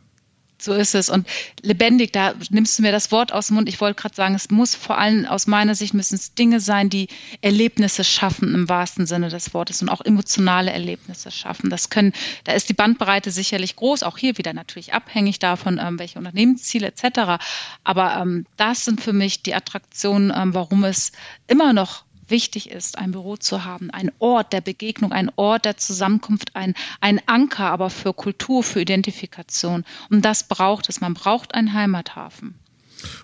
So 0.60 0.74
ist 0.74 0.96
es. 0.96 1.10
Und 1.10 1.28
lebendig, 1.62 2.12
da 2.14 2.34
nimmst 2.50 2.78
du 2.78 2.82
mir 2.82 2.92
das 2.92 3.12
Wort 3.12 3.32
aus 3.32 3.48
dem 3.48 3.56
Mund. 3.56 3.70
Ich 3.70 3.80
wollte 3.80 4.02
gerade 4.02 4.16
sagen, 4.16 4.34
es 4.34 4.50
muss 4.50 4.74
vor 4.74 4.98
allem 4.98 5.26
aus 5.26 5.46
meiner 5.46 5.76
Sicht 5.76 5.94
müssen 5.94 6.16
es 6.16 6.34
Dinge 6.34 6.60
sein, 6.60 6.90
die 6.90 7.10
Erlebnisse 7.42 8.04
schaffen 8.04 8.56
im 8.56 8.68
wahrsten 8.68 9.06
Sinne 9.06 9.30
des 9.30 9.54
Wortes 9.54 9.82
und 9.82 9.90
auch 9.90 10.02
emotionale 10.02 10.72
Erlebnisse 10.72 11.30
schaffen. 11.30 11.70
Das 11.70 11.90
können, 11.90 12.14
da 12.44 12.54
ist 12.54 12.70
die 12.70 12.74
Bandbreite 12.74 13.30
sicherlich 13.30 13.76
groß, 13.76 14.02
auch 14.02 14.18
hier 14.18 14.38
wieder 14.38 14.54
natürlich 14.54 14.94
abhängig 14.94 15.38
davon, 15.38 15.80
ähm, 15.82 16.00
welche 16.00 16.18
Unternehmensziele 16.18 16.88
etc. 16.88 17.44
Aber 17.84 18.18
ähm, 18.18 18.46
das 18.58 18.84
sind 18.84 19.00
für 19.00 19.14
mich 19.14 19.44
die 19.44 19.54
Attraktionen, 19.54 20.34
ähm, 20.36 20.56
warum 20.56 20.84
es 20.86 21.12
immer 21.48 21.74
noch 21.74 22.07
wichtig 22.30 22.72
ist, 22.72 22.98
ein 22.98 23.12
Büro 23.12 23.38
zu 23.38 23.66
haben, 23.66 23.90
ein 23.92 24.12
Ort 24.20 24.54
der 24.54 24.62
Begegnung, 24.62 25.12
ein 25.12 25.32
Ort 25.36 25.66
der 25.66 25.78
Zusammenkunft, 25.78 26.56
ein, 26.56 26.74
ein 27.02 27.22
Anker 27.28 27.66
aber 27.66 27.90
für 27.90 28.14
Kultur, 28.14 28.64
für 28.64 28.82
Identifikation. 28.82 29.86
Und 30.10 30.24
das 30.24 30.48
braucht 30.48 30.90
es. 30.90 31.02
Man 31.02 31.14
braucht 31.14 31.54
einen 31.56 31.74
Heimathafen. 31.74 32.56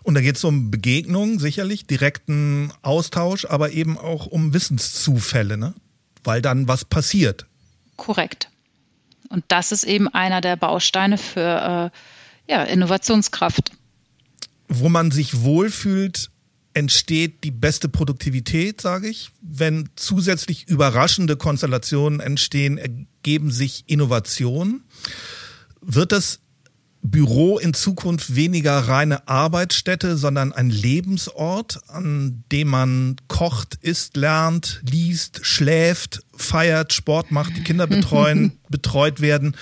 Und 0.04 0.14
da 0.16 0.22
geht 0.22 0.36
es 0.36 0.44
um 0.44 0.72
Begegnungen, 0.72 1.40
sicherlich, 1.40 1.88
direkten 1.88 2.72
Austausch, 2.82 3.46
aber 3.46 3.72
eben 3.72 3.98
auch 3.98 4.28
um 4.28 4.54
Wissenszufälle, 4.54 5.58
ne? 5.58 5.74
weil 6.24 6.42
dann 6.42 6.68
was 6.68 6.86
passiert. 6.86 7.46
Korrekt. 7.98 8.50
Und 9.30 9.44
das 9.48 9.72
ist 9.72 9.84
eben 9.84 10.08
einer 10.08 10.42
der 10.42 10.56
Bausteine 10.56 11.18
für 11.18 11.92
äh, 11.92 12.52
ja, 12.52 12.64
Innovationskraft. 12.64 13.72
Wo 14.68 14.90
man 14.90 15.12
sich 15.12 15.42
wohlfühlt, 15.42 16.30
entsteht 16.74 17.44
die 17.44 17.52
beste 17.52 17.90
Produktivität, 17.90 18.82
sage 18.82 19.08
ich. 19.08 19.32
Wenn 19.42 19.90
zusätzlich 19.96 20.68
überraschende 20.68 21.38
Konstellationen 21.38 22.20
entstehen, 22.20 22.78
ergeben 22.78 23.52
sich 23.52 23.84
Innovationen. 23.88 24.84
Wird 25.82 26.12
das 26.12 26.40
Büro 27.06 27.60
in 27.60 27.74
Zukunft 27.74 28.36
weniger 28.36 28.80
reine 28.80 29.28
Arbeitsstätte, 29.28 30.16
sondern 30.16 30.54
ein 30.54 30.70
Lebensort, 30.70 31.82
an 31.90 32.46
dem 32.52 32.70
man 32.70 33.18
kocht, 33.28 33.76
isst, 33.82 34.16
lernt, 34.16 34.82
liest, 34.90 35.46
schläft, 35.46 36.22
feiert, 36.34 36.94
Sport 36.94 37.30
macht, 37.30 37.58
die 37.58 37.64
Kinder 37.64 37.88
betreuen, 37.88 38.58
betreut 38.70 39.20
werden, 39.20 39.58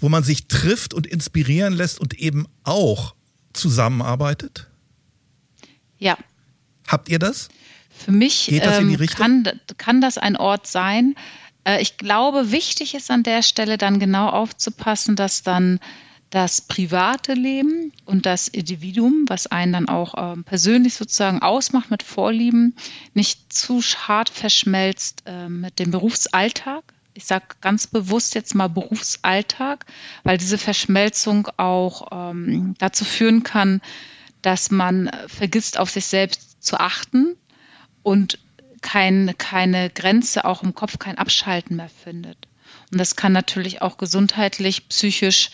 wo 0.00 0.08
man 0.08 0.24
sich 0.24 0.48
trifft 0.48 0.94
und 0.94 1.06
inspirieren 1.06 1.74
lässt 1.74 2.00
und 2.00 2.14
eben 2.14 2.46
auch 2.64 3.14
zusammenarbeitet? 3.52 4.68
Ja, 5.98 6.16
Habt 6.88 7.08
ihr 7.08 7.18
das? 7.18 7.48
Für 7.90 8.12
mich 8.12 8.52
ähm, 8.52 8.96
kann, 9.06 9.60
kann 9.78 10.00
das 10.00 10.18
ein 10.18 10.36
Ort 10.36 10.66
sein. 10.66 11.14
Äh, 11.64 11.80
ich 11.80 11.96
glaube, 11.96 12.52
wichtig 12.52 12.94
ist 12.94 13.10
an 13.10 13.22
der 13.22 13.42
Stelle 13.42 13.78
dann 13.78 13.98
genau 13.98 14.28
aufzupassen, 14.28 15.16
dass 15.16 15.42
dann 15.42 15.80
das 16.30 16.60
private 16.60 17.34
Leben 17.34 17.92
und 18.04 18.26
das 18.26 18.48
Individuum, 18.48 19.24
was 19.28 19.46
einen 19.46 19.72
dann 19.72 19.88
auch 19.88 20.14
ähm, 20.16 20.44
persönlich 20.44 20.94
sozusagen 20.94 21.40
ausmacht 21.40 21.90
mit 21.90 22.02
Vorlieben, 22.02 22.74
nicht 23.14 23.52
zu 23.52 23.80
hart 23.80 24.28
verschmelzt 24.28 25.22
äh, 25.26 25.48
mit 25.48 25.78
dem 25.78 25.90
Berufsalltag. 25.90 26.82
Ich 27.14 27.24
sage 27.24 27.46
ganz 27.60 27.86
bewusst 27.86 28.34
jetzt 28.34 28.54
mal 28.54 28.68
Berufsalltag, 28.68 29.86
weil 30.24 30.36
diese 30.36 30.58
Verschmelzung 30.58 31.48
auch 31.56 32.08
ähm, 32.12 32.74
dazu 32.78 33.04
führen 33.04 33.42
kann, 33.42 33.80
dass 34.42 34.70
man 34.70 35.10
vergisst, 35.28 35.78
auf 35.78 35.90
sich 35.90 36.06
selbst 36.06 36.55
zu 36.66 36.78
achten 36.78 37.36
und 38.02 38.38
kein, 38.82 39.34
keine 39.38 39.90
Grenze 39.90 40.44
auch 40.44 40.62
im 40.62 40.74
Kopf, 40.74 40.98
kein 40.98 41.18
Abschalten 41.18 41.76
mehr 41.76 41.88
findet. 41.88 42.36
Und 42.92 42.98
das 42.98 43.16
kann 43.16 43.32
natürlich 43.32 43.82
auch 43.82 43.98
gesundheitlich, 43.98 44.88
psychisch 44.88 45.50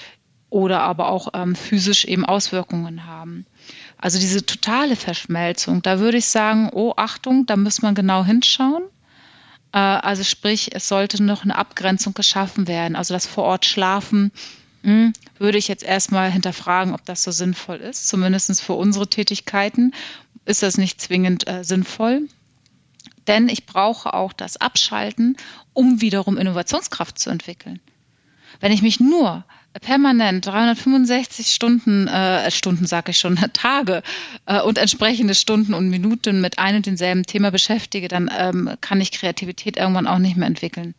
oder 0.51 0.81
aber 0.83 1.09
auch 1.09 1.29
ähm, 1.33 1.55
physisch 1.55 2.05
eben 2.05 2.27
Auswirkungen 2.27 3.07
haben. 3.07 3.47
Also 3.97 4.19
diese 4.19 4.45
totale 4.45 4.97
Verschmelzung, 4.97 5.81
da 5.81 5.99
würde 5.99 6.19
ich 6.19 6.27
sagen, 6.27 6.69
oh 6.73 6.93
Achtung, 6.97 7.47
da 7.47 7.57
muss 7.57 7.81
man 7.81 7.95
genau 7.95 8.25
hinschauen. 8.25 8.83
Äh, 9.73 9.79
also 9.79 10.25
sprich, 10.25 10.75
es 10.75 10.89
sollte 10.89 11.23
noch 11.23 11.45
eine 11.45 11.57
Abgrenzung 11.57 12.13
geschaffen 12.13 12.69
werden. 12.69 12.97
Also 12.97 13.15
das 13.15 13.27
vor 13.27 13.45
Ort 13.45 13.65
Schlafen 13.65 14.31
mh, 14.83 14.93
hm, 14.93 15.13
würde 15.39 15.57
ich 15.57 15.69
jetzt 15.69 15.85
erstmal 15.85 16.31
hinterfragen, 16.31 16.95
ob 16.95 17.05
das 17.07 17.23
so 17.23 17.31
sinnvoll 17.31 17.77
ist. 17.77 18.09
Zumindest 18.09 18.61
für 18.61 18.75
unsere 18.75 19.09
Tätigkeiten 19.09 19.95
ist 20.45 20.63
das 20.63 20.79
nicht 20.79 21.01
zwingend 21.01 21.49
äh, 21.49 21.65
sinnvoll. 21.65 22.29
Denn 23.27 23.49
ich 23.49 23.67
brauche 23.67 24.15
auch 24.15 24.33
das 24.33 24.57
Abschalten, 24.57 25.37
um 25.73 26.01
wiederum 26.01 26.39
Innovationskraft 26.39 27.19
zu 27.19 27.31
entwickeln. 27.31 27.81
Wenn 28.61 28.73
ich 28.73 28.83
mich 28.83 29.01
nur 29.01 29.45
permanent 29.81 30.45
365 30.45 31.51
Stunden, 31.53 32.07
äh, 32.07 32.51
Stunden 32.51 32.87
sage 32.87 33.13
ich 33.13 33.19
schon, 33.19 33.37
Tage 33.53 34.03
äh, 34.47 34.61
und 34.61 34.79
entsprechende 34.79 35.35
Stunden 35.35 35.75
und 35.75 35.89
Minuten 35.89 36.41
mit 36.41 36.59
einem 36.59 36.79
und 36.79 36.87
demselben 36.87 37.25
Thema 37.25 37.51
beschäftige, 37.51 38.09
dann 38.09 38.31
ähm, 38.37 38.77
kann 38.81 39.01
ich 39.01 39.13
Kreativität 39.13 39.77
irgendwann 39.77 40.07
auch 40.07 40.19
nicht 40.19 40.37
mehr 40.37 40.49
entwickeln. 40.49 40.95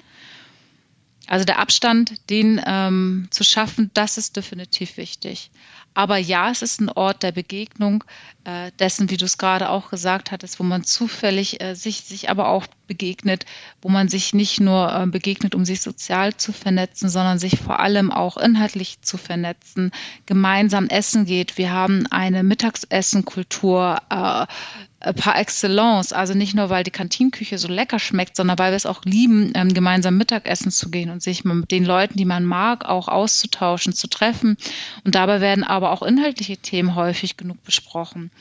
Also 1.27 1.45
der 1.45 1.59
Abstand, 1.59 2.29
den 2.29 2.61
ähm, 2.65 3.27
zu 3.31 3.43
schaffen, 3.43 3.91
das 3.93 4.17
ist 4.17 4.35
definitiv 4.35 4.97
wichtig. 4.97 5.51
Aber 5.93 6.17
ja, 6.17 6.49
es 6.49 6.61
ist 6.61 6.81
ein 6.81 6.89
Ort 6.89 7.23
der 7.23 7.31
Begegnung 7.31 8.03
äh, 8.45 8.71
dessen, 8.79 9.09
wie 9.09 9.17
du 9.17 9.25
es 9.25 9.37
gerade 9.37 9.69
auch 9.69 9.89
gesagt 9.89 10.31
hattest, 10.31 10.59
wo 10.59 10.63
man 10.63 10.83
zufällig 10.83 11.61
äh, 11.61 11.75
sich, 11.75 12.01
sich 12.01 12.29
aber 12.29 12.47
auch 12.47 12.65
begegnet, 12.87 13.45
wo 13.81 13.89
man 13.89 14.09
sich 14.09 14.33
nicht 14.33 14.59
nur 14.59 14.93
äh, 14.93 15.05
begegnet, 15.05 15.55
um 15.55 15.65
sich 15.65 15.81
sozial 15.81 16.35
zu 16.35 16.51
vernetzen, 16.51 17.09
sondern 17.09 17.39
sich 17.39 17.59
vor 17.59 17.79
allem 17.79 18.11
auch 18.11 18.37
inhaltlich 18.37 19.01
zu 19.01 19.17
vernetzen, 19.17 19.91
gemeinsam 20.25 20.87
essen 20.87 21.25
geht. 21.25 21.57
Wir 21.57 21.71
haben 21.71 22.07
eine 22.07 22.43
Mittagsessenkultur 22.43 23.97
äh, 24.09 24.45
par 25.11 25.37
excellence. 25.37 26.13
Also 26.13 26.33
nicht 26.33 26.55
nur, 26.55 26.69
weil 26.69 26.85
die 26.85 26.91
Kantinküche 26.91 27.57
so 27.57 27.67
lecker 27.67 27.99
schmeckt, 27.99 28.37
sondern 28.37 28.57
weil 28.57 28.71
wir 28.71 28.77
es 28.77 28.85
auch 28.85 29.03
lieben, 29.03 29.51
ähm, 29.55 29.73
gemeinsam 29.73 30.17
Mittagessen 30.17 30.71
zu 30.71 30.89
gehen 30.89 31.09
und 31.09 31.21
sich 31.21 31.43
mit 31.43 31.71
den 31.71 31.83
Leuten, 31.83 32.17
die 32.17 32.25
man 32.25 32.45
mag, 32.45 32.85
auch 32.85 33.09
auszutauschen, 33.09 33.93
zu 33.93 34.07
treffen. 34.07 34.55
Und 35.03 35.15
dabei 35.15 35.41
werden 35.41 35.65
aber 35.65 35.91
auch 35.91 36.03
inhaltliche 36.03 36.57
Themen 36.57 36.95
häufig 36.95 37.35
genug 37.35 37.61
besprochen. 37.63 38.31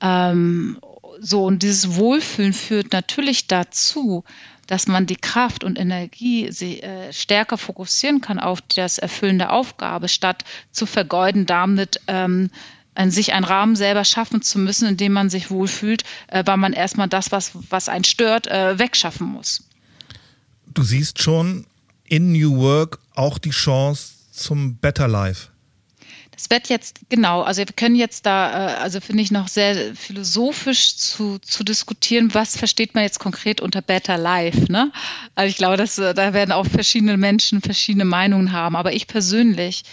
Ähm, 0.00 0.78
so, 1.20 1.44
und 1.44 1.62
dieses 1.62 1.94
Wohlfühlen 1.94 2.52
führt 2.52 2.92
natürlich 2.92 3.46
dazu, 3.46 4.24
dass 4.66 4.88
man 4.88 5.06
die 5.06 5.16
Kraft 5.16 5.62
und 5.62 5.78
Energie 5.78 6.50
sie, 6.50 6.82
äh, 6.82 7.12
stärker 7.12 7.56
fokussieren 7.56 8.20
kann 8.20 8.40
auf 8.40 8.60
das 8.60 8.98
Erfüllen 8.98 9.38
der 9.38 9.52
Aufgabe, 9.52 10.08
statt 10.08 10.44
zu 10.72 10.86
vergeuden 10.86 11.46
damit, 11.46 12.00
ähm, 12.08 12.50
an 12.96 13.10
sich 13.10 13.32
einen 13.32 13.44
Rahmen 13.44 13.76
selber 13.76 14.04
schaffen 14.04 14.42
zu 14.42 14.58
müssen, 14.58 14.88
in 14.88 14.96
dem 14.96 15.12
man 15.12 15.30
sich 15.30 15.50
wohlfühlt, 15.50 16.04
äh, 16.28 16.42
weil 16.46 16.56
man 16.56 16.72
erstmal 16.72 17.08
das, 17.08 17.32
was, 17.32 17.52
was 17.70 17.88
einen 17.88 18.04
stört, 18.04 18.46
äh, 18.46 18.78
wegschaffen 18.78 19.26
muss. 19.26 19.64
Du 20.66 20.82
siehst 20.82 21.22
schon 21.22 21.66
in 22.04 22.32
New 22.32 22.56
Work 22.58 22.98
auch 23.14 23.38
die 23.38 23.50
Chance 23.50 24.14
zum 24.32 24.76
Better 24.76 25.08
Life. 25.08 25.48
Das 26.36 26.50
wird 26.50 26.68
jetzt, 26.68 27.00
genau, 27.08 27.40
also 27.40 27.60
wir 27.60 27.66
können 27.66 27.96
jetzt 27.96 28.26
da, 28.26 28.50
äh, 28.50 28.74
also 28.74 29.00
finde 29.00 29.22
ich 29.22 29.30
noch 29.30 29.48
sehr 29.48 29.94
philosophisch 29.94 30.96
zu, 30.96 31.38
zu 31.38 31.64
diskutieren, 31.64 32.34
was 32.34 32.58
versteht 32.58 32.94
man 32.94 33.04
jetzt 33.04 33.18
konkret 33.18 33.62
unter 33.62 33.80
Better 33.80 34.18
Life. 34.18 34.70
Ne? 34.70 34.92
Also 35.34 35.48
ich 35.48 35.56
glaube, 35.56 35.78
dass, 35.78 35.96
da 35.96 36.34
werden 36.34 36.52
auch 36.52 36.66
verschiedene 36.66 37.16
Menschen 37.16 37.62
verschiedene 37.62 38.04
Meinungen 38.04 38.52
haben. 38.52 38.76
Aber 38.76 38.92
ich 38.92 39.06
persönlich 39.06 39.84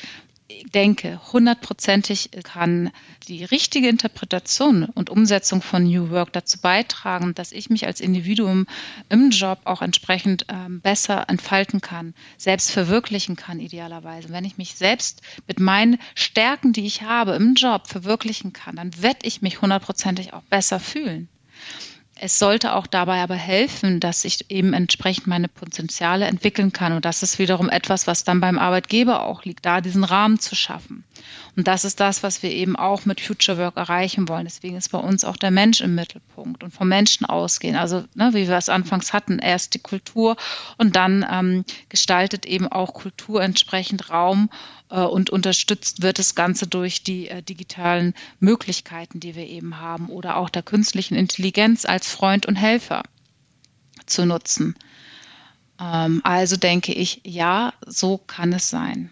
denke, 0.74 1.20
hundertprozentig 1.32 2.32
kann 2.44 2.92
die 3.28 3.44
richtige 3.44 3.88
Interpretation 3.88 4.86
und 4.86 5.10
Umsetzung 5.10 5.62
von 5.62 5.84
New 5.84 6.10
Work 6.10 6.34
dazu 6.34 6.60
beitragen, 6.60 7.34
dass 7.36 7.52
ich 7.52 7.70
mich 7.70 7.86
als 7.86 8.02
Individuum 8.02 8.68
im 9.10 9.30
Job 9.30 9.60
auch 9.64 9.82
entsprechend 9.82 10.46
ähm, 10.50 10.82
besser 10.82 11.30
entfalten 11.30 11.82
kann, 11.82 12.14
selbst 12.38 12.72
verwirklichen 12.72 13.36
kann, 13.36 13.60
idealerweise. 13.60 14.30
Wenn 14.30 14.46
ich 14.46 14.58
mich 14.58 14.76
selbst 14.76 15.22
mit 15.48 15.60
meinen 15.60 15.98
Stärken, 16.16 16.74
die 16.74 16.86
ich 16.86 17.02
habe 17.02 17.34
im 17.34 17.56
Job, 17.56 17.88
verwirklichen 17.88 18.54
kann, 18.54 18.76
dann 18.76 19.02
werde 19.02 19.26
ich 19.26 19.42
mich 19.42 19.62
hundertprozentig 19.62 20.34
auch 20.34 20.44
besser 20.44 20.80
fühlen. 20.80 21.30
Es 22.16 22.38
sollte 22.38 22.74
auch 22.74 22.86
dabei 22.86 23.24
aber 23.24 23.36
helfen, 23.36 24.00
dass 24.00 24.24
ich 24.24 24.52
eben 24.52 24.74
entsprechend 24.74 25.26
meine 25.26 25.48
Potenziale 25.48 26.26
entwickeln 26.26 26.72
kann. 26.72 26.94
Und 26.94 27.06
das 27.06 27.24
ist 27.24 27.40
wiederum 27.40 27.70
etwas, 27.70 28.06
was 28.06 28.24
dann 28.24 28.40
beim 28.40 28.60
Arbeitgeber 28.60 29.24
auch 29.24 29.44
liegt, 29.46 29.66
da 29.66 29.82
diesen 29.82 30.04
Rahmen 30.04 30.40
zu 30.40 30.56
schaffen. 30.56 31.04
Und 31.56 31.68
das 31.68 31.86
ist 31.86 32.00
das, 32.00 32.22
was 32.22 32.44
wir 32.44 32.52
eben 32.52 32.76
auch 32.76 33.06
mit 33.06 33.20
Future 33.20 33.58
Work 33.58 33.78
erreichen 33.78 34.28
wollen. 34.30 34.46
Deswegen 34.46 34.78
ist 34.78 34.90
bei 34.90 35.00
uns 35.00 35.24
auch 35.24 35.38
der 35.38 35.52
Mensch 35.52 35.82
im 35.82 35.96
Mittelpunkt 35.96 36.64
und 36.64 36.72
vom 36.72 36.88
Menschen 36.88 37.26
ausgehen. 37.26 37.76
Also, 37.76 38.04
ne, 38.14 38.30
wie 38.34 38.48
wir 38.48 38.58
es 38.58 38.70
anfangs 38.70 39.12
hatten, 39.12 39.40
erst 39.40 39.74
die 39.74 39.80
Kultur 39.80 40.36
und 40.78 40.96
dann 40.96 41.26
ähm, 41.30 41.66
gestaltet 41.90 42.46
eben 42.46 42.68
auch 42.68 42.94
Kultur 42.94 43.42
entsprechend 43.42 44.10
Raum 44.12 44.50
und 45.02 45.30
unterstützt 45.32 46.02
wird 46.04 46.20
das 46.20 46.36
Ganze 46.36 46.68
durch 46.68 47.02
die 47.02 47.28
äh, 47.28 47.42
digitalen 47.42 48.14
Möglichkeiten, 48.40 49.20
die 49.20 49.36
wir 49.36 49.48
eben 49.48 49.80
haben 49.80 50.10
oder 50.10 50.38
auch 50.38 50.50
der 50.50 50.62
künstlichen 50.62 51.16
Intelligenz 51.16 51.86
als 51.86 52.08
Freund 52.08 52.46
und 52.46 52.56
Helfer 52.56 53.04
zu 54.06 54.26
nutzen. 54.26 54.76
Ähm, 55.80 56.22
also 56.24 56.58
denke 56.58 56.94
ich, 56.94 57.22
ja, 57.24 57.74
so 57.88 58.20
kann 58.20 58.54
es 58.54 58.70
sein. 58.70 59.10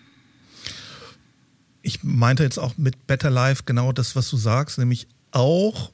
Ich 1.81 2.03
meinte 2.03 2.43
jetzt 2.43 2.59
auch 2.59 2.77
mit 2.77 3.07
Better 3.07 3.31
Life 3.31 3.63
genau 3.65 3.91
das, 3.91 4.15
was 4.15 4.29
du 4.29 4.37
sagst, 4.37 4.77
nämlich 4.77 5.07
auch, 5.31 5.91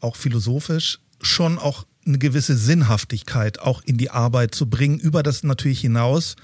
auch 0.00 0.16
philosophisch, 0.16 0.98
schon 1.20 1.60
auch 1.60 1.86
eine 2.04 2.18
gewisse 2.18 2.56
Sinnhaftigkeit 2.56 3.60
auch 3.60 3.82
in 3.84 3.98
die 3.98 4.10
Arbeit 4.10 4.54
zu 4.56 4.68
bringen, 4.68 4.98
über 4.98 5.22
das 5.22 5.44
natürlich 5.44 5.80
hinaus 5.80 6.34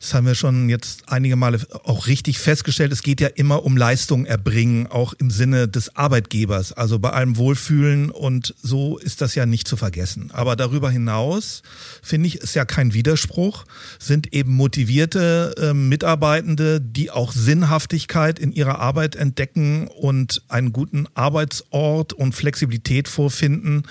das 0.00 0.14
haben 0.14 0.26
wir 0.26 0.34
schon 0.34 0.68
jetzt 0.68 1.04
einige 1.08 1.36
Male 1.36 1.60
auch 1.84 2.06
richtig 2.06 2.38
festgestellt. 2.38 2.92
Es 2.92 3.02
geht 3.02 3.20
ja 3.20 3.28
immer 3.28 3.64
um 3.64 3.76
Leistung 3.76 4.26
erbringen, 4.26 4.86
auch 4.86 5.14
im 5.14 5.30
Sinne 5.30 5.68
des 5.68 5.96
Arbeitgebers. 5.96 6.72
Also 6.72 6.98
bei 6.98 7.10
allem 7.10 7.36
Wohlfühlen 7.36 8.10
und 8.10 8.54
so 8.62 8.98
ist 8.98 9.20
das 9.20 9.34
ja 9.34 9.46
nicht 9.46 9.66
zu 9.66 9.76
vergessen. 9.76 10.30
Aber 10.32 10.56
darüber 10.56 10.90
hinaus 10.90 11.62
finde 12.02 12.28
ich, 12.28 12.36
ist 12.36 12.54
ja 12.54 12.64
kein 12.64 12.92
Widerspruch, 12.92 13.64
sind 13.98 14.32
eben 14.32 14.54
motivierte 14.54 15.54
äh, 15.58 15.74
Mitarbeitende, 15.74 16.80
die 16.80 17.10
auch 17.10 17.32
Sinnhaftigkeit 17.32 18.38
in 18.38 18.52
ihrer 18.52 18.78
Arbeit 18.78 19.16
entdecken 19.16 19.88
und 19.88 20.42
einen 20.48 20.72
guten 20.72 21.06
Arbeitsort 21.14 22.12
und 22.12 22.34
Flexibilität 22.34 23.08
vorfinden, 23.08 23.84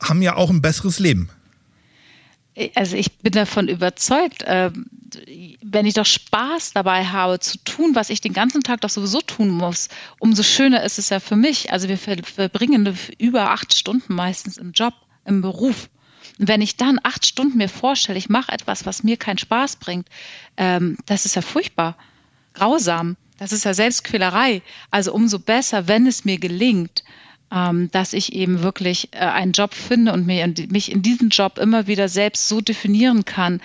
haben 0.00 0.22
ja 0.22 0.36
auch 0.36 0.50
ein 0.50 0.62
besseres 0.62 0.98
Leben. 0.98 1.28
Also 2.74 2.96
ich 2.96 3.18
bin 3.18 3.32
davon 3.32 3.68
überzeugt, 3.68 4.42
äh, 4.42 4.70
wenn 5.62 5.86
ich 5.86 5.94
doch 5.94 6.06
Spaß 6.06 6.72
dabei 6.72 7.06
habe 7.06 7.40
zu 7.40 7.58
tun, 7.58 7.94
was 7.94 8.10
ich 8.10 8.20
den 8.20 8.32
ganzen 8.32 8.62
Tag 8.62 8.80
doch 8.80 8.90
sowieso 8.90 9.20
tun 9.20 9.48
muss, 9.48 9.88
umso 10.18 10.42
schöner 10.42 10.82
ist 10.82 10.98
es 10.98 11.08
ja 11.08 11.20
für 11.20 11.36
mich. 11.36 11.72
Also 11.72 11.88
wir 11.88 11.98
verbringen 11.98 12.96
über 13.18 13.50
acht 13.50 13.76
Stunden 13.76 14.14
meistens 14.14 14.56
im 14.56 14.72
Job, 14.72 14.94
im 15.24 15.42
Beruf. 15.42 15.88
Und 16.38 16.48
wenn 16.48 16.62
ich 16.62 16.76
dann 16.76 16.98
acht 17.02 17.26
Stunden 17.26 17.58
mir 17.58 17.68
vorstelle, 17.68 18.18
ich 18.18 18.28
mache 18.28 18.52
etwas, 18.52 18.86
was 18.86 19.02
mir 19.02 19.16
keinen 19.16 19.38
Spaß 19.38 19.76
bringt, 19.76 20.08
ähm, 20.56 20.96
das 21.06 21.26
ist 21.26 21.36
ja 21.36 21.42
furchtbar, 21.42 21.96
grausam. 22.54 23.16
Das 23.38 23.52
ist 23.52 23.64
ja 23.64 23.74
Selbstquälerei. 23.74 24.62
Also 24.90 25.12
umso 25.12 25.38
besser, 25.38 25.88
wenn 25.88 26.06
es 26.06 26.24
mir 26.24 26.38
gelingt, 26.38 27.02
ähm, 27.02 27.10
dass 27.50 28.12
ich 28.12 28.32
eben 28.32 28.62
wirklich 28.62 29.08
äh, 29.12 29.18
einen 29.18 29.52
Job 29.52 29.74
finde 29.74 30.12
und 30.12 30.26
mich 30.26 30.92
in 30.92 31.02
diesem 31.02 31.30
Job 31.30 31.58
immer 31.58 31.86
wieder 31.86 32.08
selbst 32.08 32.48
so 32.48 32.60
definieren 32.60 33.24
kann, 33.24 33.60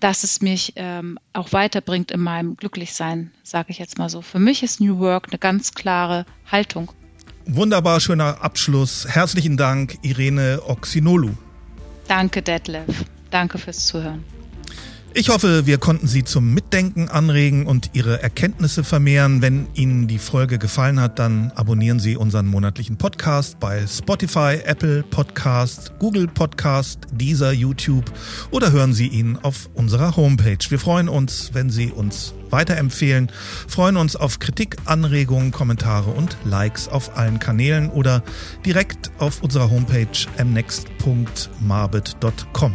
dass 0.00 0.24
es 0.24 0.40
mich 0.42 0.72
ähm, 0.76 1.18
auch 1.32 1.52
weiterbringt 1.52 2.10
in 2.10 2.20
meinem 2.20 2.56
Glücklichsein, 2.56 3.30
sage 3.42 3.70
ich 3.70 3.78
jetzt 3.78 3.98
mal 3.98 4.08
so. 4.08 4.20
Für 4.20 4.40
mich 4.40 4.62
ist 4.62 4.80
New 4.80 4.98
Work 4.98 5.28
eine 5.30 5.38
ganz 5.38 5.74
klare 5.74 6.26
Haltung. 6.50 6.92
Wunderbar, 7.46 8.00
schöner 8.00 8.42
Abschluss. 8.42 9.06
Herzlichen 9.08 9.56
Dank, 9.56 9.98
Irene 10.02 10.60
Oxinolu. 10.66 11.30
Danke, 12.08 12.42
Detlef. 12.42 13.04
Danke 13.30 13.58
fürs 13.58 13.86
Zuhören. 13.86 14.24
Ich 15.14 15.28
hoffe, 15.28 15.66
wir 15.66 15.76
konnten 15.76 16.06
Sie 16.06 16.24
zum 16.24 16.54
Mitdenken 16.54 17.10
anregen 17.10 17.66
und 17.66 17.90
Ihre 17.92 18.22
Erkenntnisse 18.22 18.82
vermehren. 18.82 19.42
Wenn 19.42 19.66
Ihnen 19.74 20.08
die 20.08 20.16
Folge 20.16 20.56
gefallen 20.56 20.98
hat, 20.98 21.18
dann 21.18 21.52
abonnieren 21.54 22.00
Sie 22.00 22.16
unseren 22.16 22.46
monatlichen 22.46 22.96
Podcast 22.96 23.60
bei 23.60 23.86
Spotify, 23.86 24.60
Apple 24.64 25.02
Podcast, 25.02 25.92
Google 25.98 26.28
Podcast, 26.28 27.00
Deezer, 27.12 27.52
YouTube 27.52 28.10
oder 28.52 28.72
hören 28.72 28.94
Sie 28.94 29.08
ihn 29.08 29.38
auf 29.42 29.68
unserer 29.74 30.16
Homepage. 30.16 30.56
Wir 30.70 30.78
freuen 30.78 31.10
uns, 31.10 31.50
wenn 31.52 31.68
Sie 31.68 31.90
uns 31.90 32.32
weiterempfehlen, 32.48 33.30
freuen 33.66 33.96
uns 33.96 34.14
auf 34.14 34.38
Kritik, 34.38 34.76
Anregungen, 34.84 35.52
Kommentare 35.52 36.10
und 36.10 36.36
Likes 36.44 36.86
auf 36.88 37.16
allen 37.16 37.38
Kanälen 37.38 37.88
oder 37.90 38.22
direkt 38.64 39.10
auf 39.18 39.42
unserer 39.42 39.70
Homepage 39.70 40.06
mnext.marbit.com. 40.42 42.74